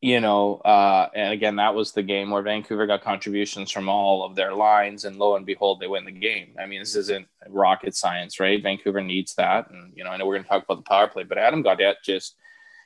you 0.00 0.20
know, 0.20 0.56
uh, 0.56 1.08
and 1.14 1.32
again, 1.32 1.56
that 1.56 1.74
was 1.74 1.92
the 1.92 2.02
game 2.02 2.30
where 2.30 2.42
Vancouver 2.42 2.86
got 2.86 3.02
contributions 3.02 3.70
from 3.70 3.88
all 3.88 4.22
of 4.22 4.36
their 4.36 4.52
lines, 4.52 5.06
and 5.06 5.16
lo 5.16 5.36
and 5.36 5.46
behold, 5.46 5.80
they 5.80 5.86
win 5.86 6.04
the 6.04 6.10
game. 6.10 6.54
I 6.60 6.66
mean, 6.66 6.80
this 6.80 6.94
isn't 6.94 7.26
rocket 7.48 7.96
science, 7.96 8.38
right? 8.38 8.62
Vancouver 8.62 9.00
needs 9.00 9.34
that, 9.36 9.70
and 9.70 9.92
you 9.96 10.04
know, 10.04 10.10
I 10.10 10.18
know 10.18 10.26
we're 10.26 10.34
going 10.34 10.44
to 10.44 10.48
talk 10.50 10.64
about 10.64 10.76
the 10.76 10.88
power 10.88 11.08
play, 11.08 11.22
but 11.22 11.38
Adam 11.38 11.64
Gaudette 11.64 12.02
just 12.04 12.36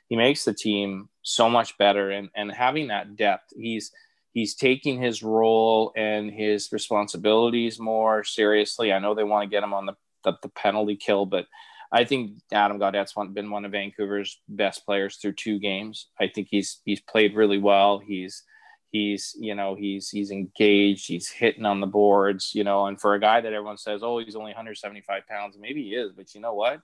he 0.09 0.17
makes 0.17 0.45
the 0.45 0.55
team 0.55 1.09
so 1.23 1.51
much 1.51 1.77
better, 1.77 2.11
and 2.11 2.29
and 2.37 2.53
having 2.53 2.89
that 2.89 3.17
depth, 3.17 3.53
he's 3.57 3.91
he's 4.38 4.54
taking 4.54 5.02
his 5.02 5.21
role 5.21 5.92
and 5.97 6.30
his 6.30 6.68
responsibilities 6.71 7.80
more 7.80 8.23
seriously. 8.23 8.92
I 8.92 9.00
know 9.00 9.12
they 9.14 9.25
want 9.25 9.42
to 9.42 9.50
get 9.50 9.64
him 9.64 9.75
on 9.75 9.87
the 9.87 9.95
the, 10.25 10.35
the 10.42 10.49
penalty 10.49 10.97
kill, 10.97 11.26
but 11.26 11.47
I 11.92 12.04
think 12.04 12.33
Adam 12.52 12.78
Gaudette's 12.78 13.16
one, 13.16 13.33
been 13.33 13.50
one 13.50 13.64
of 13.64 13.73
Vancouver's 13.73 14.40
best 14.49 14.85
players 14.85 15.16
through 15.16 15.35
two 15.35 15.59
games. 15.59 16.09
I 16.21 16.28
think 16.28 16.49
he's 16.50 16.80
he's 16.85 17.00
played 17.00 17.35
really 17.35 17.59
well. 17.59 17.99
He's 17.99 18.45
he's 18.90 19.35
you 19.38 19.54
know 19.57 19.75
he's 19.75 20.09
he's 20.09 20.30
engaged. 20.30 21.09
He's 21.09 21.28
hitting 21.28 21.66
on 21.66 21.80
the 21.80 21.87
boards. 21.87 22.52
You 22.54 22.62
know, 22.62 22.87
and 22.87 23.00
for 23.00 23.14
a 23.14 23.21
guy 23.21 23.40
that 23.40 23.52
everyone 23.52 23.78
says, 23.78 24.02
oh, 24.04 24.18
he's 24.18 24.37
only 24.37 24.50
175 24.50 25.26
pounds, 25.26 25.57
maybe 25.59 25.83
he 25.83 25.95
is, 25.95 26.12
but 26.12 26.33
you 26.35 26.40
know 26.40 26.54
what? 26.54 26.80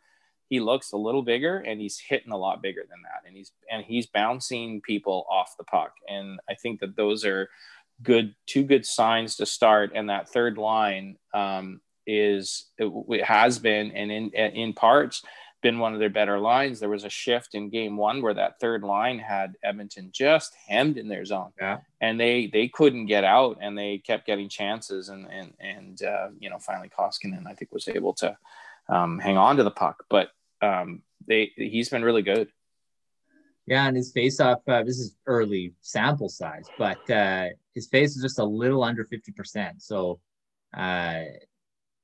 He 0.48 0.60
looks 0.60 0.92
a 0.92 0.96
little 0.96 1.22
bigger 1.22 1.58
and 1.58 1.80
he's 1.80 1.98
hitting 1.98 2.32
a 2.32 2.36
lot 2.36 2.62
bigger 2.62 2.82
than 2.88 3.00
that, 3.02 3.26
and 3.26 3.36
he's 3.36 3.52
and 3.70 3.84
he's 3.84 4.06
bouncing 4.06 4.80
people 4.80 5.26
off 5.30 5.56
the 5.58 5.64
puck. 5.64 5.92
And 6.08 6.38
I 6.48 6.54
think 6.54 6.80
that 6.80 6.96
those 6.96 7.24
are 7.24 7.48
good 8.02 8.34
two 8.46 8.64
good 8.64 8.86
signs 8.86 9.36
to 9.36 9.46
start. 9.46 9.92
And 9.94 10.08
that 10.10 10.28
third 10.28 10.58
line. 10.58 11.16
Um, 11.32 11.80
is 12.06 12.66
it, 12.76 13.24
has 13.24 13.58
been 13.58 13.90
and 13.92 14.12
in 14.12 14.28
in 14.30 14.74
parts 14.74 15.22
been 15.64 15.78
one 15.78 15.94
of 15.94 15.98
their 15.98 16.10
better 16.10 16.38
lines. 16.38 16.78
There 16.78 16.90
was 16.90 17.04
a 17.04 17.10
shift 17.10 17.54
in 17.54 17.70
game 17.70 17.96
one 17.96 18.20
where 18.20 18.34
that 18.34 18.60
third 18.60 18.84
line 18.84 19.18
had 19.18 19.56
Edmonton 19.64 20.10
just 20.12 20.54
hemmed 20.68 20.98
in 20.98 21.08
their 21.08 21.24
zone, 21.24 21.52
yeah. 21.58 21.78
and 22.02 22.20
they 22.20 22.48
they 22.52 22.68
couldn't 22.68 23.06
get 23.06 23.24
out, 23.24 23.58
and 23.60 23.76
they 23.76 23.98
kept 23.98 24.26
getting 24.26 24.48
chances, 24.48 25.08
and 25.08 25.26
and 25.32 25.54
and 25.58 26.02
uh, 26.02 26.28
you 26.38 26.50
know 26.50 26.58
finally 26.58 26.90
Koskinen 26.96 27.46
I 27.46 27.54
think 27.54 27.72
was 27.72 27.88
able 27.88 28.12
to 28.14 28.36
um, 28.88 29.18
hang 29.18 29.36
on 29.36 29.56
to 29.56 29.64
the 29.64 29.70
puck, 29.70 30.04
but 30.08 30.28
um, 30.62 31.02
they 31.26 31.52
he's 31.56 31.88
been 31.88 32.04
really 32.04 32.22
good. 32.22 32.48
Yeah, 33.66 33.86
and 33.86 33.96
his 33.96 34.12
face 34.12 34.40
off. 34.40 34.58
Uh, 34.68 34.82
this 34.82 34.98
is 34.98 35.16
early 35.26 35.74
sample 35.80 36.28
size, 36.28 36.66
but 36.78 37.10
uh, 37.10 37.46
his 37.74 37.88
face 37.88 38.14
is 38.14 38.22
just 38.22 38.38
a 38.38 38.44
little 38.44 38.82
under 38.82 39.04
fifty 39.04 39.32
percent. 39.32 39.82
So 39.82 40.20
uh, 40.76 41.20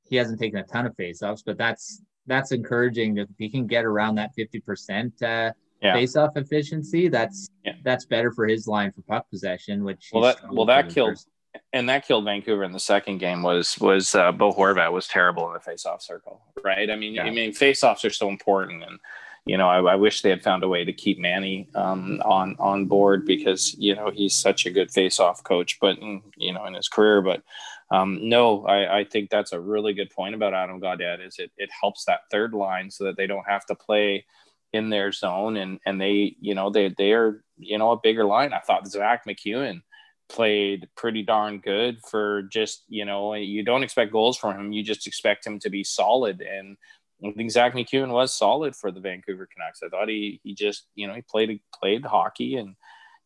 he 0.05 0.17
hasn't 0.17 0.41
taken 0.41 0.59
a 0.59 0.65
ton 0.65 0.87
of 0.87 0.97
faceoffs, 0.97 1.43
but 1.45 1.59
that's 1.59 2.03
that's 2.27 2.53
encouraging 2.53 3.19
if 3.19 3.29
he 3.39 3.49
can 3.49 3.67
get 3.67 3.85
around 3.85 4.17
that 4.17 4.31
50% 4.39 5.23
uh, 5.23 5.53
yeah. 5.83 5.95
face-off 5.95 6.37
efficiency. 6.37 7.09
That's 7.09 7.49
yeah. 7.65 7.73
that's 7.83 8.05
better 8.05 8.33
for 8.33 8.47
his 8.47 8.67
line 8.67 8.93
for 8.93 9.03
puck 9.03 9.29
possession. 9.31 9.85
Which 9.85 10.11
well, 10.13 10.23
that 10.23 10.39
well 10.53 10.67
that 10.67 10.91
killed 10.91 11.11
first. 11.11 11.29
And 11.73 11.89
that 11.89 12.07
killed 12.07 12.25
Vancouver 12.25 12.65
in 12.65 12.73
the 12.73 12.81
second 12.81 13.19
game. 13.19 13.43
Was 13.43 13.79
was 13.79 14.15
uh, 14.15 14.33
Bo 14.33 14.53
Horvat 14.53 14.93
was 14.93 15.07
terrible 15.07 15.47
in 15.49 15.55
the 15.55 15.61
face-off 15.61 16.03
circle, 16.03 16.41
right? 16.65 16.91
I 16.91 16.97
mean, 16.97 17.15
yeah. 17.15 17.25
I 17.25 17.31
mean, 17.31 17.53
face-offs 17.53 18.05
are 18.05 18.11
so 18.11 18.29
important, 18.29 18.83
and 18.83 18.99
you 19.47 19.57
know, 19.57 19.69
I, 19.69 19.93
I, 19.93 19.95
wish 19.95 20.21
they 20.21 20.31
had 20.31 20.43
found 20.43 20.63
a 20.63 20.69
way 20.69 20.85
to 20.85 20.93
keep 20.93 21.19
Manny 21.19 21.69
um, 21.75 22.21
on 22.25 22.57
on 22.59 22.87
board 22.87 23.25
because 23.25 23.75
you 23.79 23.95
know 23.95 24.11
he's 24.11 24.35
such 24.35 24.67
a 24.67 24.71
good 24.71 24.91
face-off 24.91 25.43
coach, 25.45 25.79
but 25.81 25.99
in, 25.99 26.23
you 26.37 26.53
know 26.53 26.67
in 26.67 26.75
his 26.75 26.89
career, 26.89 27.23
but 27.23 27.43
um, 27.91 28.29
no, 28.29 28.65
I, 28.67 29.01
I, 29.01 29.05
think 29.05 29.31
that's 29.31 29.53
a 29.53 29.61
really 29.61 29.93
good 29.95 30.11
point 30.11 30.37
about 30.37 30.55
Adam 30.55 30.81
Gaudette 30.81 31.27
is 31.27 31.41
it, 31.41 31.51
it 31.57 31.71
helps 31.81 32.05
that 32.05 32.21
third 32.31 32.55
line 32.55 32.89
so 32.89 33.05
that 33.05 33.17
they 33.17 33.27
don't 33.27 33.49
have 33.49 33.67
to 33.67 33.75
play 33.75 34.27
in 34.73 34.91
their 34.91 35.11
zone 35.11 35.57
and, 35.57 35.81
and 35.85 36.01
they, 36.01 36.37
you 36.41 36.55
know, 36.55 36.71
they, 36.71 36.95
they 36.97 37.13
are, 37.13 37.43
you 37.59 37.79
know, 37.79 37.91
a 37.91 38.01
bigger 38.01 38.25
line. 38.25 38.53
I 38.53 38.61
thought 38.61 38.87
Zack 38.87 39.27
MacEwen 39.27 39.83
played 40.31 40.89
pretty 40.97 41.23
darn 41.23 41.59
good 41.59 41.99
for 42.09 42.43
just, 42.45 42.85
you 42.89 43.05
know, 43.05 43.35
you 43.35 43.65
don't 43.65 43.83
expect 43.83 44.13
goals 44.13 44.37
from 44.37 44.59
him. 44.59 44.73
You 44.73 44.83
just 44.83 45.07
expect 45.07 45.47
him 45.47 45.59
to 45.61 45.71
be 45.71 45.85
solid. 45.85 46.41
And 46.41 46.77
I 47.25 47.33
think 47.33 47.51
Zack 47.51 47.75
MacEwen 47.75 48.13
was 48.13 48.33
solid 48.33 48.75
for 48.75 48.91
the 48.91 49.01
Vancouver 49.01 49.49
Canucks. 49.53 49.83
I 49.85 49.89
thought 49.89 50.09
he, 50.09 50.41
he 50.43 50.55
just, 50.55 50.87
you 50.95 51.07
know, 51.07 51.15
he 51.15 51.23
played, 51.23 51.61
played 51.75 52.05
hockey 52.05 52.57
and, 52.57 52.77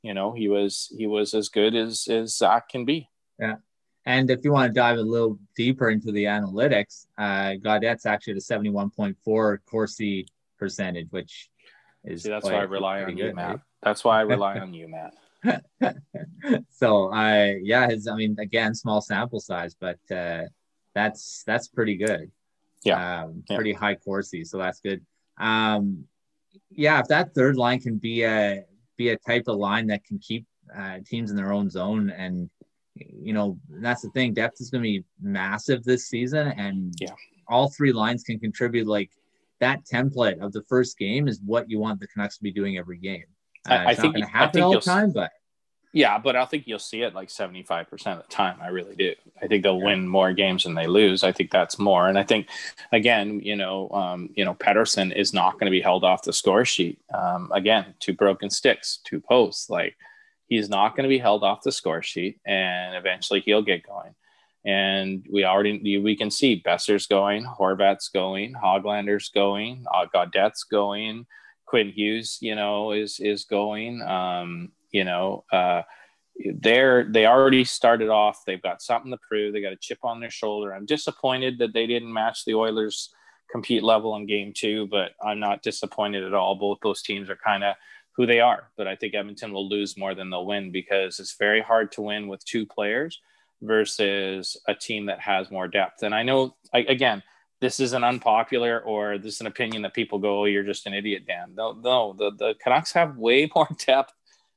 you 0.02 0.14
know, 0.14 0.32
he 0.32 0.48
was, 0.48 0.92
he 0.96 1.06
was 1.06 1.34
as 1.34 1.48
good 1.48 1.74
as, 1.74 2.08
as 2.08 2.36
Zack 2.36 2.68
can 2.70 2.84
be. 2.84 3.08
Yeah. 3.38 3.56
And 4.06 4.30
if 4.30 4.44
you 4.44 4.52
want 4.52 4.70
to 4.70 4.78
dive 4.78 4.98
a 4.98 5.02
little 5.02 5.38
deeper 5.56 5.90
into 5.90 6.12
the 6.12 6.24
analytics, 6.24 7.06
uh, 7.16 7.54
Gaudette's 7.62 8.04
actually 8.04 8.32
at 8.32 8.38
a 8.38 8.40
71.4 8.40 9.58
Corsi 9.66 10.26
percentage, 10.58 11.06
which 11.10 11.48
is 12.04 12.22
See, 12.22 12.30
that's 12.30 12.44
why 12.44 12.54
I 12.54 12.62
rely 12.62 13.02
on 13.02 13.16
you, 13.16 13.34
Matt. 13.34 13.48
Right? 13.48 13.60
That's 13.82 14.04
why 14.04 14.18
I 14.18 14.22
rely 14.34 14.58
on 14.58 14.74
you, 14.74 14.88
Matt. 14.88 15.14
so 16.70 17.12
I, 17.12 17.60
yeah, 17.62 17.88
his, 17.88 18.06
I 18.08 18.16
mean, 18.16 18.36
again, 18.38 18.74
small 18.74 19.00
sample 19.00 19.40
size, 19.40 19.76
but 19.78 19.98
uh, 20.14 20.42
that's 20.94 21.42
that's 21.46 21.68
pretty 21.68 21.96
good. 21.96 22.30
Yeah. 22.84 23.24
Um, 23.24 23.42
pretty 23.48 23.70
yeah. 23.70 23.78
high 23.78 23.94
Corsi, 23.94 24.44
so 24.44 24.58
that's 24.58 24.80
good. 24.80 25.04
Um, 25.38 26.04
yeah, 26.70 27.00
if 27.00 27.08
that 27.08 27.34
third 27.34 27.56
line 27.56 27.80
can 27.80 27.96
be 27.96 28.22
a 28.22 28.64
be 28.96 29.10
a 29.10 29.16
type 29.16 29.44
of 29.48 29.56
line 29.56 29.88
that 29.88 30.04
can 30.04 30.18
keep 30.18 30.46
uh, 30.76 30.98
teams 31.06 31.30
in 31.30 31.36
their 31.36 31.52
own 31.52 31.68
zone 31.68 32.10
and 32.10 32.48
you 32.96 33.32
know, 33.32 33.58
that's 33.68 34.02
the 34.02 34.10
thing. 34.10 34.34
Depth 34.34 34.60
is 34.60 34.70
going 34.70 34.82
to 34.82 34.88
be 34.88 35.04
massive 35.20 35.82
this 35.84 36.08
season, 36.08 36.48
and 36.48 36.94
yeah, 37.00 37.14
all 37.48 37.70
three 37.70 37.92
lines 37.92 38.22
can 38.22 38.38
contribute. 38.38 38.86
Like 38.86 39.10
that 39.60 39.84
template 39.84 40.40
of 40.40 40.52
the 40.52 40.62
first 40.68 40.98
game 40.98 41.26
is 41.28 41.40
what 41.44 41.68
you 41.68 41.78
want 41.78 42.00
the 42.00 42.06
Canucks 42.06 42.36
to 42.36 42.42
be 42.42 42.52
doing 42.52 42.78
every 42.78 42.98
game. 42.98 43.24
Uh, 43.68 43.74
I, 43.74 43.84
I 43.86 43.94
think 43.94 44.14
going 44.14 44.26
to 44.26 44.30
happen 44.30 44.62
all 44.62 44.72
the 44.72 44.80
time, 44.80 45.12
but 45.12 45.32
yeah, 45.92 46.18
but 46.18 46.34
I 46.34 46.44
think 46.44 46.64
you'll 46.66 46.80
see 46.80 47.02
it 47.02 47.14
like 47.14 47.30
seventy 47.30 47.62
five 47.62 47.88
percent 47.88 48.18
of 48.18 48.26
the 48.26 48.32
time. 48.32 48.58
I 48.60 48.68
really 48.68 48.96
do. 48.96 49.14
I 49.40 49.46
think 49.46 49.62
they'll 49.62 49.78
yeah. 49.78 49.84
win 49.84 50.08
more 50.08 50.32
games 50.32 50.64
than 50.64 50.74
they 50.74 50.86
lose. 50.86 51.22
I 51.22 51.32
think 51.32 51.50
that's 51.50 51.78
more, 51.78 52.08
and 52.08 52.18
I 52.18 52.24
think 52.24 52.48
again, 52.92 53.40
you 53.40 53.56
know, 53.56 53.88
um, 53.90 54.30
you 54.34 54.44
know, 54.44 54.54
Pettersson 54.54 55.14
is 55.14 55.32
not 55.32 55.52
going 55.52 55.66
to 55.66 55.70
be 55.70 55.80
held 55.80 56.02
off 56.04 56.22
the 56.22 56.32
score 56.32 56.64
sheet. 56.64 56.98
Um, 57.12 57.50
again, 57.54 57.94
two 58.00 58.12
broken 58.12 58.50
sticks, 58.50 58.98
two 59.04 59.20
posts, 59.20 59.70
like 59.70 59.96
he's 60.46 60.68
not 60.68 60.96
going 60.96 61.04
to 61.04 61.08
be 61.08 61.18
held 61.18 61.42
off 61.42 61.62
the 61.62 61.72
score 61.72 62.02
sheet 62.02 62.40
and 62.44 62.96
eventually 62.96 63.40
he'll 63.40 63.62
get 63.62 63.86
going. 63.86 64.14
And 64.64 65.26
we 65.30 65.44
already 65.44 65.98
we 65.98 66.16
can 66.16 66.30
see 66.30 66.62
Boeser's 66.64 67.06
going, 67.06 67.44
Horvat's 67.44 68.08
going, 68.08 68.54
Hoglander's 68.54 69.28
going, 69.28 69.84
uh, 69.92 70.06
going, 70.70 71.26
Quinn 71.74 71.90
Hughes, 71.90 72.38
you 72.40 72.54
know, 72.54 72.92
is 72.92 73.18
is 73.18 73.46
going. 73.46 74.00
Um, 74.00 74.70
you 74.92 75.02
know, 75.02 75.42
uh, 75.52 75.82
they're 76.60 77.02
they 77.02 77.26
already 77.26 77.64
started 77.64 78.10
off. 78.10 78.44
They've 78.46 78.62
got 78.62 78.80
something 78.80 79.10
to 79.10 79.18
prove. 79.28 79.52
They 79.52 79.60
got 79.60 79.72
a 79.72 79.78
chip 79.80 79.98
on 80.04 80.20
their 80.20 80.30
shoulder. 80.30 80.72
I'm 80.72 80.86
disappointed 80.86 81.58
that 81.58 81.74
they 81.74 81.88
didn't 81.88 82.12
match 82.12 82.44
the 82.44 82.54
Oilers' 82.54 83.12
compete 83.50 83.82
level 83.82 84.14
in 84.14 84.24
game 84.26 84.52
two, 84.54 84.86
but 84.86 85.14
I'm 85.20 85.40
not 85.40 85.64
disappointed 85.64 86.22
at 86.22 86.32
all. 86.32 86.54
Both 86.54 86.78
those 86.80 87.02
teams 87.02 87.28
are 87.28 87.38
kind 87.44 87.64
of 87.64 87.74
who 88.12 88.24
they 88.24 88.38
are. 88.38 88.70
But 88.76 88.86
I 88.86 88.94
think 88.94 89.16
Edmonton 89.16 89.52
will 89.52 89.68
lose 89.68 89.98
more 89.98 90.14
than 90.14 90.30
they'll 90.30 90.46
win 90.46 90.70
because 90.70 91.18
it's 91.18 91.34
very 91.40 91.60
hard 91.60 91.90
to 91.92 92.02
win 92.02 92.28
with 92.28 92.44
two 92.44 92.66
players 92.66 93.20
versus 93.62 94.56
a 94.68 94.76
team 94.76 95.06
that 95.06 95.18
has 95.18 95.50
more 95.50 95.66
depth. 95.66 96.04
And 96.04 96.14
I 96.14 96.22
know, 96.22 96.54
again, 96.72 97.24
this 97.60 97.80
is 97.80 97.92
an 97.92 98.04
unpopular 98.04 98.80
or 98.80 99.18
this 99.18 99.36
is 99.36 99.40
an 99.40 99.46
opinion 99.46 99.82
that 99.82 99.94
people 99.94 100.18
go, 100.18 100.40
oh, 100.40 100.44
you're 100.44 100.64
just 100.64 100.86
an 100.86 100.94
idiot, 100.94 101.24
Dan. 101.26 101.54
No, 101.54 101.72
no, 101.72 102.14
the, 102.18 102.30
the 102.32 102.54
Canucks 102.62 102.92
have 102.92 103.16
way 103.16 103.50
more 103.54 103.68
depth 103.86 104.12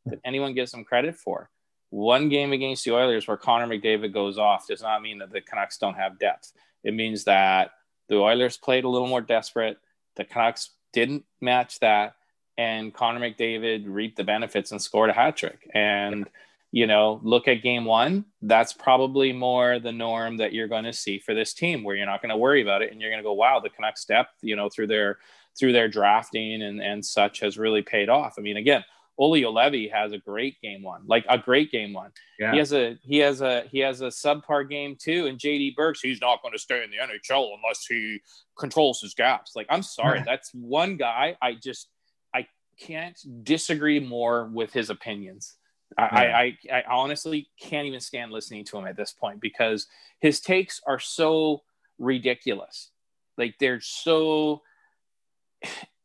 than 0.05 0.19
anyone 0.25 0.53
gives 0.53 0.71
them 0.71 0.83
credit 0.83 1.15
for. 1.15 1.49
One 1.89 2.27
game 2.29 2.51
against 2.51 2.83
the 2.83 2.93
Oilers 2.93 3.27
where 3.27 3.37
Connor 3.37 3.67
McDavid 3.67 4.13
goes 4.13 4.37
off 4.37 4.67
does 4.67 4.81
not 4.81 5.01
mean 5.01 5.19
that 5.19 5.31
the 5.31 5.41
Canucks 5.41 5.77
don't 5.77 5.95
have 5.95 6.19
depth. 6.19 6.51
It 6.83 6.93
means 6.93 7.23
that 7.25 7.71
the 8.09 8.17
Oilers 8.17 8.57
played 8.57 8.83
a 8.83 8.89
little 8.89 9.07
more 9.07 9.21
desperate. 9.21 9.77
The 10.15 10.25
Canucks 10.25 10.71
didn't 10.91 11.23
match 11.39 11.79
that 11.79 12.15
and 12.57 12.93
Connor 12.93 13.19
McDavid 13.19 13.83
reaped 13.85 14.17
the 14.17 14.23
benefits 14.23 14.71
and 14.71 14.81
scored 14.81 15.09
a 15.09 15.13
hat 15.13 15.37
trick. 15.37 15.69
And 15.73 16.27
you 16.71 16.87
know, 16.87 17.19
look 17.23 17.47
at 17.47 17.63
game 17.63 17.85
one. 17.85 18.25
That's 18.41 18.73
probably 18.73 19.33
more 19.33 19.79
the 19.79 19.91
norm 19.91 20.37
that 20.37 20.53
you're 20.53 20.67
going 20.67 20.83
to 20.83 20.93
see 20.93 21.19
for 21.19 21.33
this 21.33 21.53
team, 21.53 21.83
where 21.83 21.95
you're 21.95 22.05
not 22.05 22.21
going 22.21 22.29
to 22.29 22.37
worry 22.37 22.61
about 22.61 22.81
it, 22.81 22.91
and 22.91 23.01
you're 23.01 23.11
going 23.11 23.21
to 23.21 23.27
go, 23.27 23.33
"Wow, 23.33 23.59
the 23.59 23.69
Canucks 23.69 24.05
depth, 24.05 24.33
you 24.41 24.55
know, 24.55 24.69
through 24.69 24.87
their 24.87 25.17
through 25.57 25.73
their 25.73 25.87
drafting 25.87 26.61
and 26.61 26.81
and 26.81 27.05
such 27.05 27.39
has 27.39 27.57
really 27.57 27.81
paid 27.81 28.09
off." 28.09 28.35
I 28.37 28.41
mean, 28.41 28.57
again, 28.57 28.83
Olli 29.17 29.41
Juolevi 29.41 29.91
has 29.91 30.11
a 30.11 30.17
great 30.17 30.61
game 30.61 30.83
one, 30.83 31.01
like 31.07 31.25
a 31.27 31.37
great 31.37 31.71
game 31.71 31.93
one. 31.93 32.11
Yeah. 32.39 32.51
He 32.51 32.57
has 32.59 32.73
a 32.73 32.97
he 33.01 33.17
has 33.17 33.41
a 33.41 33.63
he 33.71 33.79
has 33.79 34.01
a 34.01 34.07
subpar 34.07 34.69
game 34.69 34.95
too. 34.99 35.25
And 35.25 35.39
JD 35.39 35.75
Burks, 35.75 36.01
he's 36.01 36.21
not 36.21 36.41
going 36.41 36.53
to 36.53 36.59
stay 36.59 36.83
in 36.83 36.91
the 36.91 36.97
NHL 36.97 37.49
unless 37.55 37.85
he 37.87 38.19
controls 38.57 39.01
his 39.01 39.15
gaps. 39.15 39.53
Like, 39.55 39.67
I'm 39.69 39.81
sorry, 39.81 40.21
that's 40.25 40.51
one 40.53 40.97
guy 40.97 41.35
I 41.41 41.55
just 41.55 41.89
I 42.33 42.47
can't 42.79 43.17
disagree 43.43 43.99
more 43.99 44.45
with 44.45 44.71
his 44.71 44.89
opinions. 44.89 45.55
I, 45.97 46.25
yeah. 46.25 46.37
I, 46.37 46.79
I, 46.79 46.83
honestly 46.89 47.49
can't 47.59 47.87
even 47.87 47.99
stand 47.99 48.31
listening 48.31 48.65
to 48.65 48.77
him 48.77 48.85
at 48.85 48.97
this 48.97 49.13
point 49.13 49.39
because 49.39 49.87
his 50.19 50.39
takes 50.39 50.81
are 50.85 50.99
so 50.99 51.63
ridiculous. 51.97 52.91
Like 53.37 53.55
they're 53.59 53.81
so 53.81 54.61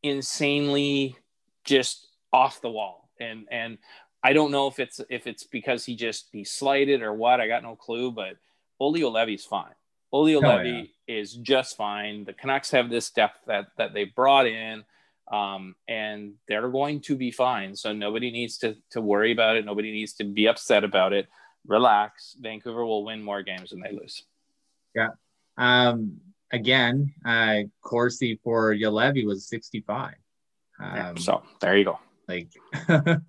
insanely 0.02 1.16
just 1.64 2.06
off 2.32 2.60
the 2.60 2.70
wall. 2.70 3.08
And 3.20 3.46
and 3.50 3.78
I 4.22 4.32
don't 4.32 4.50
know 4.50 4.66
if 4.68 4.78
it's 4.78 5.00
if 5.10 5.26
it's 5.26 5.44
because 5.44 5.84
he 5.84 5.96
just 5.96 6.28
he's 6.32 6.50
slighted 6.50 7.02
or 7.02 7.12
what. 7.12 7.40
I 7.40 7.48
got 7.48 7.62
no 7.62 7.76
clue, 7.76 8.12
but 8.12 8.36
Olli 8.78 9.00
Juolevi's 9.00 9.44
fine. 9.44 9.74
Juolevi 10.12 10.42
oh, 10.44 10.60
yeah. 10.60 10.84
is 11.06 11.34
just 11.34 11.76
fine. 11.76 12.24
The 12.24 12.32
Canucks 12.32 12.70
have 12.70 12.90
this 12.90 13.10
depth 13.10 13.38
that 13.46 13.68
that 13.78 13.94
they 13.94 14.04
brought 14.04 14.46
in, 14.46 14.84
um, 15.32 15.74
and 15.88 16.34
they're 16.46 16.68
going 16.68 17.00
to 17.00 17.16
be 17.16 17.30
fine. 17.30 17.74
So 17.74 17.92
nobody 17.92 18.30
needs 18.30 18.58
to 18.58 18.76
to 18.90 19.00
worry 19.00 19.32
about 19.32 19.56
it. 19.56 19.64
Nobody 19.64 19.90
needs 19.90 20.12
to 20.14 20.24
be 20.24 20.46
upset 20.46 20.84
about 20.84 21.12
it. 21.12 21.26
Relax. 21.66 22.36
Vancouver 22.38 22.84
will 22.84 23.04
win 23.04 23.22
more 23.22 23.42
games 23.42 23.70
than 23.70 23.80
they 23.80 23.92
lose. 23.92 24.24
Yeah. 24.94 25.10
Um, 25.56 26.20
again, 26.52 27.14
uh, 27.24 27.60
Corsi 27.80 28.38
for 28.44 28.74
Juolevi 28.74 29.26
was 29.26 29.48
65. 29.48 30.14
Um, 30.80 30.96
yeah, 30.96 31.14
so 31.16 31.42
there 31.60 31.76
you 31.76 31.84
go. 31.84 31.98
Like, 32.28 32.52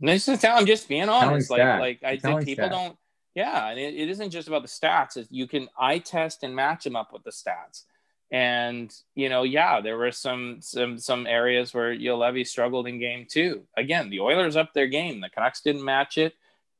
this 0.00 0.28
is 0.28 0.42
how 0.42 0.56
I'm 0.56 0.66
just 0.66 0.88
being 0.88 1.08
honest. 1.08 1.50
Like, 1.50 1.60
stat. 1.60 1.80
like 1.80 2.02
I 2.04 2.16
think 2.16 2.44
people 2.44 2.66
stat. 2.66 2.72
don't. 2.72 2.96
Yeah, 3.34 3.68
and 3.68 3.78
it, 3.78 3.94
it 3.94 4.10
isn't 4.10 4.30
just 4.30 4.48
about 4.48 4.62
the 4.62 4.68
stats. 4.68 5.16
It's, 5.16 5.30
you 5.30 5.46
can 5.46 5.68
eye 5.78 5.98
test 5.98 6.42
and 6.42 6.54
match 6.54 6.84
them 6.84 6.96
up 6.96 7.12
with 7.12 7.22
the 7.22 7.30
stats. 7.30 7.84
And 8.32 8.92
you 9.14 9.28
know, 9.28 9.42
yeah, 9.42 9.82
there 9.82 9.98
were 9.98 10.10
some 10.10 10.56
some 10.60 10.98
some 10.98 11.26
areas 11.26 11.74
where 11.74 11.94
Juolevi 11.94 12.46
struggled 12.46 12.88
in 12.88 12.98
game 12.98 13.26
two. 13.30 13.64
Again, 13.76 14.08
the 14.08 14.20
Oilers 14.20 14.56
up 14.56 14.72
their 14.72 14.86
game. 14.86 15.20
The 15.20 15.28
Canucks 15.28 15.60
didn't 15.60 15.84
match 15.84 16.16
it. 16.16 16.32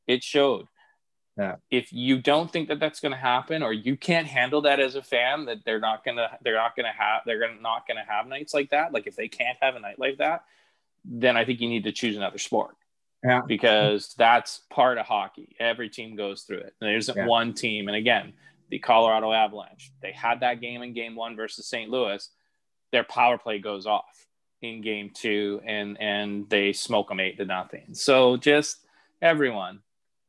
It 0.06 0.24
showed. 0.24 0.66
Yeah. 1.36 1.56
If 1.70 1.92
you 1.92 2.18
don't 2.20 2.50
think 2.50 2.68
that 2.68 2.80
that's 2.80 3.00
going 3.00 3.12
to 3.12 3.18
happen, 3.18 3.62
or 3.62 3.72
you 3.72 3.96
can't 3.96 4.26
handle 4.26 4.62
that 4.62 4.80
as 4.80 4.96
a 4.96 5.02
fan, 5.02 5.46
that 5.46 5.58
they're 5.64 5.80
not 5.80 6.04
gonna 6.04 6.38
they're 6.42 6.56
not 6.56 6.74
gonna 6.74 6.92
have 6.96 7.22
they're 7.26 7.40
gonna 7.40 7.60
not 7.60 7.86
gonna 7.86 8.04
have 8.06 8.26
nights 8.26 8.54
like 8.54 8.70
that. 8.70 8.94
Like 8.94 9.06
if 9.06 9.14
they 9.14 9.28
can't 9.28 9.58
have 9.60 9.76
a 9.76 9.80
night 9.80 9.98
like 9.98 10.18
that, 10.18 10.44
then 11.04 11.36
I 11.36 11.44
think 11.44 11.60
you 11.60 11.68
need 11.68 11.84
to 11.84 11.92
choose 11.92 12.16
another 12.16 12.38
sport. 12.38 12.76
Yeah. 13.22 13.42
Because 13.46 14.14
that's 14.16 14.62
part 14.70 14.96
of 14.98 15.06
hockey. 15.06 15.54
Every 15.60 15.90
team 15.90 16.16
goes 16.16 16.42
through 16.42 16.58
it. 16.58 16.74
There 16.80 16.96
isn't 16.96 17.16
yeah. 17.16 17.26
one 17.26 17.52
team. 17.52 17.88
And 17.88 17.96
again, 17.96 18.32
the 18.72 18.78
Colorado 18.78 19.32
Avalanche, 19.32 19.92
they 20.00 20.12
had 20.12 20.40
that 20.40 20.62
game 20.62 20.80
in 20.80 20.94
game 20.94 21.14
one 21.14 21.36
versus 21.36 21.66
St. 21.66 21.90
Louis. 21.90 22.26
Their 22.90 23.04
power 23.04 23.36
play 23.36 23.58
goes 23.58 23.84
off 23.86 24.26
in 24.62 24.80
game 24.80 25.10
two 25.12 25.60
and 25.66 26.00
and 26.00 26.48
they 26.48 26.72
smoke 26.72 27.08
them 27.10 27.20
eight 27.20 27.36
to 27.36 27.44
nothing. 27.44 27.88
So 27.92 28.38
just 28.38 28.78
everyone 29.20 29.80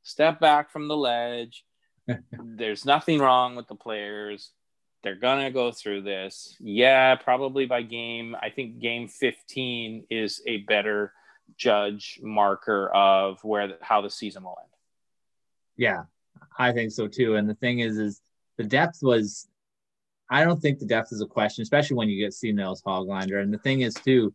step 0.01 0.41
back 0.41 0.71
from 0.71 0.89
the 0.89 0.97
ledge. 0.97 1.63
There's 2.31 2.83
nothing 2.83 3.19
wrong 3.19 3.55
with 3.55 3.69
the 3.69 3.75
players. 3.75 4.51
They're 5.03 5.15
gonna 5.15 5.49
go 5.49 5.71
through 5.71 6.01
this. 6.01 6.57
Yeah, 6.59 7.15
probably 7.15 7.65
by 7.65 7.83
game. 7.83 8.35
I 8.41 8.49
think 8.49 8.79
game 8.79 9.07
15 9.07 10.07
is 10.09 10.41
a 10.45 10.57
better 10.57 11.13
judge 11.55 12.19
marker 12.21 12.89
of 12.89 13.41
where 13.45 13.69
the, 13.69 13.77
how 13.79 14.01
the 14.01 14.09
season 14.09 14.43
will 14.43 14.57
end. 14.61 14.69
Yeah, 15.77 16.03
I 16.59 16.73
think 16.73 16.91
so 16.91 17.07
too. 17.07 17.37
And 17.37 17.49
the 17.49 17.55
thing 17.55 17.79
is, 17.79 17.97
is 17.97 18.19
the 18.57 18.63
depth 18.63 18.99
was. 19.01 19.47
I 20.29 20.43
don't 20.43 20.59
think 20.59 20.79
the 20.79 20.85
depth 20.85 21.11
is 21.11 21.21
a 21.21 21.27
question, 21.27 21.61
especially 21.61 21.97
when 21.97 22.09
you 22.09 22.23
get 22.23 22.33
C. 22.33 22.51
Nils 22.51 22.81
Hoglander. 22.81 23.41
And 23.41 23.53
the 23.53 23.59
thing 23.59 23.81
is 23.81 23.93
too, 23.93 24.33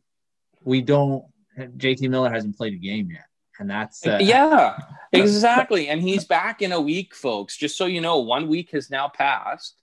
we 0.63 0.81
don't. 0.81 1.25
JT 1.59 2.09
Miller 2.09 2.31
hasn't 2.31 2.57
played 2.57 2.75
a 2.75 2.77
game 2.77 3.11
yet 3.11 3.25
and 3.59 3.69
that's 3.69 4.07
uh, 4.07 4.19
yeah 4.21 4.79
exactly 5.13 5.89
and 5.89 6.01
he's 6.03 6.25
back 6.25 6.63
in 6.63 6.73
a 6.73 6.81
week 6.81 7.15
folks 7.15 7.57
just 7.57 7.77
so 7.77 7.87
you 7.87 8.01
know 8.01 8.19
one 8.19 8.49
week 8.49 8.71
has 8.71 8.91
now 8.91 9.09
passed 9.09 9.77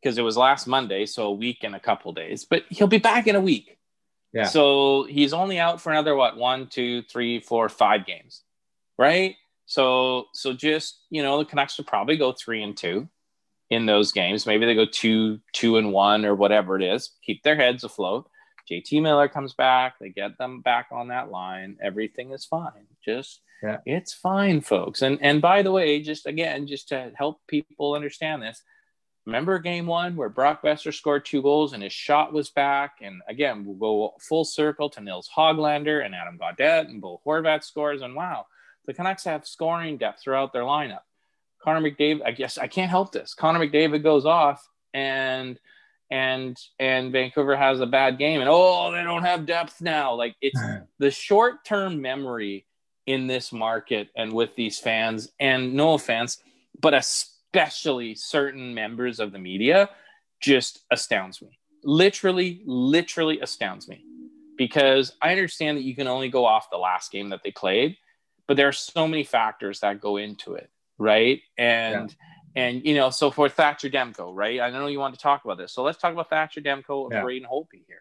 because 0.00 0.18
it 0.18 0.22
was 0.22 0.36
last 0.36 0.66
monday 0.66 1.06
so 1.06 1.26
a 1.26 1.32
week 1.32 1.58
and 1.62 1.74
a 1.74 1.80
couple 1.80 2.12
days 2.12 2.44
but 2.44 2.64
he'll 2.68 2.86
be 2.86 2.98
back 2.98 3.26
in 3.26 3.36
a 3.36 3.40
week 3.40 3.78
yeah 4.32 4.44
so 4.44 5.04
he's 5.04 5.32
only 5.32 5.58
out 5.58 5.80
for 5.80 5.90
another 5.90 6.14
what 6.14 6.36
one 6.36 6.66
two 6.66 7.02
three 7.02 7.40
four 7.40 7.68
five 7.68 8.06
games 8.06 8.42
right 8.98 9.36
so 9.66 10.26
so 10.32 10.52
just 10.52 11.00
you 11.10 11.22
know 11.22 11.38
the 11.38 11.44
canucks 11.44 11.76
will 11.76 11.84
probably 11.84 12.16
go 12.16 12.32
three 12.32 12.62
and 12.62 12.76
two 12.76 13.08
in 13.70 13.86
those 13.86 14.12
games 14.12 14.46
maybe 14.46 14.66
they 14.66 14.74
go 14.74 14.86
two 14.86 15.38
two 15.52 15.76
and 15.76 15.92
one 15.92 16.24
or 16.24 16.34
whatever 16.34 16.76
it 16.76 16.82
is 16.82 17.12
keep 17.24 17.42
their 17.42 17.56
heads 17.56 17.84
afloat 17.84 18.28
JT 18.70 19.02
Miller 19.02 19.28
comes 19.28 19.54
back, 19.54 19.98
they 19.98 20.08
get 20.08 20.38
them 20.38 20.60
back 20.60 20.88
on 20.90 21.08
that 21.08 21.30
line. 21.30 21.76
Everything 21.80 22.32
is 22.32 22.44
fine. 22.44 22.86
Just 23.04 23.40
yeah. 23.62 23.78
it's 23.86 24.12
fine, 24.12 24.60
folks. 24.60 25.02
And 25.02 25.18
and 25.22 25.40
by 25.40 25.62
the 25.62 25.72
way, 25.72 26.02
just 26.02 26.26
again, 26.26 26.66
just 26.66 26.88
to 26.88 27.12
help 27.14 27.40
people 27.46 27.94
understand 27.94 28.42
this, 28.42 28.62
remember 29.24 29.58
game 29.58 29.86
one 29.86 30.16
where 30.16 30.28
Brock 30.28 30.62
Boeser 30.62 30.92
scored 30.92 31.24
two 31.24 31.42
goals 31.42 31.72
and 31.72 31.82
his 31.82 31.92
shot 31.92 32.32
was 32.32 32.50
back. 32.50 32.96
And 33.00 33.22
again, 33.28 33.64
we'll 33.64 33.76
go 33.76 34.14
full 34.20 34.44
circle 34.44 34.90
to 34.90 35.00
Nils 35.00 35.30
Hoglander 35.34 36.04
and 36.04 36.14
Adam 36.14 36.38
Gaudette 36.38 36.86
and 36.86 37.00
Bo 37.00 37.20
Horvat 37.24 37.62
scores. 37.62 38.02
And 38.02 38.16
wow, 38.16 38.46
the 38.86 38.94
Canucks 38.94 39.24
have 39.24 39.46
scoring 39.46 39.96
depth 39.96 40.22
throughout 40.22 40.52
their 40.52 40.62
lineup. 40.62 41.00
Connor 41.66 41.90
McDavid, 41.90 42.22
I 42.24 42.30
guess 42.30 42.58
I 42.58 42.68
can't 42.68 42.90
help 42.90 43.10
this. 43.10 43.34
Connor 43.34 43.58
McDavid 43.58 44.04
goes 44.04 44.24
off 44.24 44.66
and 44.94 45.58
and 46.12 46.56
and 46.78 47.10
Vancouver 47.10 47.56
has 47.56 47.80
a 47.80 47.86
bad 47.86 48.18
game 48.18 48.40
and 48.40 48.48
oh 48.48 48.92
they 48.92 49.02
don't 49.02 49.24
have 49.24 49.46
depth 49.46 49.80
now. 49.80 50.14
Like 50.14 50.36
it's 50.40 50.60
the 51.00 51.10
short-term 51.10 52.00
memory 52.00 52.66
in 53.06 53.26
this 53.26 53.52
market 53.52 54.08
and 54.16 54.32
with 54.32 54.54
these 54.54 54.78
fans 54.78 55.32
and 55.40 55.74
no 55.74 55.94
offense 55.94 56.38
but 56.80 56.94
especially 56.94 58.14
certain 58.14 58.72
members 58.72 59.18
of 59.18 59.32
the 59.32 59.38
media 59.38 59.90
just 60.40 60.84
astounds 60.92 61.42
me. 61.42 61.58
Literally 61.82 62.62
literally 62.64 63.40
astounds 63.40 63.88
me. 63.88 64.04
Because 64.56 65.12
I 65.20 65.32
understand 65.32 65.76
that 65.76 65.82
you 65.82 65.96
can 65.96 66.06
only 66.06 66.28
go 66.28 66.46
off 66.46 66.70
the 66.70 66.78
last 66.78 67.10
game 67.10 67.30
that 67.30 67.42
they 67.42 67.50
played 67.50 67.96
but 68.46 68.56
there 68.56 68.68
are 68.68 68.72
so 68.72 69.08
many 69.08 69.24
factors 69.24 69.80
that 69.80 70.00
go 70.00 70.16
into 70.16 70.54
it 70.54 70.70
right 70.98 71.40
and 71.58 72.10
yeah 72.10 72.26
and 72.56 72.82
you 72.86 72.94
know, 72.94 73.10
so 73.10 73.30
for 73.30 73.50
Thatcher 73.50 73.90
Demko, 73.90 74.34
right? 74.34 74.60
I 74.60 74.70
know 74.70 74.86
you 74.86 74.98
want 74.98 75.14
to 75.14 75.20
talk 75.20 75.44
about 75.44 75.58
this, 75.58 75.72
so 75.72 75.82
let's 75.82 75.98
talk 75.98 76.14
about 76.14 76.30
Thatcher 76.30 76.62
Demko 76.62 77.04
and 77.04 77.12
yeah. 77.12 77.22
Braden 77.22 77.46
Holtby 77.48 77.84
here. 77.86 78.00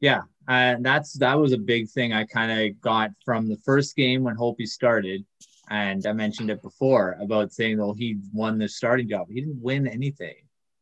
Yeah, 0.00 0.22
and 0.48 0.84
that's 0.84 1.12
that 1.18 1.38
was 1.38 1.52
a 1.52 1.58
big 1.58 1.88
thing 1.88 2.12
I 2.12 2.24
kind 2.24 2.50
of 2.50 2.80
got 2.80 3.10
from 3.24 3.48
the 3.48 3.56
first 3.58 3.94
game 3.94 4.24
when 4.24 4.36
Holtby 4.36 4.66
started, 4.66 5.24
and 5.70 6.04
I 6.04 6.12
mentioned 6.12 6.50
it 6.50 6.60
before 6.60 7.16
about 7.20 7.52
saying, 7.52 7.78
"Well, 7.78 7.94
he 7.94 8.18
won 8.32 8.58
the 8.58 8.68
starting 8.68 9.08
job. 9.08 9.28
He 9.30 9.40
didn't 9.40 9.62
win 9.62 9.86
anything." 9.86 10.34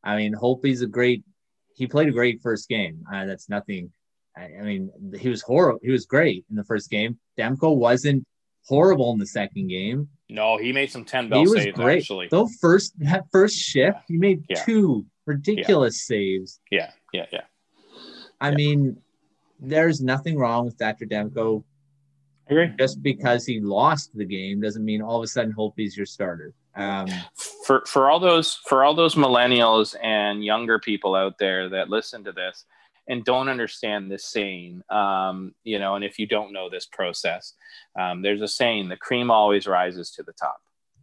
I 0.03 0.17
mean, 0.17 0.35
Holtby's 0.35 0.81
a 0.81 0.87
great. 0.87 1.25
He 1.75 1.87
played 1.87 2.09
a 2.09 2.13
great 2.13 2.41
first 2.43 2.71
game. 2.71 3.05
Uh, 3.13 3.27
that's 3.27 3.51
nothing. 3.51 3.93
I, 4.35 4.45
I 4.61 4.63
mean, 4.63 4.91
he 5.19 5.29
was 5.29 5.43
horrible. 5.43 5.81
He 5.83 5.91
was 5.91 6.07
great 6.07 6.47
in 6.49 6.57
the 6.57 6.65
first 6.65 6.89
game. 6.89 7.19
Demko 7.39 7.77
wasn't 7.77 8.27
horrible 8.67 9.13
in 9.13 9.19
the 9.19 9.27
second 9.27 9.69
game. 9.69 10.09
No, 10.29 10.57
he 10.59 10.73
made 10.73 10.91
some 10.91 11.05
10 11.05 11.29
bell 11.29 11.47
saves 11.47 11.77
great. 11.77 11.99
actually. 11.99 12.29
Though 12.31 12.49
first 12.61 12.99
that 13.01 13.25
first 13.31 13.57
shift, 13.57 13.99
he 14.09 14.17
made 14.17 14.45
yeah. 14.49 14.63
two 14.65 15.07
ridiculous 15.25 16.05
yeah. 16.09 16.15
saves. 16.17 16.61
Yeah, 16.71 16.91
yeah, 17.13 17.27
yeah. 17.33 17.41
I 18.41 18.51
yeah. 18.51 18.57
mean, 18.57 18.97
there's 19.61 20.01
nothing 20.01 20.37
wrong 20.37 20.67
with 20.67 20.75
Thatcher 20.77 21.07
Demko. 21.07 21.63
I 22.49 22.53
agree. 22.53 22.73
Just 22.79 23.03
because 23.03 23.45
he 23.45 23.61
lost 23.61 24.11
the 24.15 24.25
game 24.25 24.61
doesn't 24.61 24.85
mean 24.85 25.03
all 25.03 25.17
of 25.17 25.25
a 25.25 25.27
sudden 25.27 25.53
Holtby's 25.53 25.97
your 25.97 26.07
starter. 26.07 26.55
Um, 26.75 27.09
for 27.65 27.83
for 27.87 28.11
all 28.11 28.21
those 28.21 28.55
for 28.67 28.85
all 28.85 28.95
those 28.95 29.15
millennials 29.15 29.97
and 30.03 30.45
younger 30.45 30.79
people 30.79 31.15
out 31.15 31.39
there 31.39 31.71
that 31.71 31.89
listen 31.89 32.23
to 32.25 32.33
this 32.33 32.67
and 33.09 33.25
don't 33.25 33.49
understand 33.49 34.11
this 34.11 34.25
saying, 34.25 34.83
um, 34.91 35.55
you 35.63 35.79
know, 35.79 35.95
and 35.95 36.05
if 36.05 36.19
you 36.19 36.27
don't 36.27 36.53
know 36.53 36.69
this 36.69 36.87
process, 36.87 37.55
um, 37.99 38.23
there's 38.23 38.43
a 38.43 38.49
saying: 38.49 38.89
the 38.89 38.97
cream 38.97 39.31
always 39.31 39.67
rises 39.67 40.11
to 40.13 40.23
the 40.23 40.33
top, 40.33 40.61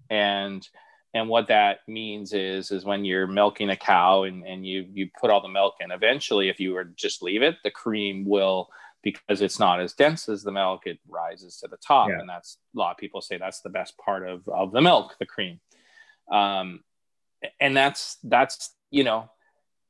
and 0.10 0.68
and 1.14 1.30
what 1.30 1.48
that 1.48 1.80
means 1.88 2.34
is 2.34 2.72
is 2.72 2.86
when 2.86 3.06
you're 3.06 3.28
milking 3.28 3.70
a 3.70 3.76
cow 3.76 4.24
and, 4.24 4.46
and 4.46 4.66
you 4.66 4.86
you 4.92 5.10
put 5.20 5.30
all 5.30 5.42
the 5.42 5.48
milk 5.48 5.76
in 5.80 5.92
eventually 5.92 6.50
if 6.50 6.60
you 6.60 6.74
were 6.74 6.86
to 6.86 6.94
just 6.96 7.22
leave 7.22 7.44
it 7.44 7.56
the 7.64 7.70
cream 7.70 8.26
will 8.26 8.68
because 9.04 9.42
it's 9.42 9.60
not 9.60 9.80
as 9.82 9.94
dense 9.94 10.30
as 10.30 10.44
the 10.44 10.52
milk 10.52 10.88
it 10.88 10.98
rises 11.08 11.58
to 11.58 11.68
the 11.68 11.78
top. 11.78 12.10
Yeah. 12.10 12.20
and 12.20 12.30
that's 12.30 12.58
a 12.76 12.80
lot 12.80 12.92
of 12.92 12.98
people 12.98 13.22
say 13.22 13.38
that's 13.38 13.62
the 13.62 13.70
best 13.70 13.98
part 13.98 14.28
of, 14.28 14.48
of 14.48 14.72
the 14.72 14.82
milk 14.82 15.16
the 15.20 15.26
cream. 15.26 15.60
Um, 16.32 16.84
and 17.60 17.76
that's 17.76 18.18
that's 18.24 18.74
you 18.90 19.04
know 19.04 19.30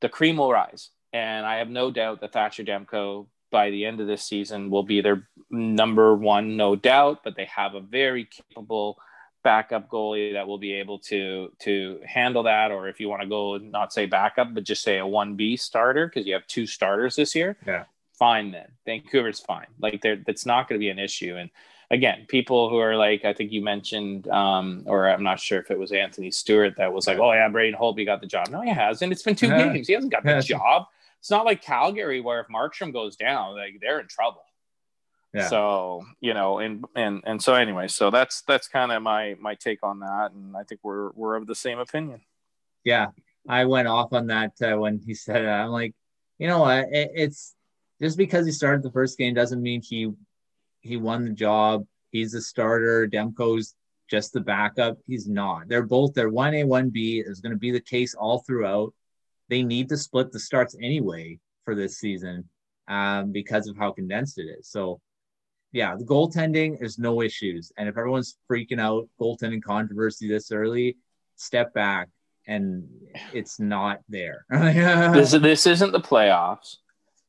the 0.00 0.08
cream 0.08 0.36
will 0.36 0.52
rise 0.52 0.90
and 1.14 1.46
I 1.46 1.58
have 1.58 1.70
no 1.70 1.92
doubt 1.92 2.20
that 2.20 2.32
Thatcher 2.32 2.64
Demko 2.64 3.26
by 3.52 3.70
the 3.70 3.84
end 3.84 4.00
of 4.00 4.08
this 4.08 4.24
season 4.24 4.68
will 4.68 4.82
be 4.82 5.00
their 5.00 5.28
number 5.48 6.16
one, 6.16 6.56
no 6.56 6.74
doubt. 6.74 7.20
But 7.22 7.36
they 7.36 7.44
have 7.44 7.74
a 7.74 7.80
very 7.80 8.24
capable 8.24 8.98
backup 9.44 9.88
goalie 9.88 10.32
that 10.32 10.48
will 10.48 10.58
be 10.58 10.72
able 10.72 10.98
to 10.98 11.52
to 11.60 12.00
handle 12.04 12.42
that. 12.42 12.72
Or 12.72 12.88
if 12.88 12.98
you 12.98 13.08
want 13.08 13.22
to 13.22 13.28
go 13.28 13.54
and 13.54 13.70
not 13.70 13.92
say 13.92 14.06
backup, 14.06 14.52
but 14.52 14.64
just 14.64 14.82
say 14.82 14.98
a 14.98 15.06
one 15.06 15.36
B 15.36 15.56
starter 15.56 16.08
because 16.08 16.26
you 16.26 16.34
have 16.34 16.46
two 16.48 16.66
starters 16.66 17.14
this 17.14 17.34
year. 17.34 17.56
Yeah. 17.64 17.84
fine 18.18 18.50
then. 18.50 18.66
Vancouver's 18.84 19.38
fine. 19.38 19.68
Like 19.78 20.02
there, 20.02 20.16
that's 20.16 20.44
not 20.44 20.68
going 20.68 20.80
to 20.80 20.84
be 20.84 20.90
an 20.90 20.98
issue. 20.98 21.36
And 21.36 21.50
again, 21.92 22.26
people 22.26 22.70
who 22.70 22.78
are 22.78 22.96
like, 22.96 23.24
I 23.24 23.32
think 23.34 23.52
you 23.52 23.62
mentioned, 23.62 24.26
um, 24.28 24.82
or 24.86 25.08
I'm 25.08 25.22
not 25.22 25.38
sure 25.38 25.60
if 25.60 25.70
it 25.70 25.78
was 25.78 25.92
Anthony 25.92 26.32
Stewart 26.32 26.74
that 26.78 26.92
was 26.92 27.06
like, 27.06 27.18
oh 27.18 27.32
yeah, 27.32 27.48
Braden 27.48 27.78
Holtby 27.78 28.04
got 28.04 28.20
the 28.20 28.26
job. 28.26 28.48
No, 28.50 28.62
he 28.62 28.70
hasn't. 28.70 29.12
It's 29.12 29.22
been 29.22 29.36
two 29.36 29.46
yeah. 29.46 29.72
games. 29.72 29.86
He 29.86 29.94
hasn't 29.94 30.12
got 30.12 30.24
the 30.24 30.40
job. 30.40 30.86
It's 31.24 31.30
not 31.30 31.46
like 31.46 31.62
Calgary 31.62 32.20
where 32.20 32.40
if 32.40 32.48
Markstrom 32.48 32.92
goes 32.92 33.16
down, 33.16 33.56
like 33.56 33.78
they're 33.80 33.98
in 33.98 34.08
trouble. 34.08 34.42
Yeah. 35.32 35.48
So 35.48 36.04
you 36.20 36.34
know, 36.34 36.58
and 36.58 36.84
and 36.94 37.22
and 37.24 37.42
so 37.42 37.54
anyway, 37.54 37.88
so 37.88 38.10
that's 38.10 38.42
that's 38.42 38.68
kind 38.68 38.92
of 38.92 39.02
my 39.02 39.34
my 39.40 39.54
take 39.54 39.78
on 39.82 40.00
that, 40.00 40.32
and 40.32 40.54
I 40.54 40.64
think 40.64 40.82
we're 40.84 41.12
we're 41.14 41.36
of 41.36 41.46
the 41.46 41.54
same 41.54 41.78
opinion. 41.78 42.20
Yeah, 42.84 43.06
I 43.48 43.64
went 43.64 43.88
off 43.88 44.12
on 44.12 44.26
that 44.26 44.52
uh, 44.60 44.76
when 44.76 44.98
he 44.98 45.14
said 45.14 45.46
it. 45.46 45.48
I'm 45.48 45.70
like, 45.70 45.94
you 46.36 46.46
know 46.46 46.58
what? 46.58 46.88
It, 46.90 47.12
it's 47.14 47.54
just 48.02 48.18
because 48.18 48.44
he 48.44 48.52
started 48.52 48.82
the 48.82 48.92
first 48.92 49.16
game 49.16 49.32
doesn't 49.32 49.62
mean 49.62 49.80
he 49.80 50.12
he 50.82 50.98
won 50.98 51.24
the 51.24 51.30
job. 51.30 51.86
He's 52.10 52.34
a 52.34 52.42
starter. 52.42 53.08
Demko's 53.08 53.74
just 54.10 54.34
the 54.34 54.40
backup. 54.40 54.98
He's 55.06 55.26
not. 55.26 55.68
They're 55.68 55.86
both. 55.86 56.12
They're 56.12 56.28
one 56.28 56.52
A, 56.52 56.64
one 56.64 56.90
B. 56.90 57.20
Is 57.20 57.40
going 57.40 57.52
to 57.52 57.58
be 57.58 57.70
the 57.70 57.80
case 57.80 58.12
all 58.12 58.40
throughout. 58.40 58.92
They 59.48 59.62
need 59.62 59.88
to 59.90 59.96
split 59.96 60.32
the 60.32 60.40
starts 60.40 60.76
anyway 60.80 61.38
for 61.64 61.74
this 61.74 61.98
season 61.98 62.48
um, 62.88 63.32
because 63.32 63.68
of 63.68 63.76
how 63.76 63.92
condensed 63.92 64.38
it 64.38 64.46
is. 64.58 64.68
So, 64.68 65.00
yeah, 65.72 65.96
the 65.96 66.04
goaltending 66.04 66.82
is 66.82 66.98
no 66.98 67.22
issues. 67.22 67.72
And 67.76 67.88
if 67.88 67.96
everyone's 67.96 68.36
freaking 68.50 68.80
out 68.80 69.08
goaltending 69.20 69.62
controversy 69.62 70.28
this 70.28 70.52
early, 70.52 70.96
step 71.36 71.74
back 71.74 72.08
and 72.46 72.88
it's 73.32 73.58
not 73.58 74.00
there. 74.08 74.44
this, 74.50 75.32
this 75.32 75.66
isn't 75.66 75.92
the 75.92 76.00
playoffs. 76.00 76.76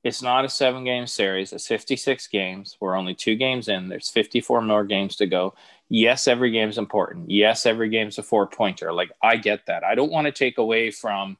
It's 0.04 0.21
not 0.21 0.45
a 0.45 0.49
seven 0.49 0.84
game 0.84 1.08
series. 1.08 1.51
It's 1.51 1.67
56 1.67 2.28
games. 2.28 2.78
We're 2.80 2.95
only 2.95 3.15
two 3.15 3.36
games 3.36 3.67
in. 3.67 3.89
There's 3.89 4.10
54 4.10 4.62
more 4.62 4.84
games 4.84 5.15
to 5.15 5.25
go. 5.25 5.56
Yes, 5.89 6.28
every 6.28 6.51
game's 6.51 6.78
important. 6.78 7.32
Yes, 7.32 7.65
every 7.65 7.89
game's 7.89 8.19
a 8.19 8.23
four 8.23 8.45
pointer. 8.45 8.93
Like 8.93 9.12
I 9.23 9.38
get 9.38 9.65
that. 9.65 9.84
I 9.84 9.95
don't 9.95 10.12
want 10.12 10.25
to 10.25 10.32
take 10.32 10.60
away 10.60 10.91
from 10.91 11.38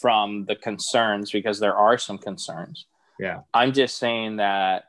from 0.00 0.44
the 0.46 0.56
concerns 0.56 1.30
because 1.30 1.60
there 1.60 1.76
are 1.76 1.98
some 1.98 2.18
concerns. 2.18 2.86
Yeah. 3.18 3.40
I'm 3.52 3.72
just 3.72 3.98
saying 3.98 4.36
that 4.36 4.84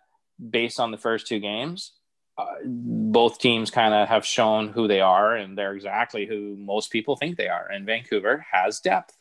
based 0.50 0.80
on 0.80 0.91
the 0.91 0.98
first 0.98 1.28
two 1.28 1.39
games, 1.39 1.93
uh, 2.38 2.45
both 2.63 3.39
teams 3.39 3.69
kind 3.72 3.93
of 3.93 4.08
have 4.08 4.26
shown 4.26 4.69
who 4.69 4.88
they 4.88 5.02
are 5.02 5.36
and 5.36 5.58
they're 5.58 5.74
exactly 5.74 6.26
who 6.26 6.56
most 6.58 6.91
people 6.91 7.15
think 7.15 7.38
they 7.38 7.50
are. 7.50 7.67
And 7.69 7.86
Vancouver 7.86 8.45
has 8.52 8.80
depth. 8.80 9.17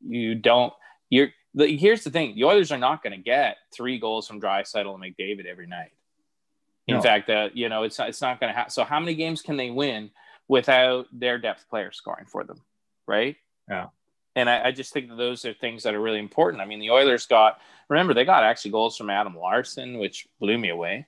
You 0.00 0.34
don't, 0.34 0.72
you're, 1.10 1.28
the, 1.54 1.76
here's 1.76 2.04
the 2.04 2.10
thing 2.10 2.34
the 2.34 2.44
Oilers 2.44 2.72
are 2.72 2.78
not 2.78 3.02
going 3.02 3.12
to 3.12 3.22
get 3.22 3.56
three 3.74 3.98
goals 3.98 4.26
from 4.26 4.40
Draisaitl 4.40 4.94
and 4.94 5.02
McDavid 5.02 5.46
every 5.46 5.66
night. 5.66 5.92
In 6.86 6.96
no. 6.96 7.02
fact, 7.02 7.28
uh, 7.30 7.48
you 7.52 7.68
know, 7.68 7.82
it's, 7.82 7.98
it's 7.98 8.20
not 8.20 8.38
going 8.38 8.52
to 8.52 8.56
happen. 8.56 8.70
So, 8.70 8.84
how 8.84 9.00
many 9.00 9.14
games 9.14 9.42
can 9.42 9.56
they 9.56 9.70
win 9.70 10.10
without 10.46 11.06
their 11.12 11.38
depth 11.38 11.68
player 11.68 11.90
scoring 11.90 12.26
for 12.26 12.44
them? 12.44 12.60
Right. 13.08 13.36
Yeah. 13.68 13.86
And 14.36 14.48
I, 14.48 14.66
I, 14.66 14.70
just 14.70 14.92
think 14.92 15.08
that 15.08 15.16
those 15.16 15.44
are 15.46 15.54
things 15.54 15.82
that 15.82 15.94
are 15.94 16.00
really 16.00 16.18
important. 16.18 16.62
I 16.62 16.66
mean, 16.66 16.78
the 16.78 16.90
Oilers 16.90 17.26
got, 17.26 17.58
remember, 17.88 18.12
they 18.12 18.26
got 18.26 18.44
actually 18.44 18.70
goals 18.70 18.96
from 18.96 19.10
Adam 19.10 19.34
Larsson, 19.36 19.98
which 19.98 20.28
blew 20.38 20.58
me 20.58 20.68
away, 20.68 21.06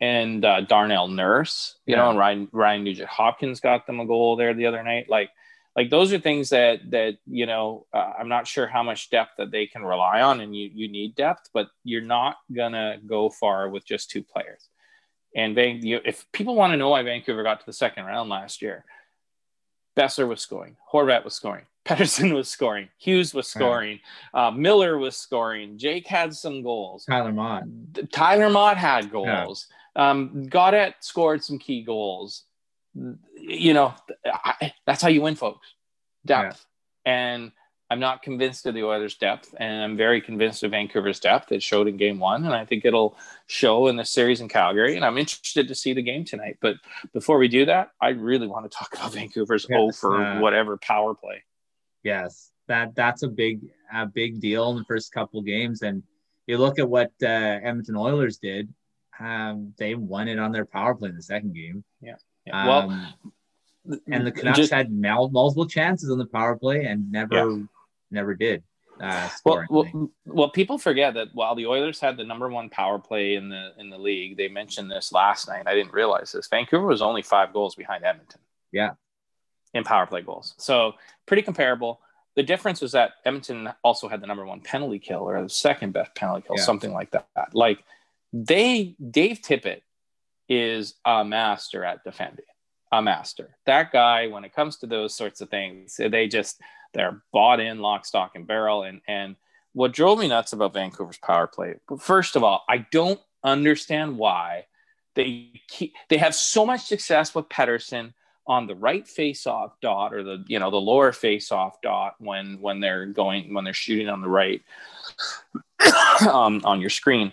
and 0.00 0.44
uh, 0.44 0.60
Darnell 0.60 1.08
Nurse, 1.08 1.74
you 1.86 1.96
yeah. 1.96 2.02
know, 2.02 2.10
and 2.10 2.18
Ryan, 2.18 2.48
Ryan 2.52 2.84
Nugent 2.84 3.08
Hopkins 3.08 3.58
got 3.58 3.86
them 3.86 3.98
a 3.98 4.06
goal 4.06 4.36
there 4.36 4.54
the 4.54 4.66
other 4.66 4.82
night. 4.84 5.10
Like, 5.10 5.30
like 5.78 5.90
those 5.90 6.12
are 6.12 6.18
things 6.18 6.50
that 6.50 6.90
that 6.90 7.18
you 7.26 7.46
know 7.46 7.86
uh, 7.92 8.12
i'm 8.18 8.28
not 8.28 8.48
sure 8.48 8.66
how 8.66 8.82
much 8.82 9.10
depth 9.10 9.32
that 9.38 9.52
they 9.52 9.64
can 9.66 9.84
rely 9.84 10.20
on 10.20 10.40
and 10.40 10.54
you 10.54 10.68
you 10.74 10.88
need 10.88 11.14
depth 11.14 11.48
but 11.54 11.68
you're 11.84 12.02
not 12.02 12.36
gonna 12.52 12.96
go 13.06 13.30
far 13.30 13.68
with 13.68 13.86
just 13.86 14.10
two 14.10 14.22
players 14.22 14.68
and 15.36 15.54
Van, 15.54 15.84
you, 15.84 16.00
if 16.04 16.26
people 16.32 16.56
want 16.56 16.72
to 16.72 16.76
know 16.76 16.88
why 16.88 17.04
vancouver 17.04 17.44
got 17.44 17.60
to 17.60 17.66
the 17.66 17.72
second 17.72 18.06
round 18.06 18.28
last 18.28 18.60
year 18.60 18.84
Boeser 19.96 20.26
was 20.26 20.40
scoring 20.40 20.76
horvat 20.92 21.24
was 21.24 21.34
scoring 21.34 21.66
Pettersson 21.88 22.34
was 22.34 22.48
scoring. 22.48 22.88
Hughes 22.98 23.32
was 23.32 23.48
scoring. 23.48 24.00
Uh, 24.34 24.50
Miller 24.50 24.98
was 24.98 25.16
scoring. 25.16 25.78
Jake 25.78 26.06
had 26.06 26.34
some 26.34 26.62
goals. 26.62 27.04
Tyler 27.04 27.32
Motte. 27.32 27.64
Tyler 28.12 28.50
Motte 28.50 28.76
had 28.76 29.10
goals. 29.10 29.66
Yeah. 29.96 30.10
Um, 30.10 30.48
scored 31.00 31.42
some 31.42 31.58
key 31.58 31.82
goals 31.82 32.44
you 33.38 33.74
know, 33.74 33.94
I, 34.26 34.72
that's 34.86 35.02
how 35.02 35.08
you 35.08 35.22
win, 35.22 35.34
folks. 35.34 35.74
Depth. 36.24 36.66
Yeah. 37.04 37.12
And 37.12 37.52
I'm 37.90 38.00
not 38.00 38.22
convinced 38.22 38.66
of 38.66 38.74
the 38.74 38.84
Oilers' 38.84 39.14
depth, 39.14 39.54
and 39.58 39.82
I'm 39.82 39.96
very 39.96 40.20
convinced 40.20 40.62
of 40.62 40.72
Vancouver's 40.72 41.20
depth. 41.20 41.52
It 41.52 41.62
showed 41.62 41.88
in 41.88 41.96
Game 41.96 42.18
One, 42.18 42.44
and 42.44 42.54
I 42.54 42.66
think 42.66 42.84
it'll 42.84 43.16
show 43.46 43.86
in 43.86 43.96
the 43.96 44.04
series 44.04 44.42
in 44.42 44.48
Calgary. 44.48 44.94
And 44.96 45.04
I'm 45.04 45.16
interested 45.16 45.68
to 45.68 45.74
see 45.74 45.94
the 45.94 46.02
game 46.02 46.24
tonight. 46.24 46.58
But 46.60 46.76
before 47.14 47.38
we 47.38 47.48
do 47.48 47.64
that, 47.64 47.92
I 48.00 48.10
really 48.10 48.46
want 48.46 48.70
to 48.70 48.76
talk 48.76 48.92
about 48.94 49.14
Vancouver's 49.14 49.66
yes, 49.68 49.78
O 49.78 49.90
for 49.92 50.22
uh, 50.22 50.40
whatever 50.40 50.76
power 50.76 51.14
play. 51.14 51.42
Yes, 52.02 52.50
that 52.66 52.94
that's 52.94 53.22
a 53.22 53.28
big 53.28 53.60
a 53.92 54.06
big 54.06 54.40
deal 54.40 54.70
in 54.70 54.76
the 54.76 54.84
first 54.84 55.12
couple 55.12 55.40
games, 55.42 55.82
and 55.82 56.02
you 56.46 56.58
look 56.58 56.78
at 56.78 56.88
what 56.88 57.12
uh, 57.22 57.26
Edmonton 57.26 57.96
Oilers 57.96 58.38
did. 58.38 58.72
Um, 59.20 59.74
they 59.78 59.94
won 59.94 60.28
it 60.28 60.38
on 60.38 60.52
their 60.52 60.64
power 60.64 60.94
play 60.94 61.08
in 61.08 61.16
the 61.16 61.22
second 61.22 61.54
game. 61.54 61.84
Yeah. 62.00 62.14
Yeah. 62.46 62.66
Well, 62.66 62.90
um, 62.90 63.14
and 64.10 64.26
the 64.26 64.32
Canucks 64.32 64.58
just, 64.58 64.72
had 64.72 64.90
multiple 64.90 65.66
chances 65.66 66.10
on 66.10 66.18
the 66.18 66.26
power 66.26 66.56
play 66.56 66.84
and 66.84 67.10
never, 67.10 67.34
yeah. 67.34 67.62
never 68.10 68.34
did. 68.34 68.62
Uh, 69.00 69.28
well, 69.44 69.64
well, 69.70 70.10
well, 70.26 70.50
people 70.50 70.76
forget 70.76 71.14
that 71.14 71.28
while 71.32 71.54
the 71.54 71.66
Oilers 71.66 72.00
had 72.00 72.16
the 72.16 72.24
number 72.24 72.48
one 72.48 72.68
power 72.68 72.98
play 72.98 73.34
in 73.34 73.48
the 73.48 73.70
in 73.78 73.90
the 73.90 73.98
league, 73.98 74.36
they 74.36 74.48
mentioned 74.48 74.90
this 74.90 75.12
last 75.12 75.46
night. 75.46 75.62
I 75.66 75.74
didn't 75.74 75.92
realize 75.92 76.32
this. 76.32 76.48
Vancouver 76.48 76.86
was 76.86 77.00
only 77.00 77.22
five 77.22 77.52
goals 77.52 77.76
behind 77.76 78.04
Edmonton. 78.04 78.40
Yeah, 78.72 78.92
in 79.74 79.84
power 79.84 80.06
play 80.06 80.22
goals, 80.22 80.54
so 80.58 80.94
pretty 81.26 81.42
comparable. 81.42 82.00
The 82.36 82.42
difference 82.42 82.80
was 82.80 82.92
that 82.92 83.12
Edmonton 83.24 83.68
also 83.82 84.08
had 84.08 84.20
the 84.20 84.26
number 84.26 84.46
one 84.46 84.60
penalty 84.60 84.98
kill 84.98 85.28
or 85.28 85.42
the 85.42 85.48
second 85.48 85.92
best 85.92 86.14
penalty 86.14 86.46
kill, 86.46 86.56
yeah. 86.56 86.62
something 86.62 86.92
like 86.92 87.10
that. 87.10 87.26
Like 87.52 87.82
they, 88.32 88.94
Dave 89.10 89.40
Tippett 89.40 89.80
is 90.48 90.94
a 91.04 91.24
master 91.24 91.84
at 91.84 92.04
defending. 92.04 92.44
A 92.90 93.02
master. 93.02 93.56
That 93.66 93.92
guy, 93.92 94.28
when 94.28 94.44
it 94.44 94.54
comes 94.54 94.78
to 94.78 94.86
those 94.86 95.14
sorts 95.14 95.42
of 95.42 95.50
things, 95.50 95.96
they 95.98 96.26
just 96.26 96.60
they're 96.94 97.22
bought 97.32 97.60
in 97.60 97.80
lock, 97.80 98.06
stock, 98.06 98.32
and 98.34 98.46
barrel. 98.46 98.82
And 98.82 99.02
and 99.06 99.36
what 99.74 99.92
drove 99.92 100.18
me 100.18 100.28
nuts 100.28 100.54
about 100.54 100.72
Vancouver's 100.72 101.18
power 101.18 101.46
play, 101.46 101.74
first 101.98 102.34
of 102.34 102.42
all, 102.42 102.64
I 102.66 102.78
don't 102.90 103.20
understand 103.44 104.16
why 104.16 104.64
they 105.14 105.50
keep 105.68 105.92
they 106.08 106.16
have 106.16 106.34
so 106.34 106.64
much 106.64 106.86
success 106.86 107.34
with 107.34 107.48
Pettersson 107.50 108.14
on 108.48 108.66
the 108.66 108.74
right 108.74 109.06
face-off 109.06 109.78
dot 109.82 110.14
or 110.14 110.24
the 110.24 110.42
you 110.48 110.58
know 110.58 110.70
the 110.70 110.80
lower 110.80 111.12
face-off 111.12 111.80
dot 111.82 112.14
when 112.18 112.58
when 112.60 112.80
they're 112.80 113.06
going 113.06 113.52
when 113.52 113.62
they're 113.62 113.74
shooting 113.74 114.08
on 114.08 114.22
the 114.22 114.28
right 114.28 114.62
um, 116.28 116.62
on 116.64 116.80
your 116.80 116.90
screen. 116.90 117.32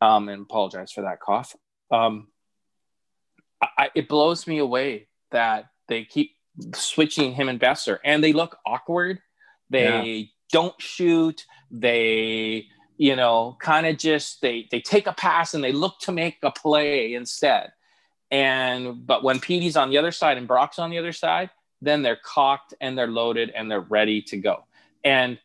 Um, 0.00 0.28
and 0.28 0.42
apologize 0.42 0.92
for 0.92 1.02
that 1.02 1.20
cough. 1.20 1.56
Um, 1.90 2.28
I, 3.62 3.90
it 3.94 4.08
blows 4.08 4.46
me 4.46 4.58
away 4.58 5.08
that 5.30 5.70
they 5.88 6.04
keep 6.04 6.32
switching 6.74 7.32
him 7.32 7.48
and 7.48 7.60
Boeser, 7.60 7.98
and 8.04 8.22
they 8.22 8.32
look 8.32 8.58
awkward. 8.66 9.20
They 9.70 10.14
yeah. 10.14 10.24
don't 10.52 10.80
shoot. 10.80 11.44
They, 11.70 12.66
you 12.96 13.16
know, 13.16 13.56
kind 13.60 13.86
of 13.86 13.96
just 13.96 14.40
they 14.42 14.68
they 14.70 14.80
take 14.80 15.06
a 15.06 15.12
pass 15.12 15.54
and 15.54 15.64
they 15.64 15.72
look 15.72 15.98
to 16.00 16.12
make 16.12 16.38
a 16.42 16.50
play 16.50 17.14
instead. 17.14 17.72
And 18.30 19.06
but 19.06 19.22
when 19.22 19.40
Petey's 19.40 19.76
on 19.76 19.90
the 19.90 19.98
other 19.98 20.12
side 20.12 20.36
and 20.36 20.48
Brock's 20.48 20.78
on 20.78 20.90
the 20.90 20.98
other 20.98 21.12
side, 21.12 21.50
then 21.80 22.02
they're 22.02 22.18
cocked 22.22 22.74
and 22.80 22.96
they're 22.96 23.06
loaded 23.06 23.50
and 23.50 23.70
they're 23.70 23.80
ready 23.80 24.22
to 24.22 24.36
go. 24.36 24.64
And 25.04 25.38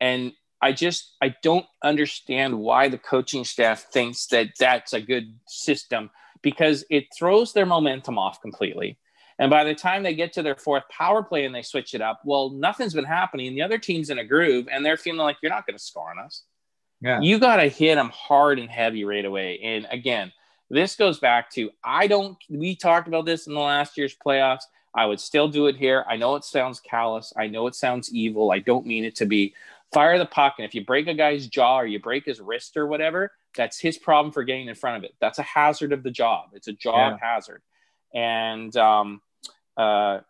and 0.00 0.32
I 0.60 0.72
just 0.72 1.14
I 1.20 1.34
don't 1.42 1.66
understand 1.82 2.58
why 2.58 2.88
the 2.88 2.98
coaching 2.98 3.44
staff 3.44 3.86
thinks 3.92 4.26
that 4.28 4.50
that's 4.58 4.92
a 4.92 5.00
good 5.00 5.34
system 5.46 6.10
because 6.42 6.84
it 6.90 7.06
throws 7.16 7.52
their 7.52 7.66
momentum 7.66 8.18
off 8.18 8.40
completely. 8.40 8.98
And 9.38 9.50
by 9.50 9.64
the 9.64 9.74
time 9.74 10.02
they 10.02 10.14
get 10.14 10.32
to 10.34 10.42
their 10.42 10.56
fourth 10.56 10.84
power 10.88 11.22
play 11.22 11.44
and 11.44 11.54
they 11.54 11.62
switch 11.62 11.94
it 11.94 12.00
up, 12.00 12.22
well, 12.24 12.50
nothing's 12.50 12.94
been 12.94 13.04
happening. 13.04 13.54
The 13.54 13.62
other 13.62 13.78
team's 13.78 14.08
in 14.08 14.18
a 14.18 14.24
groove 14.24 14.66
and 14.70 14.84
they're 14.84 14.96
feeling 14.96 15.20
like 15.20 15.36
you're 15.42 15.52
not 15.52 15.66
going 15.66 15.76
to 15.76 15.82
score 15.82 16.10
on 16.10 16.18
us. 16.18 16.44
Yeah. 17.02 17.20
You 17.20 17.38
got 17.38 17.56
to 17.56 17.68
hit 17.68 17.96
them 17.96 18.10
hard 18.14 18.58
and 18.58 18.70
heavy 18.70 19.04
right 19.04 19.24
away. 19.24 19.60
And 19.62 19.86
again, 19.90 20.32
this 20.70 20.96
goes 20.96 21.18
back 21.18 21.50
to 21.52 21.70
I 21.84 22.06
don't, 22.06 22.36
we 22.48 22.74
talked 22.76 23.08
about 23.08 23.26
this 23.26 23.46
in 23.46 23.54
the 23.54 23.60
last 23.60 23.96
year's 23.96 24.16
playoffs. 24.16 24.64
I 24.94 25.04
would 25.04 25.20
still 25.20 25.48
do 25.48 25.66
it 25.66 25.76
here. 25.76 26.04
I 26.08 26.16
know 26.16 26.36
it 26.36 26.44
sounds 26.44 26.80
callous. 26.80 27.32
I 27.36 27.48
know 27.48 27.66
it 27.66 27.74
sounds 27.74 28.12
evil. 28.12 28.50
I 28.50 28.60
don't 28.60 28.86
mean 28.86 29.04
it 29.04 29.16
to 29.16 29.26
be. 29.26 29.54
Fire 29.92 30.18
the 30.18 30.26
puck. 30.26 30.54
And 30.58 30.66
if 30.66 30.74
you 30.74 30.84
break 30.84 31.06
a 31.06 31.14
guy's 31.14 31.46
jaw 31.46 31.80
or 31.80 31.86
you 31.86 32.00
break 32.00 32.24
his 32.24 32.40
wrist 32.40 32.76
or 32.76 32.86
whatever, 32.86 33.32
that's 33.54 33.78
his 33.78 33.98
problem 33.98 34.32
for 34.32 34.42
getting 34.42 34.68
in 34.68 34.74
front 34.74 34.96
of 34.96 35.04
it. 35.04 35.14
That's 35.20 35.38
a 35.38 35.42
hazard 35.42 35.92
of 35.92 36.02
the 36.02 36.10
job. 36.10 36.50
It's 36.54 36.68
a 36.68 36.72
job 36.72 37.18
yeah. 37.20 37.28
hazard. 37.34 37.62
And 38.14 38.74
um, 38.76 39.20
uh, 39.76 40.20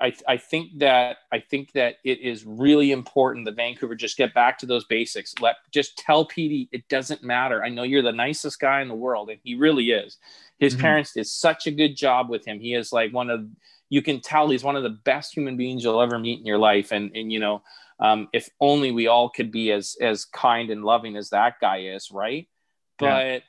I, 0.00 0.14
I 0.28 0.36
think 0.36 0.78
that 0.78 1.18
I 1.32 1.40
think 1.40 1.72
that 1.72 1.96
it 2.04 2.20
is 2.20 2.44
really 2.44 2.92
important 2.92 3.46
that 3.46 3.56
Vancouver 3.56 3.94
just 3.94 4.16
get 4.16 4.32
back 4.32 4.58
to 4.58 4.66
those 4.66 4.84
basics. 4.84 5.34
Let 5.40 5.56
just 5.72 5.98
tell 5.98 6.24
Petey 6.24 6.68
it 6.72 6.88
doesn't 6.88 7.24
matter. 7.24 7.64
I 7.64 7.68
know 7.68 7.82
you're 7.82 8.02
the 8.02 8.12
nicest 8.12 8.60
guy 8.60 8.80
in 8.80 8.88
the 8.88 8.94
world, 8.94 9.30
and 9.30 9.40
he 9.42 9.54
really 9.54 9.90
is. 9.90 10.18
His 10.58 10.74
mm-hmm. 10.74 10.82
parents 10.82 11.12
did 11.14 11.26
such 11.26 11.66
a 11.66 11.72
good 11.72 11.96
job 11.96 12.28
with 12.30 12.44
him. 12.44 12.60
He 12.60 12.74
is 12.74 12.92
like 12.92 13.12
one 13.12 13.30
of 13.30 13.46
you 13.88 14.02
can 14.02 14.20
tell 14.20 14.48
he's 14.48 14.64
one 14.64 14.76
of 14.76 14.84
the 14.84 14.90
best 14.90 15.34
human 15.34 15.56
beings 15.56 15.82
you'll 15.82 16.00
ever 16.00 16.18
meet 16.18 16.38
in 16.38 16.46
your 16.46 16.58
life. 16.58 16.92
And 16.92 17.10
and 17.16 17.32
you 17.32 17.40
know, 17.40 17.62
um, 17.98 18.28
if 18.32 18.48
only 18.60 18.92
we 18.92 19.08
all 19.08 19.30
could 19.30 19.50
be 19.50 19.72
as 19.72 19.96
as 20.00 20.24
kind 20.26 20.70
and 20.70 20.84
loving 20.84 21.16
as 21.16 21.30
that 21.30 21.54
guy 21.60 21.78
is, 21.94 22.10
right? 22.12 22.46
But 22.98 23.42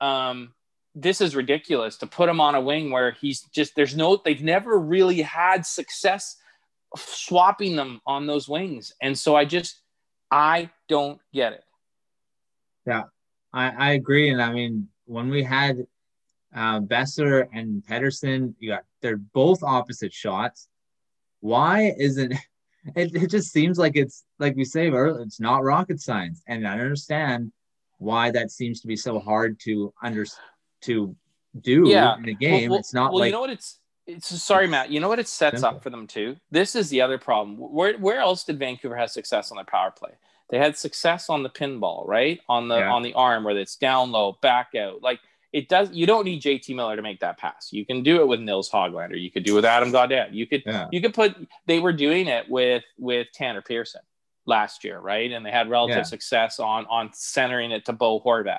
yeah. 0.00 0.30
um 0.30 0.54
this 0.94 1.20
is 1.20 1.34
ridiculous 1.34 1.96
to 1.96 2.06
put 2.06 2.28
him 2.28 2.40
on 2.40 2.54
a 2.54 2.60
wing 2.60 2.90
where 2.90 3.12
he's 3.12 3.42
just 3.52 3.74
there's 3.74 3.96
no 3.96 4.20
they've 4.24 4.42
never 4.42 4.78
really 4.78 5.22
had 5.22 5.66
success 5.66 6.36
swapping 6.96 7.74
them 7.74 8.00
on 8.06 8.26
those 8.26 8.48
wings 8.48 8.94
and 9.02 9.18
so 9.18 9.34
i 9.34 9.44
just 9.44 9.80
i 10.30 10.70
don't 10.88 11.20
get 11.32 11.52
it 11.52 11.64
yeah 12.86 13.02
i 13.52 13.70
i 13.70 13.92
agree 13.92 14.30
and 14.30 14.40
i 14.40 14.52
mean 14.52 14.88
when 15.06 15.28
we 15.28 15.42
had 15.42 15.86
uh, 16.54 16.80
Boeser 16.80 17.48
and 17.52 17.82
Pettersson, 17.84 18.54
you 18.58 18.70
got 18.70 18.84
they're 19.02 19.16
both 19.16 19.62
opposite 19.62 20.12
shots. 20.12 20.68
Why 21.40 21.94
isn't 21.98 22.32
it? 22.96 23.14
It 23.14 23.30
just 23.30 23.52
seems 23.52 23.78
like 23.78 23.96
it's 23.96 24.24
like 24.38 24.56
we 24.56 24.64
say 24.64 24.90
it's 24.92 25.40
not 25.40 25.64
rocket 25.64 26.00
science, 26.00 26.42
and 26.46 26.66
I 26.66 26.78
understand 26.78 27.52
why 27.98 28.30
that 28.30 28.50
seems 28.50 28.80
to 28.80 28.86
be 28.86 28.96
so 28.96 29.18
hard 29.18 29.58
to 29.60 29.92
understand 30.02 30.48
to 30.84 31.14
do 31.60 31.88
yeah. 31.88 32.16
in 32.16 32.22
the 32.22 32.34
game. 32.34 32.70
Well, 32.70 32.78
it's 32.78 32.94
not 32.94 33.12
well, 33.12 33.20
like 33.20 33.28
you 33.28 33.32
know 33.32 33.40
what 33.40 33.50
it's 33.50 33.78
it's 34.06 34.42
sorry, 34.42 34.66
Matt. 34.66 34.90
You 34.90 35.00
know 35.00 35.08
what 35.08 35.18
it 35.18 35.28
sets 35.28 35.60
simple. 35.60 35.76
up 35.76 35.82
for 35.82 35.90
them 35.90 36.06
too. 36.06 36.36
This 36.50 36.76
is 36.76 36.90
the 36.90 37.00
other 37.00 37.18
problem. 37.18 37.56
Where 37.58 37.96
where 37.98 38.20
else 38.20 38.44
did 38.44 38.58
Vancouver 38.58 38.96
have 38.96 39.10
success 39.10 39.50
on 39.50 39.56
their 39.56 39.64
power 39.64 39.90
play? 39.90 40.10
They 40.50 40.58
had 40.58 40.76
success 40.76 41.30
on 41.30 41.42
the 41.42 41.48
pinball, 41.48 42.06
right? 42.06 42.40
On 42.48 42.68
the 42.68 42.78
yeah. 42.78 42.92
on 42.92 43.02
the 43.02 43.14
arm 43.14 43.44
where 43.44 43.56
it's 43.56 43.76
down 43.76 44.12
low, 44.12 44.38
back 44.42 44.74
out. 44.74 45.02
Like 45.02 45.20
it 45.52 45.68
does. 45.68 45.90
You 45.92 46.06
don't 46.06 46.24
need 46.24 46.42
JT 46.42 46.74
Miller 46.74 46.96
to 46.96 47.02
make 47.02 47.20
that 47.20 47.38
pass. 47.38 47.68
You 47.72 47.86
can 47.86 48.02
do 48.02 48.20
it 48.20 48.28
with 48.28 48.40
Nils 48.40 48.70
Hoglander. 48.70 49.20
You 49.20 49.30
could 49.30 49.44
do 49.44 49.52
it 49.52 49.56
with 49.56 49.64
Adam 49.64 49.90
Gaudette. 49.90 50.34
You 50.34 50.46
could 50.46 50.64
yeah. 50.66 50.88
you 50.92 51.00
could 51.00 51.14
put. 51.14 51.34
They 51.66 51.78
were 51.78 51.92
doing 51.92 52.26
it 52.26 52.48
with 52.50 52.84
with 52.98 53.28
Tanner 53.32 53.62
Pearson 53.62 54.02
last 54.46 54.84
year, 54.84 54.98
right? 54.98 55.32
And 55.32 55.46
they 55.46 55.50
had 55.50 55.70
relative 55.70 55.98
yeah. 55.98 56.02
success 56.02 56.60
on 56.60 56.86
on 56.86 57.10
centering 57.14 57.70
it 57.70 57.86
to 57.86 57.92
Bo 57.92 58.20
Horvat. 58.20 58.58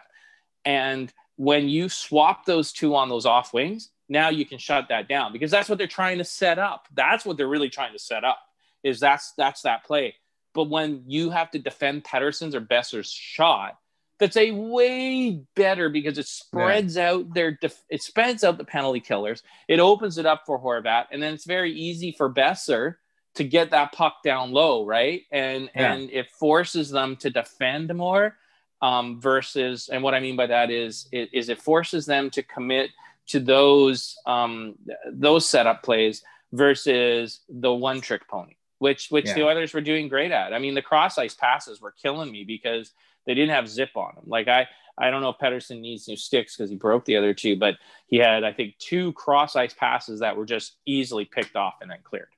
And 0.63 1.13
when 1.37 1.67
you 1.67 1.89
swap 1.89 2.45
those 2.45 2.71
two 2.71 2.95
on 2.95 3.09
those 3.09 3.25
off 3.25 3.53
wings, 3.53 3.89
now 4.07 4.29
you 4.29 4.45
can 4.45 4.57
shut 4.57 4.87
that 4.89 5.07
down 5.07 5.33
because 5.33 5.51
that's 5.51 5.67
what 5.67 5.77
they're 5.77 5.87
trying 5.87 6.19
to 6.19 6.23
set 6.23 6.59
up. 6.59 6.87
That's 6.93 7.25
what 7.25 7.37
they're 7.37 7.47
really 7.47 7.69
trying 7.69 7.93
to 7.93 7.99
set 7.99 8.23
up. 8.23 8.39
Is 8.83 8.99
that's 8.99 9.33
that's 9.37 9.63
that 9.63 9.83
play. 9.83 10.15
But 10.53 10.69
when 10.69 11.03
you 11.07 11.31
have 11.31 11.51
to 11.51 11.59
defend 11.59 12.03
Pettersson's 12.03 12.55
or 12.55 12.61
Boeser's 12.61 13.11
shot, 13.11 13.77
that's 14.19 14.37
a 14.37 14.51
way 14.51 15.41
better 15.55 15.89
because 15.89 16.17
it 16.17 16.27
spreads 16.27 16.95
yeah. 16.95 17.11
out 17.11 17.33
their 17.33 17.51
def- 17.51 17.83
it 17.89 18.01
spreads 18.01 18.43
out 18.43 18.57
the 18.57 18.63
penalty 18.63 19.01
killers. 19.01 19.43
It 19.67 19.79
opens 19.79 20.17
it 20.17 20.25
up 20.25 20.43
for 20.45 20.59
Horvat, 20.59 21.07
and 21.11 21.21
then 21.21 21.33
it's 21.33 21.45
very 21.45 21.73
easy 21.73 22.13
for 22.13 22.31
Boeser 22.31 22.95
to 23.35 23.43
get 23.43 23.71
that 23.71 23.91
puck 23.91 24.17
down 24.23 24.51
low, 24.51 24.85
right? 24.85 25.23
And 25.31 25.69
yeah. 25.75 25.93
and 25.93 26.09
it 26.11 26.31
forces 26.31 26.89
them 26.89 27.17
to 27.17 27.29
defend 27.29 27.93
more 27.93 28.37
um, 28.81 29.19
versus, 29.19 29.89
and 29.91 30.03
what 30.03 30.13
I 30.13 30.19
mean 30.19 30.35
by 30.35 30.47
that 30.47 30.69
is, 30.69 31.07
it, 31.11 31.29
is 31.33 31.49
it 31.49 31.61
forces 31.61 32.05
them 32.05 32.29
to 32.31 32.43
commit 32.43 32.91
to 33.27 33.39
those 33.39 34.15
um, 34.25 34.75
those 35.11 35.47
setup 35.47 35.83
plays 35.83 36.23
versus 36.51 37.41
the 37.49 37.73
one 37.73 38.01
trick 38.01 38.27
pony, 38.27 38.55
which 38.79 39.09
which 39.09 39.25
yeah. 39.27 39.33
the 39.33 39.47
others 39.47 39.73
were 39.73 39.81
doing 39.81 40.07
great 40.07 40.31
at. 40.31 40.53
I 40.53 40.59
mean, 40.59 40.75
the 40.75 40.81
cross 40.81 41.17
ice 41.17 41.33
passes 41.33 41.81
were 41.81 41.91
killing 41.91 42.31
me 42.31 42.43
because 42.43 42.91
they 43.25 43.33
didn't 43.33 43.55
have 43.55 43.67
zip 43.67 43.91
on 43.95 44.13
them. 44.15 44.25
Like 44.27 44.47
I, 44.47 44.67
I 44.97 45.09
don't 45.09 45.21
know 45.21 45.29
if 45.29 45.38
Pettersson 45.38 45.81
needs 45.81 46.07
new 46.07 46.15
sticks 46.15 46.55
because 46.55 46.69
he 46.69 46.75
broke 46.75 47.05
the 47.05 47.17
other 47.17 47.33
two, 47.33 47.55
but 47.55 47.75
he 48.07 48.17
had 48.17 48.43
I 48.43 48.53
think 48.53 48.77
two 48.77 49.13
cross 49.13 49.55
ice 49.55 49.73
passes 49.73 50.19
that 50.19 50.38
were 50.38 50.45
just 50.45 50.77
easily 50.85 51.25
picked 51.25 51.55
off 51.55 51.75
and 51.81 51.89
then 51.89 51.99
cleared. 52.03 52.29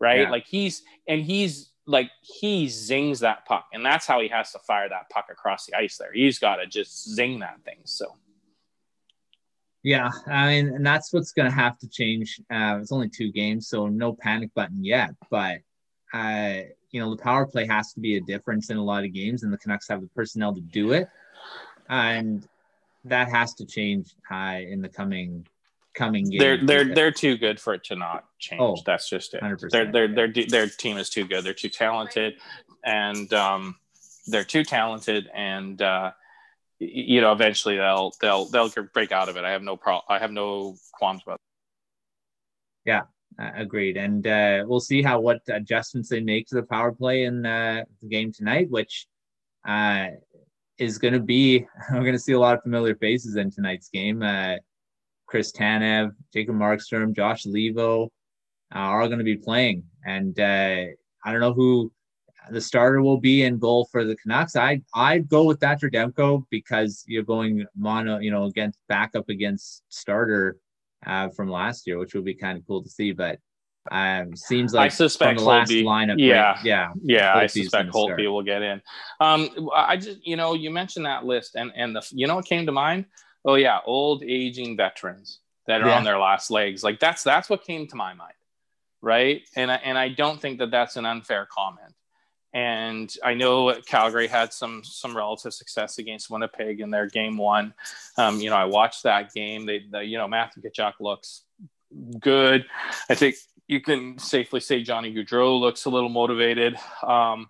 Right, 0.00 0.22
yeah. 0.22 0.30
like 0.30 0.46
he's 0.46 0.82
and 1.06 1.22
he's 1.22 1.70
like 1.86 2.10
he 2.20 2.68
zings 2.68 3.20
that 3.20 3.44
puck, 3.46 3.66
and 3.72 3.84
that's 3.84 4.06
how 4.06 4.20
he 4.20 4.28
has 4.28 4.52
to 4.52 4.58
fire 4.60 4.88
that 4.88 5.10
puck 5.10 5.26
across 5.30 5.66
the 5.66 5.76
ice. 5.76 5.96
There, 5.98 6.12
he's 6.12 6.38
got 6.38 6.56
to 6.56 6.66
just 6.66 7.14
zing 7.14 7.40
that 7.40 7.62
thing. 7.64 7.78
So, 7.84 8.16
yeah, 9.82 10.10
I 10.26 10.48
mean, 10.48 10.68
and 10.68 10.86
that's 10.86 11.12
what's 11.12 11.32
going 11.32 11.50
to 11.50 11.54
have 11.54 11.78
to 11.78 11.88
change. 11.88 12.40
Uh, 12.50 12.78
it's 12.80 12.92
only 12.92 13.08
two 13.08 13.30
games, 13.32 13.68
so 13.68 13.86
no 13.86 14.14
panic 14.14 14.52
button 14.54 14.84
yet. 14.84 15.10
But 15.30 15.58
uh, 16.12 16.60
you 16.90 17.00
know, 17.00 17.10
the 17.10 17.22
power 17.22 17.46
play 17.46 17.66
has 17.66 17.92
to 17.92 18.00
be 18.00 18.16
a 18.16 18.20
difference 18.20 18.70
in 18.70 18.76
a 18.76 18.84
lot 18.84 19.04
of 19.04 19.12
games, 19.12 19.42
and 19.42 19.52
the 19.52 19.58
Canucks 19.58 19.88
have 19.88 20.00
the 20.00 20.08
personnel 20.08 20.54
to 20.54 20.60
do 20.60 20.92
it, 20.92 21.08
and 21.88 22.48
that 23.04 23.28
has 23.28 23.54
to 23.54 23.66
change 23.66 24.14
uh, 24.30 24.58
in 24.60 24.80
the 24.80 24.88
coming 24.88 25.46
coming 25.94 26.28
game. 26.28 26.38
They're 26.38 26.64
they're 26.64 26.94
they're 26.94 27.12
too 27.12 27.36
good 27.36 27.60
for 27.60 27.74
it 27.74 27.84
to 27.84 27.96
not 27.96 28.24
change. 28.38 28.60
Oh, 28.60 28.76
That's 28.84 29.08
just 29.08 29.34
it. 29.34 29.42
100%. 29.42 29.70
Their 29.70 29.90
their 29.90 30.08
their 30.08 30.28
their 30.48 30.68
team 30.68 30.98
is 30.98 31.10
too 31.10 31.24
good. 31.24 31.44
They're 31.44 31.54
too 31.54 31.68
talented, 31.68 32.34
and 32.84 33.32
um, 33.32 33.76
they're 34.26 34.44
too 34.44 34.64
talented, 34.64 35.30
and 35.34 35.80
uh, 35.80 36.12
you 36.78 37.20
know 37.20 37.32
eventually 37.32 37.76
they'll 37.76 38.12
they'll 38.20 38.46
they'll 38.46 38.70
break 38.92 39.12
out 39.12 39.28
of 39.28 39.36
it. 39.36 39.44
I 39.44 39.50
have 39.50 39.62
no 39.62 39.76
problem. 39.76 40.04
I 40.08 40.18
have 40.18 40.32
no 40.32 40.76
qualms 40.92 41.22
about. 41.24 41.34
It. 41.34 41.40
Yeah, 42.90 43.02
uh, 43.38 43.50
agreed. 43.54 43.96
And 43.96 44.26
uh, 44.26 44.64
we'll 44.66 44.80
see 44.80 45.02
how 45.02 45.20
what 45.20 45.40
adjustments 45.48 46.08
they 46.08 46.20
make 46.20 46.48
to 46.48 46.56
the 46.56 46.62
power 46.62 46.92
play 46.92 47.24
in 47.24 47.46
uh, 47.46 47.84
the 48.02 48.08
game 48.08 48.32
tonight, 48.32 48.70
which 48.70 49.06
uh, 49.66 50.08
is 50.78 50.98
going 50.98 51.14
to 51.14 51.20
be. 51.20 51.66
We're 51.92 52.00
going 52.00 52.12
to 52.12 52.18
see 52.18 52.32
a 52.32 52.40
lot 52.40 52.56
of 52.56 52.62
familiar 52.62 52.94
faces 52.96 53.36
in 53.36 53.50
tonight's 53.50 53.88
game. 53.88 54.22
Chris 55.34 55.50
Tanev, 55.50 56.12
Jacob 56.32 56.54
Markstrom, 56.54 57.12
Josh 57.12 57.42
Leivo 57.42 58.06
uh, 58.72 58.78
are 58.78 59.08
going 59.08 59.18
to 59.18 59.24
be 59.24 59.36
playing. 59.36 59.82
And 60.06 60.38
uh, 60.38 60.84
I 61.24 61.32
don't 61.32 61.40
know 61.40 61.52
who 61.52 61.90
the 62.52 62.60
starter 62.60 63.02
will 63.02 63.18
be 63.18 63.42
in 63.42 63.58
goal 63.58 63.88
for 63.90 64.04
the 64.04 64.14
Canucks. 64.14 64.54
I 64.54 64.80
I'd 64.94 65.28
go 65.28 65.42
with 65.42 65.58
Thatcher 65.58 65.90
Demko 65.90 66.44
because 66.50 67.02
you're 67.08 67.24
going 67.24 67.66
mono, 67.74 68.20
you 68.20 68.30
know, 68.30 68.44
against 68.44 68.78
backup 68.88 69.28
against 69.28 69.82
starter 69.88 70.56
uh, 71.04 71.30
from 71.30 71.50
last 71.50 71.84
year, 71.84 71.98
which 71.98 72.14
would 72.14 72.24
be 72.24 72.34
kind 72.34 72.56
of 72.56 72.64
cool 72.64 72.84
to 72.84 72.88
see. 72.88 73.10
But 73.10 73.40
um, 73.90 74.36
seems 74.36 74.72
like 74.72 74.84
I 74.84 74.88
suspect 74.88 75.40
from 75.40 75.46
the 75.46 75.50
last 75.50 75.72
Holtby, 75.72 75.82
lineup, 75.82 76.14
yeah, 76.18 76.52
right? 76.52 76.64
yeah, 76.64 76.92
yeah. 77.02 77.34
I 77.34 77.48
suspect 77.48 77.90
Holtby 77.90 78.30
will 78.30 78.44
get 78.44 78.62
in. 78.62 78.80
Um, 79.18 79.68
I 79.74 79.96
just 79.96 80.24
you 80.24 80.36
know 80.36 80.54
you 80.54 80.70
mentioned 80.70 81.06
that 81.06 81.24
list, 81.24 81.56
and 81.56 81.72
and 81.74 81.96
the 81.96 82.08
you 82.12 82.28
know 82.28 82.36
what 82.36 82.44
came 82.44 82.66
to 82.66 82.72
mind 82.72 83.06
oh 83.44 83.54
yeah, 83.54 83.78
old 83.84 84.22
aging 84.22 84.76
veterans 84.76 85.40
that 85.66 85.82
are 85.82 85.88
yeah. 85.88 85.96
on 85.96 86.04
their 86.04 86.18
last 86.18 86.50
legs. 86.50 86.82
Like 86.82 87.00
that's 87.00 87.22
that's 87.22 87.48
what 87.48 87.64
came 87.64 87.86
to 87.88 87.96
my 87.96 88.14
mind, 88.14 88.34
right? 89.00 89.42
And 89.56 89.70
I, 89.70 89.76
and 89.76 89.98
I 89.98 90.08
don't 90.08 90.40
think 90.40 90.58
that 90.58 90.70
that's 90.70 90.96
an 90.96 91.06
unfair 91.06 91.46
comment. 91.50 91.94
And 92.52 93.12
I 93.24 93.34
know 93.34 93.74
Calgary 93.86 94.28
had 94.28 94.52
some 94.52 94.82
some 94.84 95.16
relative 95.16 95.52
success 95.52 95.98
against 95.98 96.30
Winnipeg 96.30 96.80
in 96.80 96.90
their 96.90 97.08
game 97.08 97.36
one. 97.36 97.74
Um, 98.16 98.38
you 98.38 98.48
know, 98.48 98.56
I 98.56 98.64
watched 98.66 99.02
that 99.02 99.34
game. 99.34 99.66
They, 99.66 99.84
the, 99.90 100.04
you 100.04 100.18
know, 100.18 100.28
Matthew 100.28 100.62
Tkachuk 100.62 100.94
looks 101.00 101.42
good. 102.20 102.64
I 103.10 103.14
think 103.16 103.34
you 103.66 103.80
can 103.80 104.18
safely 104.18 104.60
say 104.60 104.82
Johnny 104.82 105.12
Gaudreau 105.12 105.58
looks 105.58 105.86
a 105.86 105.90
little 105.90 106.08
motivated. 106.08 106.76
Um, 107.02 107.48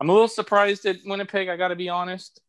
I'm 0.00 0.08
a 0.08 0.12
little 0.12 0.28
surprised 0.28 0.86
at 0.86 0.96
Winnipeg. 1.04 1.48
I 1.48 1.56
got 1.56 1.68
to 1.68 1.76
be 1.76 1.88
honest. 1.88 2.40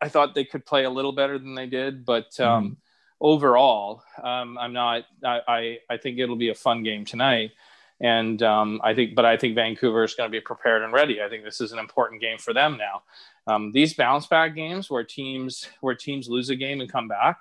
I 0.00 0.08
thought 0.08 0.34
they 0.34 0.44
could 0.44 0.66
play 0.66 0.84
a 0.84 0.90
little 0.90 1.12
better 1.12 1.38
than 1.38 1.54
they 1.54 1.66
did, 1.66 2.04
but 2.04 2.38
um, 2.40 2.70
mm. 2.70 2.76
overall, 3.20 4.02
um, 4.22 4.58
I'm 4.58 4.72
not. 4.72 5.04
I, 5.24 5.40
I, 5.48 5.78
I 5.90 5.96
think 5.96 6.18
it'll 6.18 6.36
be 6.36 6.50
a 6.50 6.54
fun 6.54 6.82
game 6.82 7.04
tonight, 7.04 7.52
and 8.00 8.42
um, 8.42 8.80
I 8.84 8.94
think, 8.94 9.14
but 9.14 9.24
I 9.24 9.36
think 9.36 9.54
Vancouver 9.54 10.04
is 10.04 10.14
going 10.14 10.30
to 10.30 10.32
be 10.32 10.40
prepared 10.40 10.82
and 10.82 10.92
ready. 10.92 11.22
I 11.22 11.28
think 11.28 11.44
this 11.44 11.60
is 11.60 11.72
an 11.72 11.78
important 11.78 12.20
game 12.20 12.38
for 12.38 12.52
them 12.52 12.78
now. 12.78 13.02
Um, 13.46 13.72
these 13.72 13.94
bounce 13.94 14.26
back 14.26 14.54
games 14.54 14.90
where 14.90 15.04
teams 15.04 15.68
where 15.80 15.94
teams 15.94 16.28
lose 16.28 16.50
a 16.50 16.56
game 16.56 16.80
and 16.80 16.90
come 16.90 17.08
back, 17.08 17.38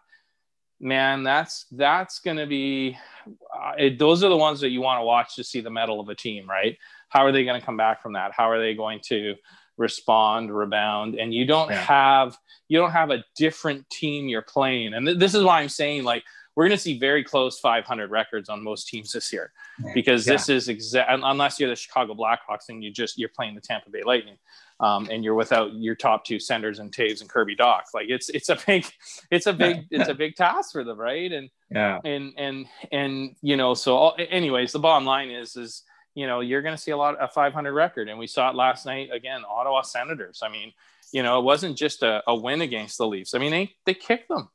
man, 0.80 1.24
that's 1.24 1.66
that's 1.72 2.20
going 2.20 2.38
to 2.38 2.46
be. 2.46 2.98
Uh, 3.28 3.74
it, 3.78 4.00
those 4.00 4.24
are 4.24 4.30
the 4.30 4.38
ones 4.38 4.60
that 4.62 4.70
you 4.70 4.82
want 4.82 5.00
to 5.00 5.06
watch 5.06 5.36
to 5.36 5.44
see 5.44 5.62
the 5.62 5.70
mettle 5.70 6.00
of 6.00 6.10
a 6.10 6.16
team, 6.16 6.50
right? 6.50 6.78
How 7.10 7.26
are 7.26 7.32
they 7.32 7.46
going 7.46 7.60
to 7.60 7.66
come 7.66 7.78
back 7.78 8.02
from 8.02 8.14
that? 8.14 8.32
How 8.34 8.50
are 8.50 8.60
they 8.60 8.74
going 8.74 9.00
to 9.06 9.36
respond, 9.78 10.56
rebound, 10.56 11.16
and 11.16 11.34
you 11.34 11.46
don't 11.46 11.70
yeah. 11.70 11.82
have 11.82 12.38
you 12.68 12.78
don't 12.80 12.92
have 12.92 13.12
a 13.12 13.24
different 13.36 13.90
team 13.90 14.28
you're 14.28 14.42
playing. 14.42 14.94
And 14.94 15.06
th- 15.06 15.20
this 15.20 15.36
is 15.36 15.44
why 15.44 15.62
I'm 15.62 15.70
saying 15.70 16.04
like 16.04 16.24
we're 16.56 16.68
going 16.68 16.78
to 16.78 16.82
see 16.82 16.98
very 16.98 17.24
close 17.24 17.60
500 17.60 18.10
records 18.10 18.48
on 18.48 18.64
most 18.64 18.88
teams 18.88 19.12
this 19.12 19.34
year 19.34 19.52
because 19.94 20.26
yeah. 20.26 20.34
this 20.34 20.48
is 20.48 20.70
exact 20.70 21.12
unless 21.12 21.60
you're 21.60 21.70
the 21.70 21.76
Chicago 21.76 22.14
Blackhawks 22.14 22.70
and 22.70 22.84
you 22.84 22.92
just 22.92 23.18
you're 23.18 23.30
playing 23.30 23.56
the 23.56 23.62
Tampa 23.62 23.90
Bay 23.90 24.04
Lightning 24.06 24.38
um, 24.80 25.08
and 25.12 25.24
you're 25.24 25.36
without 25.36 25.74
your 25.74 25.96
top 25.96 26.26
two 26.26 26.40
centers 26.40 26.80
and 26.80 26.92
Toews 26.92 27.22
and 27.22 27.30
Kirby 27.30 27.56
Dach. 27.56 27.84
Like 27.94 28.08
it's 28.10 28.30
it's 28.30 28.50
a 28.50 28.58
big 28.66 28.86
it's 29.32 29.48
a 29.48 29.54
big 29.54 29.86
it's 29.92 30.10
a 30.10 30.14
big 30.14 30.36
task 30.36 30.72
for 30.72 30.84
them, 30.84 31.00
right? 31.00 31.32
And 31.32 31.50
yeah, 31.70 32.00
and 32.04 32.34
and 32.38 32.66
and 32.92 33.36
you 33.42 33.58
know, 33.58 33.74
so 33.74 33.96
all, 33.96 34.16
anyways, 34.18 34.72
the 34.72 34.80
bottom 34.80 35.06
line 35.06 35.30
is 35.30 35.56
is 35.56 35.84
you 36.16 36.26
know 36.26 36.40
you're 36.40 36.62
going 36.62 36.76
to 36.76 36.82
see 36.82 36.92
a 36.92 36.98
lot 36.98 37.16
a 37.22 37.28
500 37.28 37.74
record, 37.74 38.10
and 38.10 38.18
we 38.18 38.26
saw 38.26 38.50
it 38.50 38.56
last 38.56 38.86
night 38.86 39.10
again. 39.14 39.44
Ottawa 39.48 39.82
Senators. 39.82 40.42
I 40.44 40.50
mean, 40.50 40.74
you 41.12 41.22
know, 41.22 41.40
it 41.40 41.44
wasn't 41.44 41.78
just 41.78 42.02
a, 42.02 42.24
a 42.26 42.36
win 42.36 42.62
against 42.62 42.98
the 42.98 43.06
Leafs. 43.06 43.36
I 43.36 43.38
mean, 43.38 43.52
they 43.52 43.76
they 43.86 43.94
kicked 43.94 44.30
them, 44.30 44.50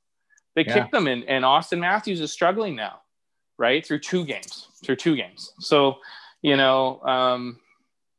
they 0.56 0.64
yeah. 0.64 0.74
kicked 0.74 0.92
them, 0.92 1.06
and 1.06 1.24
and 1.24 1.44
Auston 1.44 1.78
Matthews 1.78 2.20
is 2.20 2.32
struggling 2.32 2.74
now, 2.74 3.02
right? 3.58 3.86
Through 3.86 4.00
two 4.00 4.24
games, 4.24 4.68
through 4.82 4.96
two 4.96 5.14
games. 5.14 5.52
So, 5.61 5.98
you 6.42 6.56
know, 6.56 7.00
um, 7.02 7.61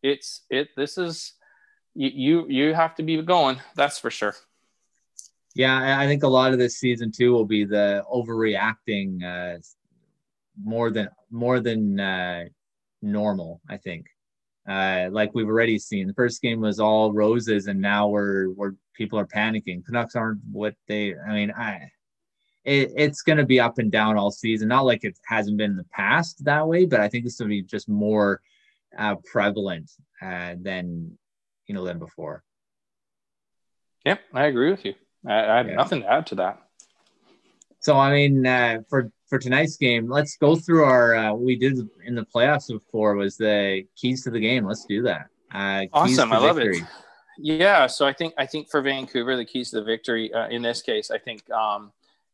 it's 0.04 0.42
it. 0.50 0.70
This 0.78 0.98
is 0.98 1.34
you 1.96 2.46
you 2.48 2.74
have 2.74 2.96
to 2.96 3.04
be 3.04 3.22
going. 3.22 3.60
That's 3.76 4.00
for 4.00 4.12
sure. 4.12 4.36
Yeah, 5.54 6.00
I 6.00 6.08
think 6.08 6.24
a 6.24 6.30
lot 6.30 6.54
of 6.54 6.60
this 6.60 6.78
season 6.78 7.12
too 7.12 7.34
will 7.34 7.46
be 7.46 7.66
the 7.66 8.06
overreacting 8.12 9.24
uh, 9.24 9.60
more 10.64 10.90
than 10.90 11.10
more 11.30 11.60
than 11.60 12.00
uh, 12.00 12.46
normal. 13.02 13.62
I 13.70 13.78
think, 13.78 14.08
uh, 14.68 15.10
like 15.12 15.34
we've 15.34 15.48
already 15.48 15.80
seen, 15.80 16.08
the 16.08 16.14
first 16.14 16.42
game 16.42 16.62
was 16.62 16.80
all 16.80 17.14
roses, 17.14 17.68
and 17.68 17.82
now 17.82 18.08
we're 18.08 18.50
we're 18.52 18.74
people 18.94 19.20
are 19.20 19.28
panicking. 19.28 19.86
Canucks 19.86 20.16
aren't 20.16 20.42
what 20.52 20.76
they. 20.88 21.16
I 21.16 21.34
mean, 21.34 21.52
I 21.52 21.92
it, 22.64 22.92
it's 22.96 23.22
going 23.22 23.38
to 23.38 23.46
be 23.46 23.60
up 23.60 23.80
and 23.80 23.92
down 23.92 24.18
all 24.18 24.32
season. 24.32 24.68
Not 24.68 24.86
like 24.86 25.04
it 25.04 25.18
hasn't 25.26 25.58
been 25.58 25.72
in 25.72 25.78
the 25.78 25.86
past 25.86 26.44
that 26.46 26.68
way, 26.68 26.86
but 26.86 27.00
I 27.00 27.10
think 27.10 27.24
this 27.24 27.40
will 27.40 27.48
be 27.48 27.62
just 27.62 27.90
more 27.90 28.42
uh, 28.98 29.16
prevalent 29.26 29.92
uh, 30.22 30.56
than 30.60 31.18
you 31.68 31.76
know 31.76 31.86
than 31.86 32.00
before. 32.00 32.44
Yep, 34.06 34.20
I 34.34 34.46
agree 34.46 34.72
with 34.72 34.86
you. 34.86 34.94
I, 35.26 35.34
I 35.34 35.58
have 35.58 35.68
yeah. 35.68 35.76
nothing 35.76 36.02
to 36.02 36.12
add 36.12 36.28
to 36.28 36.36
that. 36.36 36.62
So 37.80 37.98
I 37.98 38.12
mean, 38.12 38.46
uh, 38.46 38.82
for 38.90 39.12
for 39.32 39.40
tonight's 39.40 39.78
game, 39.78 40.10
let's 40.10 40.36
go 40.36 40.58
through 40.58 40.84
our 40.84 41.16
uh, 41.16 41.34
we 41.34 41.56
did 41.56 41.80
in 42.04 42.16
the 42.16 42.26
playoffs 42.26 42.68
before 42.68 43.16
was 43.16 43.38
the 43.38 43.86
keys 43.96 44.26
to 44.26 44.30
the 44.30 44.42
game. 44.42 44.66
Let's 44.66 44.84
do 44.84 45.02
that. 45.04 45.28
Uh, 45.54 45.86
awesome, 45.94 46.34
I 46.34 46.38
love 46.38 46.58
it. 46.58 46.84
Yeah, 47.38 47.88
so 47.88 48.06
I 48.06 48.12
think 48.12 48.34
I 48.38 48.46
think 48.46 48.70
for 48.70 48.82
Vancouver, 48.82 49.38
the 49.38 49.46
keys 49.46 49.70
to 49.70 49.78
the 49.78 49.86
victory 49.86 50.34
uh, 50.34 50.50
in 50.50 50.62
this 50.62 50.82
case, 50.82 51.12
I 51.12 51.18
think 51.18 51.50
um, 51.50 51.94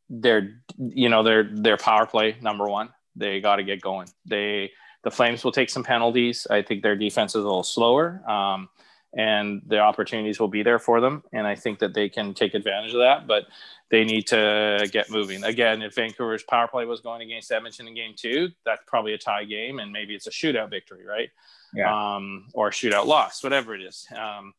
they're 0.10 0.60
you 0.80 1.08
know 1.08 1.22
their 1.22 1.43
their 1.43 1.78
power 1.78 2.08
play 2.08 2.36
number 2.41 2.66
one. 2.66 2.89
They 3.16 3.41
got 3.41 3.58
to 3.58 3.64
get 3.64 3.80
going. 3.80 4.08
They 4.26 4.72
the 5.04 5.12
Flames 5.12 5.43
will 5.43 5.52
take 5.52 5.70
some 5.70 5.84
penalties. 5.84 6.48
I 6.50 6.64
think 6.64 6.82
their 6.82 6.95
defense 6.95 7.36
is 7.36 7.43
a 7.43 7.48
little 7.48 7.62
slower. 7.62 8.28
Um, 8.28 8.70
and 9.16 9.62
the 9.66 9.80
opportunities 9.80 10.39
will 10.39 10.48
be 10.48 10.64
there 10.64 10.80
for 10.80 11.00
them. 11.00 11.24
And 11.32 11.48
I 11.48 11.56
think 11.56 11.80
that 11.80 11.93
they 11.93 12.10
can 12.10 12.34
take 12.34 12.54
advantage 12.54 12.93
of 12.93 13.00
that, 13.00 13.26
but 13.26 13.45
they 13.90 14.04
need 14.04 14.28
to 14.28 14.88
get 14.92 15.10
moving. 15.10 15.44
Again, 15.44 15.82
if 15.82 15.96
Vancouver's 15.96 16.44
power 16.44 16.68
play 16.68 16.86
was 16.86 17.02
going 17.02 17.22
against 17.22 17.52
Edmonton 17.52 17.88
in 17.88 17.96
game 17.96 18.14
two, 18.16 18.50
that's 18.66 18.82
probably 18.86 19.14
a 19.14 19.18
tie 19.18 19.46
game 19.46 19.80
and 19.80 19.92
maybe 19.92 20.14
it's 20.14 20.28
a 20.28 20.32
shootout 20.32 20.70
victory, 20.70 21.06
right? 21.06 21.30
Yeah. 21.74 22.16
Um, 22.16 22.48
or 22.54 22.70
shootout 22.72 23.06
loss, 23.06 23.44
whatever 23.44 23.76
it 23.76 23.82
is. 23.82 24.06
Um, 24.16 24.54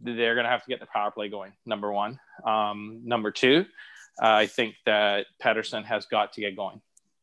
they're 0.00 0.34
going 0.34 0.44
to 0.44 0.50
have 0.50 0.62
to 0.62 0.68
get 0.68 0.80
the 0.80 0.86
power 0.86 1.10
play 1.10 1.28
going, 1.28 1.52
number 1.66 1.92
one. 1.92 2.18
Um, 2.44 3.00
number 3.04 3.30
two, 3.30 3.66
uh, 4.22 4.26
I 4.26 4.46
think 4.46 4.74
that 4.86 5.26
Pettersson 5.42 5.84
has 5.84 6.06
got 6.06 6.32
to 6.34 6.40
get 6.40 6.56
going. 6.56 6.80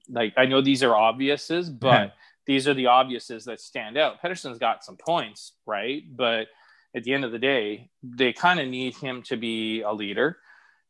Like, 0.09 0.33
I 0.37 0.45
know 0.45 0.61
these 0.61 0.83
are 0.83 0.93
obviouses, 0.93 1.69
but. 1.79 2.13
These 2.45 2.67
are 2.67 2.73
the 2.73 2.85
obviouses 2.85 3.43
that 3.43 3.61
stand 3.61 3.95
out. 3.95 4.23
Pettersson's 4.23 4.57
got 4.57 4.83
some 4.83 4.97
points, 4.97 5.53
right? 5.67 6.01
But 6.09 6.47
at 6.95 7.03
the 7.03 7.13
end 7.13 7.23
of 7.23 7.31
the 7.31 7.37
day, 7.37 7.91
they 8.01 8.33
kind 8.33 8.59
of 8.59 8.67
need 8.67 8.95
him 8.95 9.21
to 9.23 9.37
be 9.37 9.81
a 9.81 9.91
leader, 9.91 10.39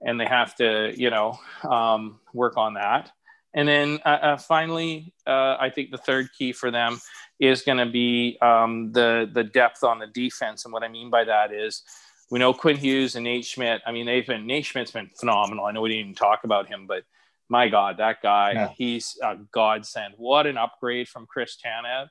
and 0.01 0.19
they 0.19 0.25
have 0.25 0.55
to, 0.55 0.93
you 0.95 1.09
know, 1.09 1.39
um, 1.63 2.19
work 2.33 2.57
on 2.57 2.75
that. 2.75 3.11
And 3.53 3.67
then 3.67 3.99
uh, 4.05 4.09
uh, 4.09 4.37
finally, 4.37 5.13
uh, 5.25 5.57
I 5.59 5.69
think 5.69 5.91
the 5.91 5.97
third 5.97 6.29
key 6.37 6.53
for 6.53 6.71
them 6.71 6.99
is 7.39 7.63
going 7.63 7.79
to 7.79 7.85
be 7.85 8.37
um, 8.41 8.91
the 8.91 9.29
the 9.31 9.43
depth 9.43 9.83
on 9.83 9.99
the 9.99 10.07
defense. 10.07 10.65
And 10.65 10.73
what 10.73 10.83
I 10.83 10.87
mean 10.87 11.09
by 11.09 11.23
that 11.23 11.51
is, 11.51 11.83
we 12.29 12.39
know 12.39 12.53
Quinn 12.53 12.77
Hughes 12.77 13.15
and 13.15 13.23
Nate 13.23 13.45
Schmidt. 13.45 13.81
I 13.85 13.91
mean, 13.91 14.05
they've 14.05 14.25
been 14.25 14.45
Nate 14.45 14.65
Schmidt's 14.65 14.91
been 14.91 15.09
phenomenal. 15.19 15.65
I 15.65 15.71
know 15.71 15.81
we 15.81 15.89
didn't 15.89 16.01
even 16.01 16.15
talk 16.15 16.43
about 16.43 16.67
him, 16.67 16.85
but 16.85 17.03
my 17.49 17.67
God, 17.69 17.97
that 17.97 18.21
guy, 18.21 18.51
yeah. 18.51 18.69
he's 18.77 19.17
a 19.23 19.37
godsend. 19.51 20.13
What 20.17 20.45
an 20.45 20.57
upgrade 20.57 21.07
from 21.07 21.25
Chris 21.25 21.57
Tanev. 21.57 22.09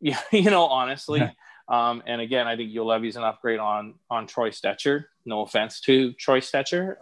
Yeah, 0.00 0.20
you 0.30 0.50
know, 0.50 0.66
honestly. 0.66 1.20
Yeah. 1.20 1.30
Um, 1.68 2.02
and 2.06 2.20
again, 2.20 2.46
I 2.46 2.56
think 2.56 2.72
Juolevi's 2.72 3.16
an 3.16 3.24
upgrade 3.24 3.58
on 3.58 3.94
on 4.10 4.26
Troy 4.26 4.50
Stecher. 4.50 5.06
No 5.24 5.42
offense 5.42 5.80
to 5.82 6.12
Troy 6.12 6.40
Stecher, 6.40 6.94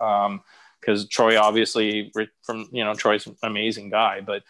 because 0.80 1.02
um, 1.02 1.08
Troy 1.10 1.38
obviously 1.38 2.12
from 2.42 2.68
you 2.72 2.84
know 2.84 2.94
Troy's 2.94 3.26
an 3.26 3.36
amazing 3.42 3.90
guy, 3.90 4.20
but 4.20 4.42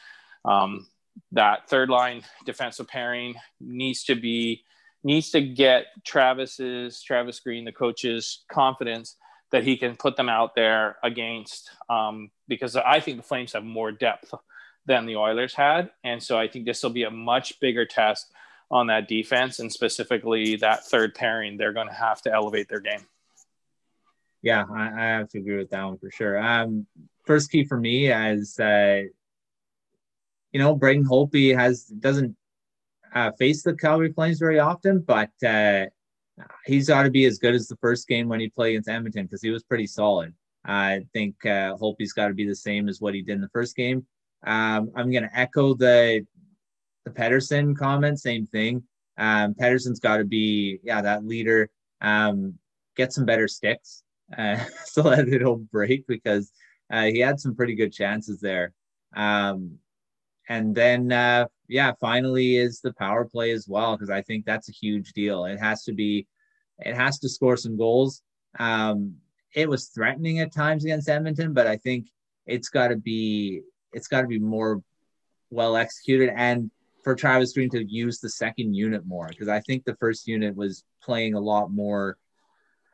um, 0.44 0.86
that 1.32 1.68
third 1.68 1.90
line 1.90 2.22
defensive 2.44 2.88
pairing 2.88 3.34
needs 3.60 4.04
to 4.04 4.14
be 4.14 4.62
needs 5.02 5.30
to 5.30 5.40
get 5.40 5.86
Travis's 6.04 7.02
Travis 7.02 7.40
Green, 7.40 7.64
the 7.64 7.72
coach's 7.72 8.44
confidence 8.50 9.16
that 9.52 9.62
he 9.62 9.76
can 9.76 9.96
put 9.96 10.16
them 10.16 10.28
out 10.28 10.54
there 10.54 10.96
against 11.02 11.70
um, 11.88 12.30
because 12.48 12.74
I 12.74 13.00
think 13.00 13.18
the 13.18 13.22
Flames 13.22 13.52
have 13.52 13.62
more 13.64 13.92
depth 13.92 14.32
than 14.86 15.06
the 15.06 15.16
Oilers 15.16 15.54
had. 15.54 15.90
And 16.02 16.22
so 16.22 16.38
I 16.38 16.48
think 16.48 16.64
this 16.64 16.82
will 16.82 16.90
be 16.90 17.04
a 17.04 17.10
much 17.10 17.60
bigger 17.60 17.86
test 17.86 18.32
on 18.74 18.88
that 18.88 19.06
defense 19.06 19.60
and 19.60 19.72
specifically 19.72 20.56
that 20.56 20.84
third 20.84 21.14
pairing. 21.14 21.56
They're 21.56 21.72
going 21.72 21.86
to 21.86 21.94
have 21.94 22.20
to 22.22 22.32
elevate 22.32 22.68
their 22.68 22.80
game. 22.80 23.06
Yeah, 24.42 24.64
I, 24.70 24.90
I 24.90 25.04
have 25.04 25.28
to 25.30 25.38
agree 25.38 25.56
with 25.56 25.70
that 25.70 25.84
one 25.84 25.96
for 25.96 26.10
sure. 26.10 26.38
Um, 26.38 26.86
first 27.24 27.50
key 27.50 27.64
for 27.64 27.78
me 27.78 28.12
is, 28.12 28.58
uh, 28.58 29.02
you 30.52 30.60
know, 30.60 30.74
Braden 30.74 31.06
Holtby 31.06 31.56
has 31.56 31.84
doesn't 31.84 32.36
uh, 33.14 33.30
face 33.38 33.62
the 33.62 33.74
Calgary 33.74 34.12
Flames 34.12 34.40
very 34.40 34.58
often, 34.58 35.00
but 35.00 35.30
uh, 35.46 35.86
he's 36.66 36.88
got 36.88 37.04
to 37.04 37.10
be 37.10 37.24
as 37.26 37.38
good 37.38 37.54
as 37.54 37.68
the 37.68 37.76
first 37.76 38.08
game 38.08 38.28
when 38.28 38.40
he 38.40 38.48
played 38.48 38.70
against 38.70 38.88
Edmonton 38.88 39.26
because 39.26 39.40
he 39.40 39.50
was 39.50 39.62
pretty 39.62 39.86
solid. 39.86 40.34
I 40.64 41.06
think 41.12 41.36
uh, 41.46 41.76
Holtby's 41.76 42.12
got 42.12 42.28
to 42.28 42.34
be 42.34 42.46
the 42.46 42.56
same 42.56 42.88
as 42.88 43.00
what 43.00 43.14
he 43.14 43.22
did 43.22 43.36
in 43.36 43.40
the 43.40 43.48
first 43.50 43.76
game. 43.76 44.04
Um, 44.44 44.90
I'm 44.96 45.10
going 45.10 45.22
to 45.22 45.38
echo 45.38 45.74
the 45.74 46.26
the 47.04 47.10
Pettersson 47.10 47.76
comment. 47.76 48.20
Same 48.20 48.46
thing. 48.46 48.82
Um, 49.16 49.54
Pettersson's 49.54 50.00
got 50.00 50.18
to 50.18 50.24
be 50.24 50.80
yeah 50.82 51.02
that 51.02 51.24
leader. 51.24 51.70
Um, 52.00 52.58
get 52.96 53.12
some 53.12 53.24
better 53.24 53.48
sticks 53.48 54.02
uh, 54.36 54.62
so 54.84 55.02
that 55.02 55.28
it'll 55.28 55.56
break 55.56 56.06
because 56.06 56.52
uh, 56.90 57.04
he 57.04 57.20
had 57.20 57.40
some 57.40 57.54
pretty 57.54 57.74
good 57.74 57.92
chances 57.92 58.40
there. 58.40 58.72
Um, 59.14 59.78
and 60.48 60.74
then 60.74 61.10
uh, 61.12 61.46
yeah, 61.68 61.92
finally 62.00 62.56
is 62.56 62.80
the 62.80 62.92
power 62.94 63.24
play 63.24 63.52
as 63.52 63.66
well 63.68 63.96
because 63.96 64.10
I 64.10 64.22
think 64.22 64.44
that's 64.44 64.68
a 64.68 64.72
huge 64.72 65.12
deal. 65.12 65.46
It 65.46 65.58
has 65.58 65.84
to 65.84 65.92
be, 65.92 66.26
it 66.78 66.94
has 66.94 67.18
to 67.20 67.28
score 67.28 67.56
some 67.56 67.76
goals. 67.76 68.22
Um, 68.58 69.16
it 69.54 69.68
was 69.68 69.86
threatening 69.86 70.40
at 70.40 70.52
times 70.52 70.84
against 70.84 71.08
Edmonton, 71.08 71.54
but 71.54 71.66
I 71.66 71.76
think 71.76 72.08
it's 72.46 72.68
got 72.68 72.88
to 72.88 72.96
be 72.96 73.62
it's 73.92 74.08
got 74.08 74.22
to 74.22 74.26
be 74.26 74.40
more 74.40 74.82
well 75.50 75.76
executed 75.76 76.30
and 76.34 76.70
for 77.04 77.14
Travis 77.14 77.52
Green 77.52 77.70
to 77.70 77.84
use 77.84 78.18
the 78.18 78.30
second 78.30 78.74
unit 78.74 79.06
more 79.06 79.28
because 79.28 79.48
I 79.48 79.60
think 79.60 79.84
the 79.84 79.96
first 79.96 80.26
unit 80.26 80.56
was 80.56 80.82
playing 81.02 81.34
a 81.34 81.40
lot 81.40 81.70
more. 81.70 82.16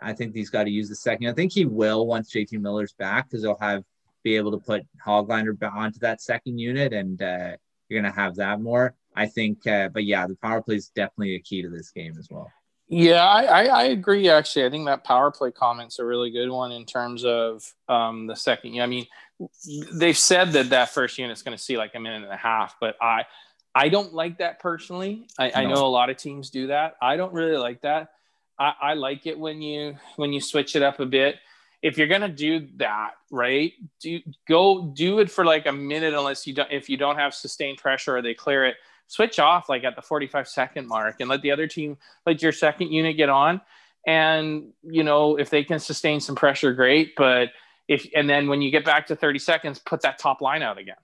I 0.02 0.12
think 0.12 0.34
he's 0.34 0.50
got 0.50 0.64
to 0.64 0.70
use 0.70 0.88
the 0.88 0.96
second. 0.96 1.28
I 1.28 1.32
think 1.32 1.52
he 1.52 1.64
will 1.64 2.06
once 2.06 2.32
JT 2.32 2.60
Miller's 2.60 2.92
back 2.94 3.30
because 3.30 3.42
he'll 3.42 3.58
have 3.60 3.84
be 4.22 4.36
able 4.36 4.50
to 4.50 4.58
put 4.58 4.86
Hoglander 5.04 5.56
onto 5.72 5.98
that 6.00 6.20
second 6.20 6.58
unit 6.58 6.92
and 6.92 7.22
uh, 7.22 7.52
you're 7.88 8.02
to 8.02 8.10
have 8.10 8.36
that 8.36 8.60
more. 8.60 8.94
I 9.14 9.26
think, 9.26 9.66
uh, 9.66 9.88
but 9.88 10.04
yeah, 10.04 10.26
the 10.26 10.36
power 10.36 10.62
play 10.62 10.76
is 10.76 10.88
definitely 10.88 11.34
a 11.34 11.40
key 11.40 11.62
to 11.62 11.68
this 11.68 11.90
game 11.90 12.14
as 12.18 12.28
well. 12.30 12.50
Yeah, 12.88 13.24
I, 13.24 13.42
I, 13.42 13.64
I, 13.66 13.82
agree. 13.84 14.28
Actually, 14.28 14.66
I 14.66 14.70
think 14.70 14.86
that 14.86 15.04
power 15.04 15.30
play 15.30 15.52
comment's 15.52 16.00
a 16.00 16.04
really 16.04 16.30
good 16.30 16.50
one 16.50 16.72
in 16.72 16.84
terms 16.84 17.24
of 17.24 17.62
um, 17.88 18.26
the 18.26 18.34
second. 18.34 18.80
I 18.80 18.86
mean, 18.86 19.06
they've 19.92 20.16
said 20.18 20.52
that 20.52 20.70
that 20.70 20.90
first 20.90 21.16
unit's 21.16 21.42
going 21.42 21.56
to 21.56 21.62
see 21.62 21.76
like 21.76 21.94
a 21.94 22.00
minute 22.00 22.24
and 22.24 22.32
a 22.32 22.36
half, 22.36 22.76
but 22.80 22.96
I 23.00 23.26
I 23.74 23.88
don't 23.88 24.12
like 24.12 24.38
that 24.38 24.58
personally. 24.58 25.26
I, 25.38 25.48
no. 25.48 25.54
I 25.54 25.64
know 25.66 25.86
a 25.86 25.88
lot 25.88 26.10
of 26.10 26.16
teams 26.16 26.50
do 26.50 26.68
that. 26.68 26.96
I 27.00 27.16
don't 27.16 27.32
really 27.32 27.56
like 27.56 27.82
that. 27.82 28.12
I, 28.58 28.74
I 28.80 28.94
like 28.94 29.26
it 29.26 29.38
when 29.38 29.62
you 29.62 29.96
when 30.16 30.32
you 30.32 30.40
switch 30.40 30.76
it 30.76 30.82
up 30.82 31.00
a 31.00 31.06
bit 31.06 31.36
if 31.82 31.96
you're 31.96 32.08
gonna 32.08 32.28
do 32.28 32.68
that, 32.76 33.12
right? 33.30 33.72
Do 34.00 34.20
go 34.46 34.92
do 34.94 35.18
it 35.20 35.30
for 35.30 35.44
like 35.44 35.66
a 35.66 35.72
minute 35.72 36.14
unless 36.14 36.46
you 36.46 36.54
don't 36.54 36.70
if 36.70 36.88
you 36.88 36.96
don't 36.96 37.16
have 37.16 37.34
sustained 37.34 37.78
pressure 37.78 38.16
or 38.16 38.22
they 38.22 38.34
clear 38.34 38.64
it. 38.66 38.76
Switch 39.06 39.38
off 39.38 39.68
like 39.68 39.82
at 39.82 39.96
the 39.96 40.02
45 40.02 40.46
second 40.46 40.86
mark 40.86 41.16
and 41.20 41.28
let 41.28 41.42
the 41.42 41.50
other 41.50 41.66
team 41.66 41.96
let 42.26 42.42
your 42.42 42.52
second 42.52 42.92
unit 42.92 43.16
get 43.16 43.28
on. 43.28 43.60
And 44.06 44.72
you 44.82 45.02
know, 45.02 45.36
if 45.36 45.50
they 45.50 45.64
can 45.64 45.78
sustain 45.78 46.20
some 46.20 46.36
pressure, 46.36 46.72
great. 46.74 47.14
But 47.16 47.48
if 47.88 48.06
and 48.14 48.28
then 48.28 48.48
when 48.48 48.60
you 48.62 48.70
get 48.70 48.84
back 48.84 49.06
to 49.06 49.16
30 49.16 49.38
seconds, 49.38 49.78
put 49.78 50.02
that 50.02 50.18
top 50.18 50.40
line 50.40 50.62
out 50.62 50.78
again. 50.78 50.96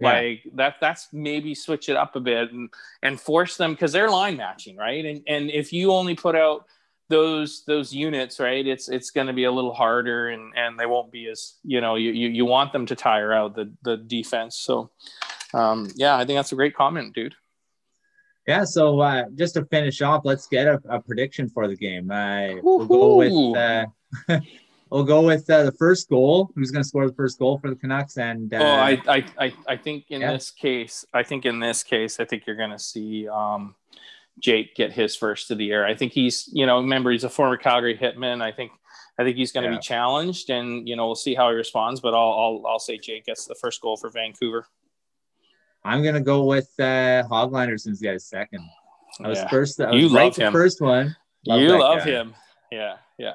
Yeah. 0.00 0.12
Like 0.12 0.42
that 0.54 0.76
that's 0.80 1.08
maybe 1.12 1.54
switch 1.54 1.88
it 1.88 1.96
up 1.96 2.16
a 2.16 2.20
bit 2.20 2.52
and 2.52 2.70
and 3.02 3.20
force 3.20 3.56
them 3.56 3.72
because 3.72 3.92
they're 3.92 4.08
line 4.08 4.36
matching, 4.36 4.76
right? 4.76 5.04
And 5.04 5.22
and 5.26 5.50
if 5.50 5.72
you 5.72 5.92
only 5.92 6.14
put 6.14 6.34
out 6.34 6.66
those 7.08 7.64
those 7.66 7.92
units, 7.92 8.40
right, 8.40 8.66
it's 8.66 8.88
it's 8.88 9.10
going 9.10 9.26
to 9.26 9.32
be 9.32 9.44
a 9.44 9.52
little 9.52 9.74
harder 9.74 10.28
and 10.28 10.52
and 10.56 10.78
they 10.78 10.86
won't 10.86 11.12
be 11.12 11.28
as 11.28 11.54
you 11.62 11.80
know 11.80 11.96
you 11.96 12.12
you, 12.12 12.28
you 12.28 12.44
want 12.46 12.72
them 12.72 12.86
to 12.86 12.96
tire 12.96 13.32
out 13.32 13.54
the 13.54 13.70
the 13.82 13.96
defense. 13.98 14.56
So 14.56 14.90
um, 15.52 15.88
yeah, 15.96 16.16
I 16.16 16.24
think 16.24 16.38
that's 16.38 16.52
a 16.52 16.56
great 16.56 16.74
comment, 16.74 17.14
dude. 17.14 17.34
Yeah, 18.46 18.64
so 18.64 19.00
uh, 19.00 19.24
just 19.34 19.54
to 19.54 19.64
finish 19.66 20.00
off, 20.00 20.22
let's 20.24 20.46
get 20.46 20.66
a, 20.66 20.80
a 20.88 21.00
prediction 21.00 21.48
for 21.48 21.68
the 21.68 21.76
game. 21.76 22.10
Uh, 22.10 22.54
we'll 22.62 22.86
go 22.86 23.16
with 23.16 23.56
uh, 23.56 23.86
we'll 24.90 25.04
go 25.04 25.22
with 25.22 25.48
uh, 25.48 25.62
the 25.64 25.72
first 25.72 26.08
goal. 26.08 26.50
Who's 26.54 26.70
going 26.70 26.82
to 26.82 26.88
score 26.88 27.06
the 27.06 27.14
first 27.14 27.38
goal 27.38 27.58
for 27.58 27.70
the 27.70 27.76
Canucks? 27.76 28.16
And 28.18 28.52
uh, 28.52 28.58
oh, 28.58 28.66
I, 28.66 29.02
I, 29.08 29.24
I, 29.38 29.52
I 29.68 29.76
think 29.76 30.06
in 30.10 30.20
yeah. 30.20 30.32
this 30.32 30.50
case, 30.50 31.04
I 31.14 31.22
think 31.22 31.46
in 31.46 31.60
this 31.60 31.82
case, 31.82 32.20
I 32.20 32.24
think 32.24 32.46
you're 32.46 32.56
going 32.56 32.70
to 32.70 32.78
see 32.78 33.28
um, 33.28 33.74
Jake 34.38 34.74
get 34.74 34.92
his 34.92 35.16
first 35.16 35.50
of 35.50 35.58
the 35.58 35.64
year. 35.64 35.86
I 35.86 35.94
think 35.94 36.12
he's, 36.12 36.48
you 36.52 36.66
know, 36.66 36.80
remember 36.80 37.10
he's 37.10 37.24
a 37.24 37.30
former 37.30 37.56
Calgary 37.56 37.96
hitman. 37.96 38.42
I 38.42 38.52
think, 38.52 38.72
I 39.18 39.24
think 39.24 39.36
he's 39.36 39.52
going 39.52 39.64
to 39.64 39.70
yeah. 39.70 39.78
be 39.78 39.82
challenged, 39.82 40.50
and 40.50 40.88
you 40.88 40.96
know, 40.96 41.06
we'll 41.06 41.14
see 41.14 41.34
how 41.34 41.50
he 41.50 41.54
responds. 41.54 42.00
But 42.00 42.14
I'll, 42.14 42.32
I'll, 42.32 42.62
I'll 42.66 42.78
say 42.78 42.98
Jake 42.98 43.26
gets 43.26 43.44
the 43.46 43.54
first 43.54 43.80
goal 43.80 43.96
for 43.96 44.08
Vancouver. 44.10 44.66
I'm 45.84 46.02
going 46.02 46.14
to 46.14 46.20
go 46.20 46.44
with 46.44 46.70
uh, 46.78 47.24
Hoglander 47.30 47.78
since 47.78 48.00
he 48.00 48.06
got 48.06 48.20
second. 48.20 48.68
I 49.22 49.28
was 49.28 49.38
yeah. 49.38 49.48
first. 49.48 49.80
I 49.80 49.90
was 49.90 50.02
you 50.02 50.08
right 50.14 50.24
love 50.24 50.36
him. 50.36 50.52
First 50.52 50.80
one. 50.80 51.16
Love 51.46 51.60
you 51.60 51.78
love 51.78 51.98
guy. 51.98 52.04
him. 52.04 52.34
Yeah, 52.70 52.96
yeah. 53.18 53.32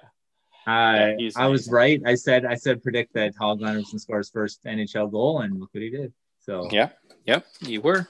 Uh, 0.67 1.13
yeah, 1.17 1.29
I 1.35 1.47
was 1.47 1.69
right. 1.69 2.01
I 2.05 2.15
said 2.15 2.45
I 2.45 2.55
said 2.55 2.81
predict 2.81 3.13
that 3.13 3.35
Hog 3.35 3.61
Gunnarsson 3.61 3.99
scores 3.99 4.29
first 4.29 4.63
NHL 4.63 5.11
goal, 5.11 5.41
and 5.41 5.59
look 5.59 5.69
what 5.73 5.83
he 5.83 5.89
did. 5.89 6.11
So 6.39 6.67
yeah, 6.71 6.89
yep, 7.25 7.45
you 7.61 7.81
were. 7.81 8.07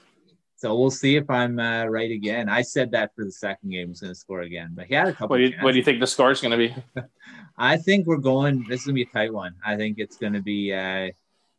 So 0.58 0.74
we'll 0.74 0.90
see 0.90 1.16
if 1.16 1.28
I'm 1.28 1.58
uh, 1.58 1.84
right 1.84 2.10
again. 2.10 2.48
I 2.48 2.62
said 2.62 2.92
that 2.92 3.14
for 3.14 3.24
the 3.24 3.32
second 3.32 3.70
game 3.70 3.88
he's 3.88 4.00
going 4.00 4.12
to 4.12 4.18
score 4.18 4.40
again, 4.40 4.70
but 4.74 4.86
he 4.86 4.94
had 4.94 5.08
a 5.08 5.12
couple. 5.12 5.28
What 5.28 5.36
do 5.36 5.44
you, 5.44 5.54
what 5.60 5.72
do 5.72 5.78
you 5.78 5.84
think 5.84 6.00
the 6.00 6.06
score 6.06 6.30
is 6.30 6.40
going 6.40 6.52
to 6.52 6.56
be? 6.56 6.74
I 7.58 7.76
think 7.76 8.06
we're 8.06 8.16
going. 8.16 8.64
This 8.66 8.80
is 8.80 8.86
going 8.86 8.96
to 8.96 9.04
be 9.04 9.10
a 9.10 9.12
tight 9.12 9.34
one. 9.34 9.54
I 9.64 9.76
think 9.76 9.98
it's 9.98 10.16
going 10.16 10.32
to 10.32 10.42
be 10.42 10.72
uh, 10.72 11.08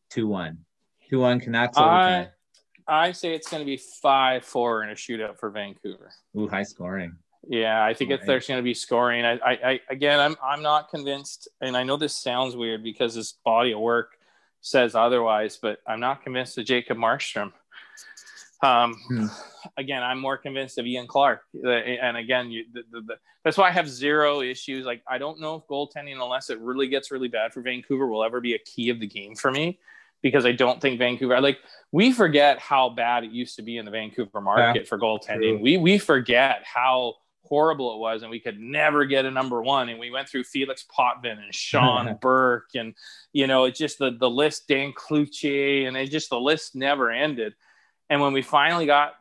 two 0.09 0.27
one, 0.27 0.59
two 1.09 1.19
one 1.19 1.39
Canucks. 1.39 1.77
I 1.77 2.29
I 2.87 3.11
say 3.11 3.35
it's 3.35 3.49
going 3.49 3.61
to 3.61 3.65
be 3.65 3.77
five 3.77 4.43
four 4.43 4.83
in 4.83 4.89
a 4.89 4.93
shootout 4.93 5.37
for 5.37 5.51
Vancouver. 5.51 6.11
Ooh, 6.35 6.47
high 6.47 6.63
scoring. 6.63 7.15
Yeah, 7.47 7.83
I 7.83 7.93
think 7.93 8.11
right. 8.11 8.19
if 8.19 8.25
there's 8.25 8.47
going 8.47 8.59
to 8.59 8.63
be 8.63 8.73
scoring, 8.73 9.25
I, 9.25 9.33
I, 9.33 9.51
I, 9.51 9.79
again, 9.89 10.19
I'm, 10.19 10.35
I'm 10.43 10.61
not 10.61 10.89
convinced, 10.89 11.47
and 11.61 11.77
I 11.77 11.83
know 11.83 11.97
this 11.97 12.15
sounds 12.15 12.55
weird 12.55 12.83
because 12.83 13.13
his 13.13 13.35
body 13.45 13.71
of 13.71 13.79
work 13.79 14.17
says 14.61 14.95
otherwise, 14.95 15.57
but 15.61 15.79
I'm 15.87 15.99
not 15.99 16.23
convinced 16.23 16.57
of 16.57 16.65
Jacob 16.65 16.97
Markstrom. 16.97 17.53
Um, 18.63 18.95
hmm. 19.07 19.25
Again, 19.77 20.01
I'm 20.01 20.19
more 20.19 20.37
convinced 20.37 20.77
of 20.77 20.85
Ian 20.85 21.07
Clark, 21.07 21.41
and 21.53 22.17
again, 22.17 22.49
you, 22.49 22.65
the, 22.73 22.83
the, 22.91 23.01
the, 23.01 23.15
that's 23.43 23.57
why 23.57 23.67
I 23.67 23.71
have 23.71 23.87
zero 23.87 24.41
issues. 24.41 24.85
Like, 24.85 25.03
I 25.07 25.17
don't 25.17 25.39
know 25.39 25.55
if 25.55 25.63
goaltending, 25.67 26.13
unless 26.13 26.49
it 26.49 26.59
really 26.59 26.87
gets 26.87 27.11
really 27.11 27.27
bad 27.27 27.53
for 27.53 27.61
Vancouver, 27.61 28.07
will 28.07 28.23
ever 28.23 28.41
be 28.41 28.55
a 28.55 28.59
key 28.59 28.89
of 28.89 28.99
the 28.99 29.07
game 29.07 29.35
for 29.35 29.51
me 29.51 29.79
because 30.21 30.45
I 30.45 30.51
don't 30.51 30.81
think 30.81 30.99
Vancouver 30.99 31.39
like 31.41 31.59
we 31.91 32.11
forget 32.11 32.59
how 32.59 32.89
bad 32.89 33.23
it 33.23 33.31
used 33.31 33.55
to 33.57 33.61
be 33.61 33.77
in 33.77 33.85
the 33.85 33.91
Vancouver 33.91 34.41
market 34.41 34.81
yeah, 34.81 34.87
for 34.87 34.97
goaltending. 34.97 35.57
True. 35.57 35.59
We 35.59 35.77
we 35.77 35.97
forget 35.97 36.63
how 36.63 37.15
horrible 37.47 37.93
it 37.93 37.99
was 37.99 38.21
and 38.21 38.31
we 38.31 38.39
could 38.39 38.59
never 38.59 39.05
get 39.05 39.25
a 39.25 39.31
number 39.31 39.61
one. 39.61 39.89
And 39.89 39.99
we 39.99 40.11
went 40.11 40.29
through 40.29 40.43
felix 40.43 40.85
potvin 40.89 41.39
and 41.39 41.53
sean 41.53 42.17
burke 42.21 42.69
and 42.75 42.93
you 43.33 43.47
know 43.47 43.65
it's 43.65 43.79
just 43.79 43.99
the 43.99 44.11
the 44.11 44.29
list 44.29 44.67
dan 44.67 44.93
cloutier 44.93 45.87
and 45.87 45.97
it 45.97 46.11
just 46.11 46.29
the 46.29 46.39
list 46.39 46.75
never 46.75 47.11
ended. 47.11 47.53
And 48.09 48.21
when 48.21 48.33
we 48.33 48.41
finally 48.41 48.85
got 48.85 49.15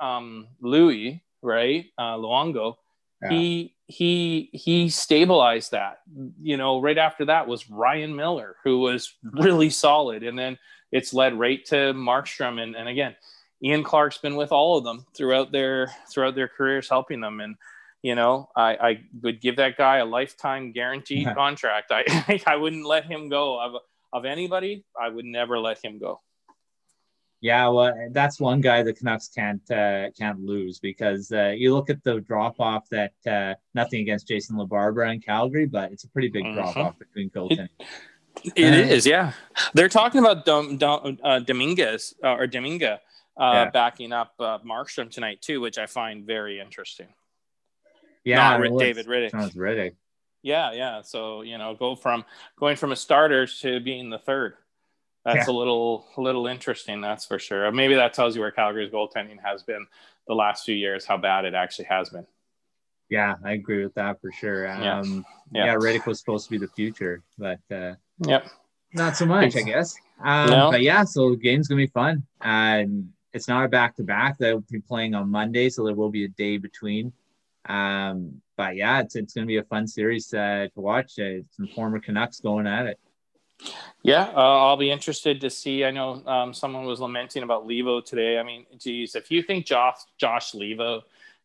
um 0.00 0.48
louis 0.60 1.22
right 1.42 1.86
uh 1.98 2.16
luongo 2.16 2.76
yeah. 3.22 3.30
he 3.30 3.74
he 3.86 4.50
he 4.52 4.88
stabilized 4.90 5.72
that. 5.72 6.00
You 6.40 6.56
know 6.56 6.80
right 6.80 6.98
after 6.98 7.24
that 7.26 7.48
was 7.48 7.70
ryan 7.70 8.14
miller 8.14 8.56
who 8.64 8.80
was 8.80 9.14
really 9.22 9.70
solid. 9.70 10.22
And 10.22 10.38
then 10.38 10.58
it's 10.90 11.12
led 11.12 11.38
right 11.38 11.62
to 11.66 11.92
markstrom. 11.94 12.60
And, 12.60 12.74
and 12.74 12.88
again 12.88 13.14
Ian 13.62 13.82
Clark's 13.82 14.18
been 14.18 14.36
with 14.36 14.52
all 14.52 14.78
of 14.78 14.84
them 14.84 15.04
throughout 15.16 15.52
their 15.52 15.92
throughout 16.12 16.34
their 16.34 16.48
careers, 16.48 16.88
helping 16.88 17.20
them. 17.20 17.40
And 17.40 17.56
you 18.02 18.14
know, 18.14 18.48
I, 18.54 18.76
I 18.76 19.00
would 19.22 19.40
give 19.40 19.56
that 19.56 19.76
guy 19.76 19.98
a 19.98 20.04
lifetime 20.04 20.72
guaranteed 20.72 21.26
contract. 21.34 21.90
I 21.90 22.40
I 22.46 22.56
wouldn't 22.56 22.86
let 22.86 23.04
him 23.04 23.28
go 23.28 23.60
of 23.60 23.82
of 24.12 24.24
anybody. 24.24 24.84
I 25.00 25.08
would 25.08 25.24
never 25.24 25.58
let 25.58 25.84
him 25.84 25.98
go. 25.98 26.20
Yeah, 27.40 27.68
well, 27.68 27.94
that's 28.10 28.40
one 28.40 28.60
guy 28.60 28.82
the 28.82 28.92
Canucks 28.92 29.28
can't 29.28 29.70
uh, 29.70 30.10
can't 30.18 30.40
lose 30.40 30.80
because 30.80 31.30
uh, 31.30 31.52
you 31.56 31.72
look 31.72 31.88
at 31.88 32.02
the 32.02 32.20
drop 32.20 32.58
off 32.58 32.88
that 32.90 33.12
uh, 33.28 33.54
nothing 33.74 34.00
against 34.00 34.26
Jason 34.26 34.56
LaBarbera 34.56 35.14
in 35.14 35.20
Calgary, 35.20 35.66
but 35.66 35.92
it's 35.92 36.04
a 36.04 36.08
pretty 36.08 36.28
big 36.28 36.44
drop 36.54 36.76
off 36.76 36.94
mm-hmm. 36.94 36.98
between 36.98 37.30
Colton. 37.30 37.68
It, 38.44 38.52
it 38.56 38.90
is, 38.90 39.06
yeah. 39.06 39.32
They're 39.74 39.88
talking 39.88 40.20
about 40.20 40.44
Dom, 40.44 40.78
Dom, 40.78 41.18
uh, 41.24 41.40
Dominguez 41.40 42.14
uh, 42.22 42.34
or 42.34 42.46
Dominga 42.46 42.98
uh, 43.38 43.52
yeah. 43.52 43.70
backing 43.70 44.12
up 44.12 44.34
uh, 44.40 44.58
Markstrom 44.58 45.10
tonight 45.10 45.40
too, 45.40 45.60
which 45.60 45.78
I 45.78 45.86
find 45.86 46.26
very 46.26 46.60
interesting. 46.60 47.08
Yeah, 48.24 48.58
Not 48.58 48.78
David 48.78 49.06
Rittich. 49.06 49.30
Sounds 49.30 49.54
Rittich. 49.54 49.94
Yeah, 50.42 50.72
yeah. 50.72 51.02
So 51.02 51.42
you 51.42 51.58
know, 51.58 51.74
go 51.74 51.94
from 51.94 52.24
going 52.58 52.76
from 52.76 52.92
a 52.92 52.96
starter 52.96 53.46
to 53.46 53.80
being 53.80 54.10
the 54.10 54.18
third. 54.18 54.54
That's 55.24 55.48
yeah. 55.48 55.54
a 55.54 55.56
little 55.56 56.06
a 56.16 56.20
little 56.20 56.46
interesting. 56.46 57.00
That's 57.00 57.24
for 57.26 57.38
sure. 57.38 57.70
Maybe 57.72 57.94
that 57.94 58.14
tells 58.14 58.34
you 58.34 58.40
where 58.40 58.50
Calgary's 58.50 58.90
goaltending 58.90 59.38
has 59.44 59.62
been 59.62 59.86
the 60.26 60.34
last 60.34 60.64
few 60.64 60.74
years, 60.74 61.04
how 61.04 61.16
bad 61.16 61.44
it 61.44 61.54
actually 61.54 61.86
has 61.86 62.10
been. 62.10 62.26
Yeah, 63.08 63.36
I 63.42 63.52
agree 63.52 63.82
with 63.82 63.94
that 63.94 64.20
for 64.20 64.30
sure. 64.32 64.70
Um, 64.70 65.24
yeah. 65.52 65.64
yeah, 65.64 65.72
yeah 65.72 65.74
Rittich 65.74 66.06
was 66.06 66.18
supposed 66.18 66.44
to 66.44 66.50
be 66.50 66.58
the 66.58 66.68
future, 66.68 67.22
but 67.38 67.60
uh, 67.70 67.94
yep, 68.26 68.48
not 68.92 69.16
so 69.16 69.26
much, 69.26 69.56
I 69.56 69.62
guess. 69.62 69.94
Um, 70.22 70.50
no. 70.50 70.70
But 70.70 70.82
yeah, 70.82 71.04
so 71.04 71.30
the 71.30 71.36
game's 71.36 71.68
gonna 71.68 71.80
be 71.80 71.86
fun, 71.86 72.26
and 72.40 73.08
it's 73.32 73.48
not 73.48 73.64
a 73.64 73.68
back 73.68 73.96
to 73.96 74.02
back. 74.02 74.38
They'll 74.38 74.60
be 74.60 74.80
playing 74.80 75.14
on 75.14 75.30
Monday, 75.30 75.68
so 75.68 75.84
there 75.84 75.94
will 75.94 76.10
be 76.10 76.24
a 76.24 76.28
day 76.28 76.58
between. 76.58 77.12
Um, 77.68 78.40
but 78.56 78.76
yeah, 78.76 79.00
it's, 79.00 79.14
it's 79.16 79.34
going 79.34 79.46
to 79.46 79.48
be 79.48 79.58
a 79.58 79.64
fun 79.64 79.86
series 79.86 80.32
uh, 80.32 80.68
to 80.74 80.80
watch. 80.80 81.18
Uh, 81.18 81.42
some 81.50 81.68
former 81.74 82.00
Canucks 82.00 82.40
going 82.40 82.66
at 82.66 82.86
it. 82.86 82.98
Yeah, 84.02 84.30
uh, 84.34 84.66
I'll 84.66 84.76
be 84.76 84.90
interested 84.90 85.40
to 85.40 85.50
see. 85.50 85.84
I 85.84 85.90
know 85.90 86.22
um, 86.26 86.54
someone 86.54 86.84
was 86.84 87.00
lamenting 87.00 87.42
about 87.42 87.66
Leivo 87.66 88.04
today. 88.04 88.38
I 88.38 88.42
mean, 88.42 88.66
geez, 88.78 89.14
if 89.14 89.30
you 89.30 89.42
think 89.42 89.66
Josh 89.66 89.98
Josh 90.16 90.52
Leivo 90.52 91.02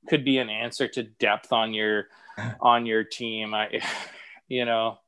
could 0.08 0.24
be 0.24 0.38
an 0.38 0.50
answer 0.50 0.88
to 0.88 1.04
depth 1.04 1.52
on 1.52 1.74
your 1.74 2.08
on 2.62 2.86
your 2.86 3.04
team, 3.04 3.54
I, 3.54 3.82
you 4.48 4.66
know, 4.66 5.00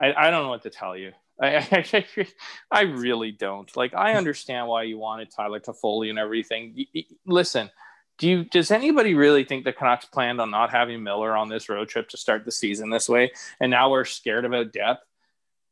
I, 0.00 0.12
I 0.12 0.30
don't 0.30 0.42
know 0.42 0.50
what 0.50 0.62
to 0.62 0.70
tell 0.70 0.96
you. 0.96 1.12
I, 1.40 1.84
I, 1.92 2.26
I 2.70 2.80
really 2.82 3.32
don't. 3.32 3.74
Like, 3.76 3.94
I 3.94 4.14
understand 4.14 4.68
why 4.68 4.84
you 4.84 4.98
wanted 4.98 5.30
Tyler 5.30 5.60
Toffoli 5.60 6.10
and 6.10 6.18
everything. 6.18 6.84
Listen, 7.26 7.70
do 8.18 8.28
you 8.28 8.44
does 8.44 8.70
anybody 8.70 9.14
really 9.14 9.44
think 9.44 9.64
the 9.64 9.72
Canucks 9.72 10.04
planned 10.04 10.40
on 10.40 10.50
not 10.50 10.70
having 10.70 11.02
Miller 11.02 11.34
on 11.34 11.48
this 11.48 11.68
road 11.68 11.88
trip 11.88 12.08
to 12.10 12.18
start 12.18 12.44
the 12.44 12.52
season 12.52 12.90
this 12.90 13.08
way? 13.08 13.32
And 13.60 13.70
now 13.70 13.90
we're 13.90 14.04
scared 14.04 14.44
about 14.44 14.72
depth. 14.72 15.02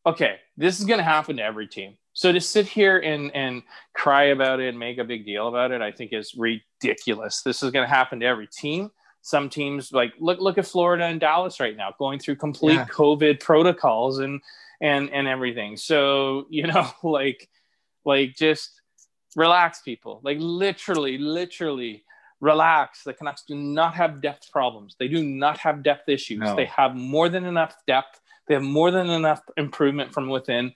Okay, 0.07 0.37
this 0.57 0.81
is 0.81 0.87
going 0.87 0.99
to 0.99 1.05
happen 1.05 1.37
to 1.37 1.43
every 1.43 1.67
team. 1.67 1.99
So 2.15 2.33
to 2.33 2.41
sit 2.41 2.67
here 2.67 2.99
and 2.99 3.31
and 3.35 3.63
cry 3.95 4.25
about 4.25 4.61
it 4.61 4.71
and 4.71 4.79
make 4.79 4.97
a 4.97 5.05
big 5.05 5.27
deal 5.27 5.49
about 5.49 5.73
it, 5.73 5.83
I 5.83 5.93
think 5.93 6.15
is 6.15 6.35
ridiculous. 6.35 7.43
This 7.43 7.63
is 7.63 7.71
going 7.71 7.87
to 7.87 7.95
happen 7.95 8.21
to 8.21 8.27
every 8.27 8.47
team. 8.47 8.91
Some 9.21 9.51
teams 9.51 9.93
like 9.93 10.15
look 10.19 10.41
look 10.41 10.57
at 10.57 10.67
Florida 10.67 11.05
and 11.05 11.21
Dallas 11.21 11.61
right 11.61 11.77
now, 11.77 11.95
going 11.99 12.19
through 12.19 12.37
complete 12.37 12.77
yeah. 12.77 12.87
COVID 12.87 13.41
protocols 13.41 14.21
and 14.21 14.41
and 14.81 15.11
and 15.11 15.27
everything. 15.29 15.77
So 15.77 16.47
you 16.51 16.67
know, 16.67 16.89
like 17.03 17.49
like 18.05 18.35
just 18.35 18.81
relax, 19.37 19.81
people. 19.83 20.21
Like 20.23 20.39
literally, 20.41 21.19
literally 21.19 22.05
relax. 22.41 23.03
The 23.05 23.15
Canucks 23.15 23.45
do 23.47 23.55
not 23.55 23.95
have 23.95 24.21
depth 24.21 24.51
problems. 24.53 24.97
They 24.99 25.09
do 25.09 25.23
not 25.23 25.59
have 25.59 25.83
depth 25.83 26.09
issues. 26.09 26.41
No. 26.41 26.57
They 26.57 26.67
have 26.67 26.95
more 26.95 27.29
than 27.29 27.45
enough 27.45 27.75
depth. 27.87 28.21
They 28.47 28.55
have 28.55 28.63
more 28.63 28.91
than 28.91 29.11
enough 29.11 29.43
improvement 29.57 30.13
from 30.13 30.29
within. 30.29 30.73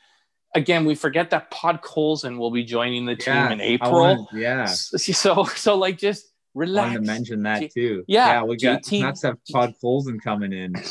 Again, 0.55 0.85
we 0.85 0.95
forget 0.95 1.31
that 1.31 1.51
Podkolzin 1.51 2.37
will 2.37 2.51
be 2.51 2.63
joining 2.63 3.07
the 3.07 3.17
team 3.17 3.35
yeah, 3.35 3.53
in 3.53 3.61
April. 3.61 4.29
Yeah. 4.35 4.67
So, 4.67 5.45
so 5.45 5.77
like 5.79 5.97
just 5.97 6.27
relax. 6.55 6.85
I 6.85 6.89
wanted 6.89 7.07
to 7.07 7.13
mention 7.13 7.43
that 7.45 7.73
too. 7.73 8.05
Yeah. 8.07 8.27
Yeah, 8.27 8.43
we 8.45 8.57
got 8.59 8.83
JT, 8.83 9.01
Canucks 9.01 9.23
have 9.23 9.39
Podkolzin 9.51 10.21
coming 10.23 10.53
in. 10.53 10.75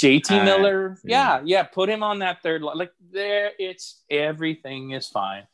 JT 0.00 0.30
uh, 0.30 0.44
Miller. 0.44 0.98
Yeah. 1.04 1.38
yeah, 1.38 1.42
yeah. 1.44 1.62
Put 1.64 1.88
him 1.88 2.02
on 2.02 2.20
that 2.20 2.42
third 2.42 2.62
line. 2.62 2.78
Like 2.78 2.92
there, 3.10 3.52
it's 3.58 4.02
everything 4.10 4.92
is 4.92 5.08
fine. 5.08 5.46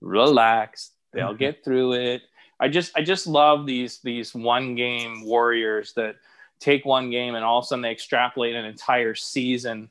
Relax. 0.00 0.92
They'll 1.12 1.34
get 1.34 1.64
through 1.64 1.94
it 1.94 2.22
I 2.60 2.68
just 2.68 2.92
I 2.94 3.02
just 3.02 3.26
love 3.26 3.66
these 3.66 4.00
these 4.04 4.34
one 4.34 4.74
game 4.74 5.24
warriors 5.24 5.94
that 5.94 6.16
take 6.60 6.84
one 6.84 7.10
game 7.10 7.34
and 7.34 7.44
all 7.44 7.58
of 7.58 7.64
a 7.64 7.66
sudden 7.66 7.82
they 7.82 7.90
extrapolate 7.90 8.54
an 8.54 8.66
entire 8.66 9.14
season 9.14 9.88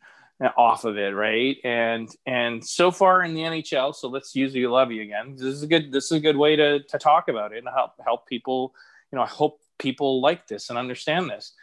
off 0.55 0.85
of 0.85 0.97
it, 0.97 1.15
right? 1.15 1.57
And 1.63 2.07
and 2.27 2.63
so 2.63 2.91
far 2.91 3.23
in 3.23 3.33
the 3.33 3.41
NHL, 3.41 3.95
so 3.95 4.07
let's 4.07 4.35
use 4.35 4.53
Juolevi 4.53 5.01
again. 5.01 5.35
This 5.35 5.55
is 5.55 5.63
a 5.63 5.67
good 5.67 5.91
this 5.91 6.05
is 6.05 6.11
a 6.11 6.19
good 6.19 6.37
way 6.37 6.55
to 6.55 6.83
to 6.83 6.99
talk 6.99 7.27
about 7.27 7.53
it 7.53 7.57
and 7.57 7.67
help 7.73 7.93
help 8.05 8.27
people. 8.27 8.75
You 9.11 9.17
know, 9.17 9.23
I 9.23 9.27
hope 9.27 9.59
people 9.79 10.21
like 10.21 10.47
this 10.47 10.69
and 10.69 10.77
understand 10.77 11.27
this. 11.27 11.53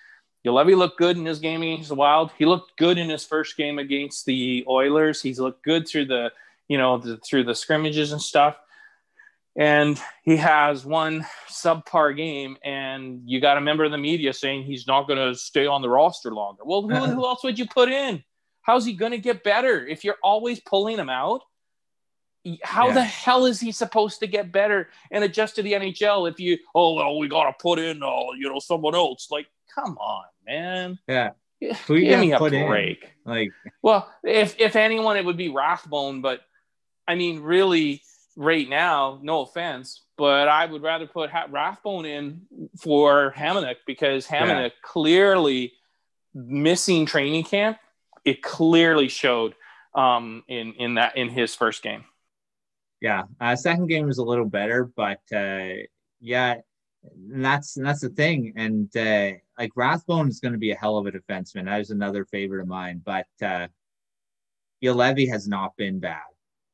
Juolevi 0.47 0.77
looked 0.77 0.99
good 0.99 1.17
in 1.17 1.27
his 1.27 1.41
game 1.41 1.63
against 1.63 1.89
the 1.89 1.97
Wild. 1.97 2.31
He 2.39 2.47
looked 2.47 2.77
good 2.77 2.99
in 2.99 3.11
his 3.11 3.25
first 3.25 3.57
game 3.57 3.81
against 3.81 4.27
the 4.27 4.65
Oilers. 4.69 5.21
He's 5.21 5.41
looked 5.41 5.65
good 5.65 5.89
through 5.89 6.07
the 6.07 6.33
you 6.69 6.79
know 6.79 6.99
the, 6.99 7.17
through 7.19 7.45
the 7.45 7.55
scrimmages 7.55 8.13
and 8.13 8.23
stuff. 8.23 8.57
And 9.57 10.01
he 10.23 10.37
has 10.37 10.85
one 10.85 11.27
subpar 11.49 12.15
game, 12.15 12.59
and 12.63 13.23
you 13.25 13.41
got 13.41 13.57
a 13.57 13.61
member 13.61 13.85
of 13.85 13.91
the 13.91 13.99
media 13.99 14.33
saying 14.35 14.65
he's 14.65 14.87
not 14.87 15.09
going 15.09 15.19
to 15.19 15.35
stay 15.35 15.67
on 15.67 15.81
the 15.81 15.89
roster 15.89 16.31
longer. 16.31 16.63
Well, 16.65 16.83
who, 16.83 16.95
who 16.95 17.25
else 17.27 17.43
would 17.43 17.59
you 17.59 17.67
put 17.67 17.89
in? 17.89 18.23
How's 18.61 18.85
he 18.85 18.93
going 18.93 19.13
to 19.13 19.19
get 19.19 19.43
better 19.43 19.87
if 19.87 20.05
you're 20.05 20.19
always 20.23 20.61
pulling 20.61 20.99
him 20.99 21.09
out? 21.09 21.41
How 22.63 22.89
yeah. 22.89 22.95
the 22.95 23.05
hell 23.05 23.47
is 23.47 23.59
he 23.59 23.73
supposed 23.73 24.21
to 24.21 24.27
get 24.27 24.53
better 24.53 24.91
and 25.11 25.25
adjust 25.25 25.57
to 25.57 25.63
the 25.63 25.73
NHL 25.73 26.31
if 26.31 26.39
you, 26.39 26.59
oh, 26.75 26.95
well, 26.95 27.19
we 27.19 27.27
got 27.27 27.45
to 27.45 27.55
put 27.61 27.79
in, 27.79 28.03
uh, 28.03 28.33
you 28.37 28.49
know, 28.49 28.59
someone 28.59 28.95
else? 28.95 29.29
Like, 29.31 29.47
come 29.77 29.97
on, 29.99 30.24
man. 30.47 30.99
Yeah. 31.07 31.31
Who 31.87 32.01
Give 32.01 32.20
me 32.20 32.33
a 32.33 32.39
break. 32.39 33.05
In? 33.05 33.33
Like, 33.33 33.53
well, 33.81 34.12
if 34.22 34.61
if 34.61 34.77
anyone, 34.77 35.16
it 35.16 35.24
would 35.24 35.39
be 35.39 35.49
Rathbone, 35.49 36.20
but 36.20 36.41
I 37.09 37.14
mean, 37.14 37.41
really, 37.41 38.03
right 38.37 38.68
now, 38.68 39.18
no 39.22 39.41
offense, 39.43 40.03
but 40.18 40.49
I 40.49 40.66
would 40.66 40.83
rather 40.83 41.07
put 41.07 41.31
Rathbone 41.49 42.05
in 42.05 42.43
for 42.79 43.33
Hamonic 43.35 43.77
because 43.87 44.27
Hamonic 44.27 44.70
yeah. 44.70 44.83
clearly 44.83 45.72
missing 46.35 47.07
training 47.07 47.45
camp 47.45 47.79
it 48.27 48.43
clearly 48.43 49.09
showed 49.09 49.55
um, 49.95 50.43
in 50.49 50.74
in 50.74 50.95
that 50.95 51.16
in 51.16 51.31
his 51.31 51.55
first 51.55 51.83
game. 51.83 52.05
Yeah, 53.01 53.22
uh, 53.41 53.57
second 53.57 53.87
game 53.87 54.07
was 54.07 54.18
a 54.18 54.24
little 54.24 54.45
better, 54.45 54.85
but 54.85 55.20
uh, 55.35 55.87
yeah, 56.20 56.57
that's 57.29 57.75
that's 57.75 58.01
the 58.01 58.09
thing. 58.09 58.53
And 58.57 58.95
uh, 58.97 59.39
like 59.59 59.73
Rathbone 59.77 60.29
is 60.29 60.41
going 60.41 60.53
to 60.53 60.59
be 60.59 60.73
a 60.73 60.77
hell 60.77 60.99
of 60.99 61.07
a 61.07 61.13
defenseman. 61.13 61.65
That 61.67 61.81
is 61.81 61.91
another 61.91 62.25
favorite 62.25 62.63
of 62.63 62.69
mine. 62.69 63.03
But 63.05 63.27
uh, 63.43 63.69
has 64.83 65.49
not 65.49 65.77
been 65.77 65.99
bad. 66.01 66.21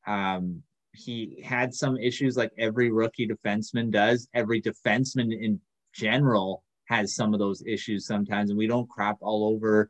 Um, 0.05 0.63
he 0.91 1.41
had 1.43 1.73
some 1.73 1.97
issues 1.97 2.37
like 2.37 2.51
every 2.57 2.91
rookie 2.91 3.27
defenseman 3.27 3.91
does. 3.91 4.27
Every 4.33 4.61
defenseman 4.61 5.31
in 5.37 5.59
general 5.93 6.63
has 6.85 7.15
some 7.15 7.33
of 7.33 7.39
those 7.39 7.63
issues 7.65 8.05
sometimes, 8.05 8.49
and 8.49 8.59
we 8.59 8.67
don't 8.67 8.89
crap 8.89 9.17
all 9.21 9.47
over 9.47 9.89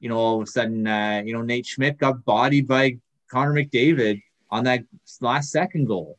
you 0.00 0.08
know, 0.08 0.16
all 0.16 0.36
of 0.40 0.48
a 0.48 0.50
sudden, 0.50 0.86
uh, 0.86 1.22
you 1.24 1.34
know, 1.34 1.42
Nate 1.42 1.66
Schmidt 1.66 1.98
got 1.98 2.24
bodied 2.24 2.66
by 2.66 2.98
Connor 3.30 3.52
McDavid 3.52 4.22
on 4.50 4.64
that 4.64 4.82
last 5.20 5.50
second 5.50 5.86
goal. 5.86 6.18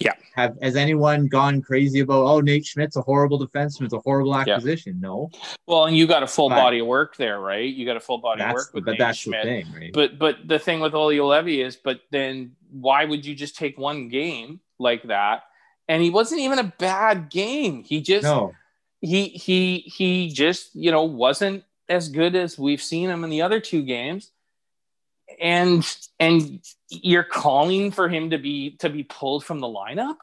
Yeah. 0.00 0.14
Have 0.34 0.56
has 0.62 0.76
anyone 0.76 1.26
gone 1.26 1.60
crazy 1.60 2.00
about 2.00 2.24
oh 2.24 2.40
Nate 2.40 2.64
Schmidt's 2.64 2.96
a 2.96 3.02
horrible 3.02 3.38
defenseman, 3.38 3.84
it's 3.84 3.92
a 3.92 3.98
horrible 3.98 4.34
acquisition? 4.34 4.94
Yeah. 4.94 5.08
No. 5.08 5.30
Well, 5.66 5.84
and 5.84 5.96
you 5.96 6.06
got 6.06 6.22
a 6.22 6.26
full 6.26 6.48
but, 6.48 6.56
body 6.56 6.80
of 6.80 6.86
work 6.86 7.16
there, 7.16 7.38
right? 7.38 7.72
You 7.72 7.84
got 7.84 7.98
a 7.98 8.00
full 8.00 8.18
body 8.18 8.42
of 8.42 8.52
work 8.52 8.70
with 8.72 8.86
but 8.86 8.92
Nate 8.92 8.98
that's 8.98 9.18
Schmidt. 9.18 9.44
The 9.44 9.48
thing, 9.48 9.66
right? 9.74 9.92
But 9.92 10.18
but 10.18 10.36
the 10.46 10.58
thing 10.58 10.80
with 10.80 10.94
Olli 10.94 11.18
Juolevi 11.18 11.64
is, 11.64 11.76
but 11.76 12.00
then 12.10 12.56
why 12.70 13.04
would 13.04 13.26
you 13.26 13.34
just 13.34 13.56
take 13.56 13.78
one 13.78 14.08
game 14.08 14.60
like 14.78 15.02
that? 15.04 15.42
And 15.86 16.02
he 16.02 16.08
wasn't 16.08 16.40
even 16.40 16.58
a 16.58 16.72
bad 16.78 17.30
game. 17.30 17.84
He 17.84 18.00
just 18.00 18.24
no. 18.24 18.54
he 19.00 19.28
he 19.28 19.80
he 19.80 20.30
just 20.30 20.74
you 20.74 20.90
know 20.90 21.04
wasn't 21.04 21.64
as 21.90 22.08
good 22.08 22.34
as 22.34 22.58
we've 22.58 22.82
seen 22.82 23.10
him 23.10 23.22
in 23.22 23.30
the 23.30 23.42
other 23.42 23.60
two 23.60 23.82
games 23.82 24.30
and 25.40 25.86
and 26.18 26.60
you're 26.88 27.24
calling 27.24 27.90
for 27.90 28.08
him 28.08 28.30
to 28.30 28.38
be 28.38 28.76
to 28.78 28.88
be 28.88 29.02
pulled 29.02 29.44
from 29.44 29.60
the 29.60 29.66
lineup 29.66 30.16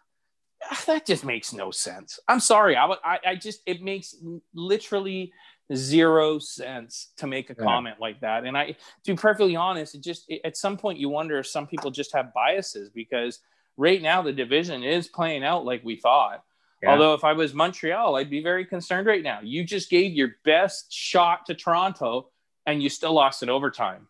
ah, 0.69 0.83
that 0.87 1.05
just 1.05 1.23
makes 1.23 1.53
no 1.53 1.71
sense 1.71 2.19
i'm 2.27 2.39
sorry 2.39 2.75
i 2.75 2.85
i, 3.03 3.19
I 3.25 3.35
just 3.35 3.61
it 3.65 3.81
makes 3.81 4.15
literally 4.53 5.31
zero 5.73 6.39
sense 6.39 7.11
to 7.17 7.27
make 7.27 7.49
a 7.49 7.55
yeah. 7.57 7.63
comment 7.63 7.97
like 7.99 8.21
that 8.21 8.45
and 8.45 8.57
i 8.57 8.71
to 8.71 9.13
be 9.13 9.15
perfectly 9.15 9.55
honest 9.55 9.95
it 9.95 10.03
just 10.03 10.25
it, 10.29 10.41
at 10.43 10.57
some 10.57 10.77
point 10.77 10.99
you 10.99 11.09
wonder 11.09 11.39
if 11.39 11.47
some 11.47 11.67
people 11.67 11.91
just 11.91 12.13
have 12.15 12.33
biases 12.33 12.89
because 12.89 13.39
right 13.75 14.01
now 14.01 14.21
the 14.21 14.33
division 14.33 14.83
is 14.83 15.07
playing 15.07 15.43
out 15.43 15.65
like 15.65 15.83
we 15.83 15.95
thought 15.95 16.43
yeah. 16.81 16.91
Although 16.91 17.15
if 17.15 17.23
I 17.23 17.33
was 17.33 17.53
Montreal, 17.53 18.15
I'd 18.15 18.29
be 18.29 18.43
very 18.43 18.65
concerned 18.65 19.07
right 19.07 19.23
now. 19.23 19.39
You 19.41 19.63
just 19.63 19.89
gave 19.89 20.13
your 20.13 20.35
best 20.45 20.93
shot 20.93 21.47
to 21.47 21.55
Toronto 21.55 22.29
and 22.65 22.83
you 22.83 22.89
still 22.89 23.13
lost 23.13 23.41
in 23.41 23.49
overtime. 23.49 24.07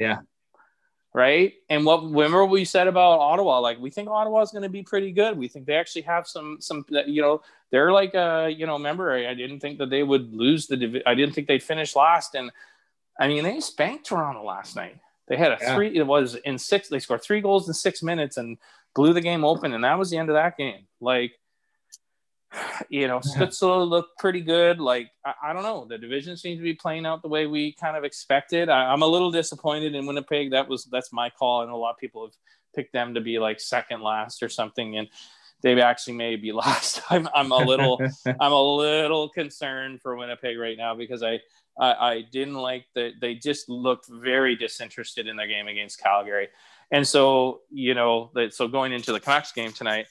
Yeah. 0.00 0.18
Right. 1.14 1.54
And 1.70 1.86
what 1.86 2.04
remember 2.04 2.44
we 2.44 2.64
said 2.64 2.86
about 2.86 3.18
Ottawa? 3.18 3.60
Like 3.60 3.78
we 3.78 3.90
think 3.90 4.10
Ottawa 4.10 4.42
is 4.42 4.50
going 4.50 4.62
to 4.62 4.68
be 4.68 4.82
pretty 4.82 5.10
good. 5.10 5.38
We 5.38 5.48
think 5.48 5.66
they 5.66 5.74
actually 5.74 6.02
have 6.02 6.26
some 6.26 6.58
some 6.60 6.84
you 7.06 7.22
know 7.22 7.42
they're 7.70 7.92
like 7.92 8.14
uh 8.14 8.50
you 8.54 8.66
know 8.66 8.74
remember 8.74 9.12
I, 9.12 9.30
I 9.30 9.34
didn't 9.34 9.60
think 9.60 9.78
that 9.78 9.90
they 9.90 10.02
would 10.02 10.34
lose 10.34 10.66
the 10.66 10.76
divi- 10.76 11.06
I 11.06 11.14
didn't 11.14 11.34
think 11.34 11.48
they'd 11.48 11.62
finish 11.62 11.96
last 11.96 12.34
and 12.34 12.50
I 13.18 13.26
mean 13.26 13.42
they 13.42 13.58
spanked 13.60 14.06
Toronto 14.06 14.44
last 14.44 14.76
night. 14.76 14.98
They 15.28 15.36
had 15.36 15.52
a 15.52 15.58
yeah. 15.60 15.74
three. 15.74 15.96
It 15.96 16.06
was 16.06 16.34
in 16.34 16.58
six. 16.58 16.88
They 16.88 16.98
scored 16.98 17.22
three 17.22 17.40
goals 17.40 17.68
in 17.68 17.74
six 17.74 18.02
minutes 18.02 18.36
and 18.36 18.58
blew 18.94 19.12
the 19.12 19.20
game 19.20 19.44
open, 19.44 19.74
and 19.74 19.84
that 19.84 19.98
was 19.98 20.10
the 20.10 20.16
end 20.16 20.30
of 20.30 20.34
that 20.34 20.56
game. 20.56 20.86
Like 21.00 21.32
you 22.88 23.06
know, 23.06 23.18
Stützle 23.18 23.88
looked 23.88 24.18
pretty 24.18 24.40
good. 24.40 24.80
Like, 24.80 25.10
I, 25.24 25.34
I, 25.44 25.52
don't 25.52 25.62
know. 25.62 25.86
The 25.88 25.98
division 25.98 26.36
seems 26.36 26.58
to 26.58 26.62
be 26.62 26.74
playing 26.74 27.06
out 27.06 27.22
the 27.22 27.28
way 27.28 27.46
we 27.46 27.72
kind 27.72 27.96
of 27.96 28.04
expected. 28.04 28.68
I, 28.68 28.92
am 28.92 29.02
a 29.02 29.06
little 29.06 29.30
disappointed 29.30 29.94
in 29.94 30.06
Winnipeg. 30.06 30.50
That 30.52 30.68
was 30.68 30.84
that's 30.84 31.12
my 31.12 31.30
call. 31.30 31.62
and 31.62 31.70
a 31.70 31.76
lot 31.76 31.92
of 31.92 31.98
people 31.98 32.26
have 32.26 32.34
picked 32.74 32.92
them 32.92 33.14
to 33.14 33.20
be 33.20 33.38
like 33.38 33.60
second 33.60 34.02
last 34.02 34.42
or 34.42 34.48
something. 34.48 34.96
And 34.96 35.08
they've 35.62 35.78
actually 35.78 36.14
may 36.14 36.36
be 36.36 36.52
last. 36.64 37.02
I'm, 37.10 37.28
I'm 37.34 37.52
a 37.52 37.58
little 37.58 38.00
I'm 38.40 38.52
a 38.52 38.76
little 38.76 39.28
concerned 39.28 40.00
for 40.02 40.16
Winnipeg 40.16 40.58
right 40.58 40.76
now 40.76 40.94
because 40.94 41.22
I 41.22 41.40
I, 41.78 41.92
I 41.92 42.22
didn't 42.32 42.56
like 42.56 42.86
that 42.94 43.12
they 43.20 43.34
just 43.34 43.68
looked 43.68 44.06
very 44.08 44.56
disinterested 44.56 45.28
in 45.28 45.36
their 45.36 45.46
game 45.46 45.68
against 45.68 46.00
Calgary. 46.00 46.48
And 46.90 47.06
so, 47.06 47.60
you 47.70 47.94
know, 47.94 48.30
that 48.34 48.54
so 48.54 48.66
going 48.66 48.92
into 48.92 49.12
the 49.12 49.20
Canucks 49.20 49.52
game 49.52 49.72
tonight, 49.72 50.06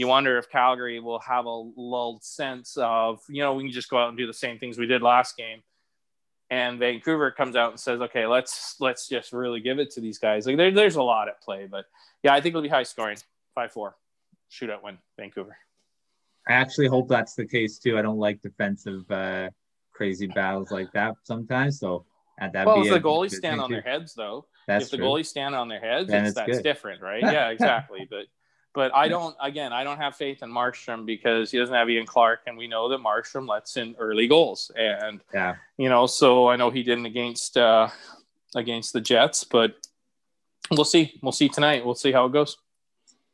you 0.00 0.06
wonder 0.06 0.38
if 0.38 0.48
Calgary 0.48 0.98
will 0.98 1.18
have 1.18 1.44
a 1.44 1.50
lulled 1.76 2.24
sense 2.24 2.78
of, 2.78 3.20
you 3.28 3.42
know, 3.42 3.52
we 3.52 3.64
can 3.64 3.70
just 3.70 3.90
go 3.90 3.98
out 3.98 4.08
and 4.08 4.16
do 4.16 4.26
the 4.26 4.32
same 4.32 4.58
things 4.58 4.78
we 4.78 4.86
did 4.86 5.02
last 5.02 5.36
game. 5.36 5.62
And 6.48 6.78
Vancouver 6.78 7.30
comes 7.30 7.54
out 7.54 7.72
and 7.72 7.78
says, 7.78 8.00
okay, 8.00 8.26
let's 8.26 8.76
let's 8.80 9.08
just 9.08 9.30
really 9.34 9.60
give 9.60 9.78
it 9.78 9.90
to 9.92 10.00
these 10.00 10.18
guys. 10.18 10.46
Like 10.46 10.56
there, 10.56 10.70
there's 10.70 10.96
a 10.96 11.02
lot 11.02 11.28
at 11.28 11.42
play, 11.42 11.68
but 11.70 11.84
yeah, 12.22 12.32
I 12.32 12.40
think 12.40 12.54
it'll 12.54 12.62
be 12.62 12.68
high 12.68 12.84
scoring, 12.84 13.18
five 13.54 13.72
four, 13.72 13.94
shootout 14.50 14.82
win, 14.82 14.96
Vancouver. 15.18 15.58
I 16.48 16.54
actually 16.54 16.86
hope 16.86 17.06
that's 17.06 17.34
the 17.34 17.44
case 17.44 17.78
too. 17.78 17.98
I 17.98 18.02
don't 18.02 18.18
like 18.18 18.40
defensive 18.40 19.08
uh, 19.10 19.50
crazy 19.92 20.28
battles 20.28 20.70
like 20.70 20.90
that 20.92 21.16
sometimes. 21.24 21.78
So 21.78 22.06
at 22.40 22.54
that, 22.54 22.66
well, 22.66 22.82
if 22.82 22.88
the 22.88 23.00
goalies 23.00 23.32
stand 23.32 23.60
on 23.60 23.70
their 23.70 23.82
heads, 23.82 24.14
though, 24.14 24.46
that's 24.66 24.86
if 24.86 24.92
the 24.92 24.96
true. 24.96 25.06
goalies 25.06 25.26
stand 25.26 25.54
on 25.54 25.68
their 25.68 25.78
heads, 25.78 26.08
it's, 26.10 26.34
that's 26.34 26.50
good. 26.50 26.62
different, 26.62 27.02
right? 27.02 27.22
yeah, 27.22 27.50
exactly. 27.50 28.08
But 28.08 28.24
but 28.72 28.94
I 28.94 29.08
don't, 29.08 29.36
again, 29.42 29.72
I 29.72 29.82
don't 29.82 29.96
have 29.96 30.16
faith 30.16 30.42
in 30.42 30.50
Markstrom 30.50 31.04
because 31.04 31.50
he 31.50 31.58
doesn't 31.58 31.74
have 31.74 31.90
Ian 31.90 32.06
Clark, 32.06 32.42
and 32.46 32.56
we 32.56 32.68
know 32.68 32.88
that 32.88 33.00
Markstrom 33.00 33.48
lets 33.48 33.76
in 33.76 33.96
early 33.98 34.28
goals. 34.28 34.70
And 34.76 35.20
yeah, 35.34 35.56
you 35.76 35.88
know, 35.88 36.06
so 36.06 36.48
I 36.48 36.56
know 36.56 36.70
he 36.70 36.82
didn't 36.82 37.06
against 37.06 37.56
uh, 37.56 37.88
against 38.54 38.92
the 38.92 39.00
Jets, 39.00 39.44
but 39.44 39.74
we'll 40.70 40.84
see. 40.84 41.18
We'll 41.22 41.32
see 41.32 41.48
tonight. 41.48 41.84
We'll 41.84 41.94
see 41.94 42.12
how 42.12 42.26
it 42.26 42.32
goes. 42.32 42.56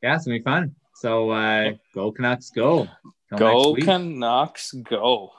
Yeah, 0.02 0.16
it's 0.16 0.24
gonna 0.24 0.38
be 0.38 0.42
fun. 0.42 0.74
So 0.94 1.30
uh, 1.30 1.72
go 1.94 2.12
Canucks, 2.12 2.50
go. 2.50 2.88
Till 3.28 3.38
go 3.38 3.74
Canucks, 3.74 4.72
go. 4.72 5.32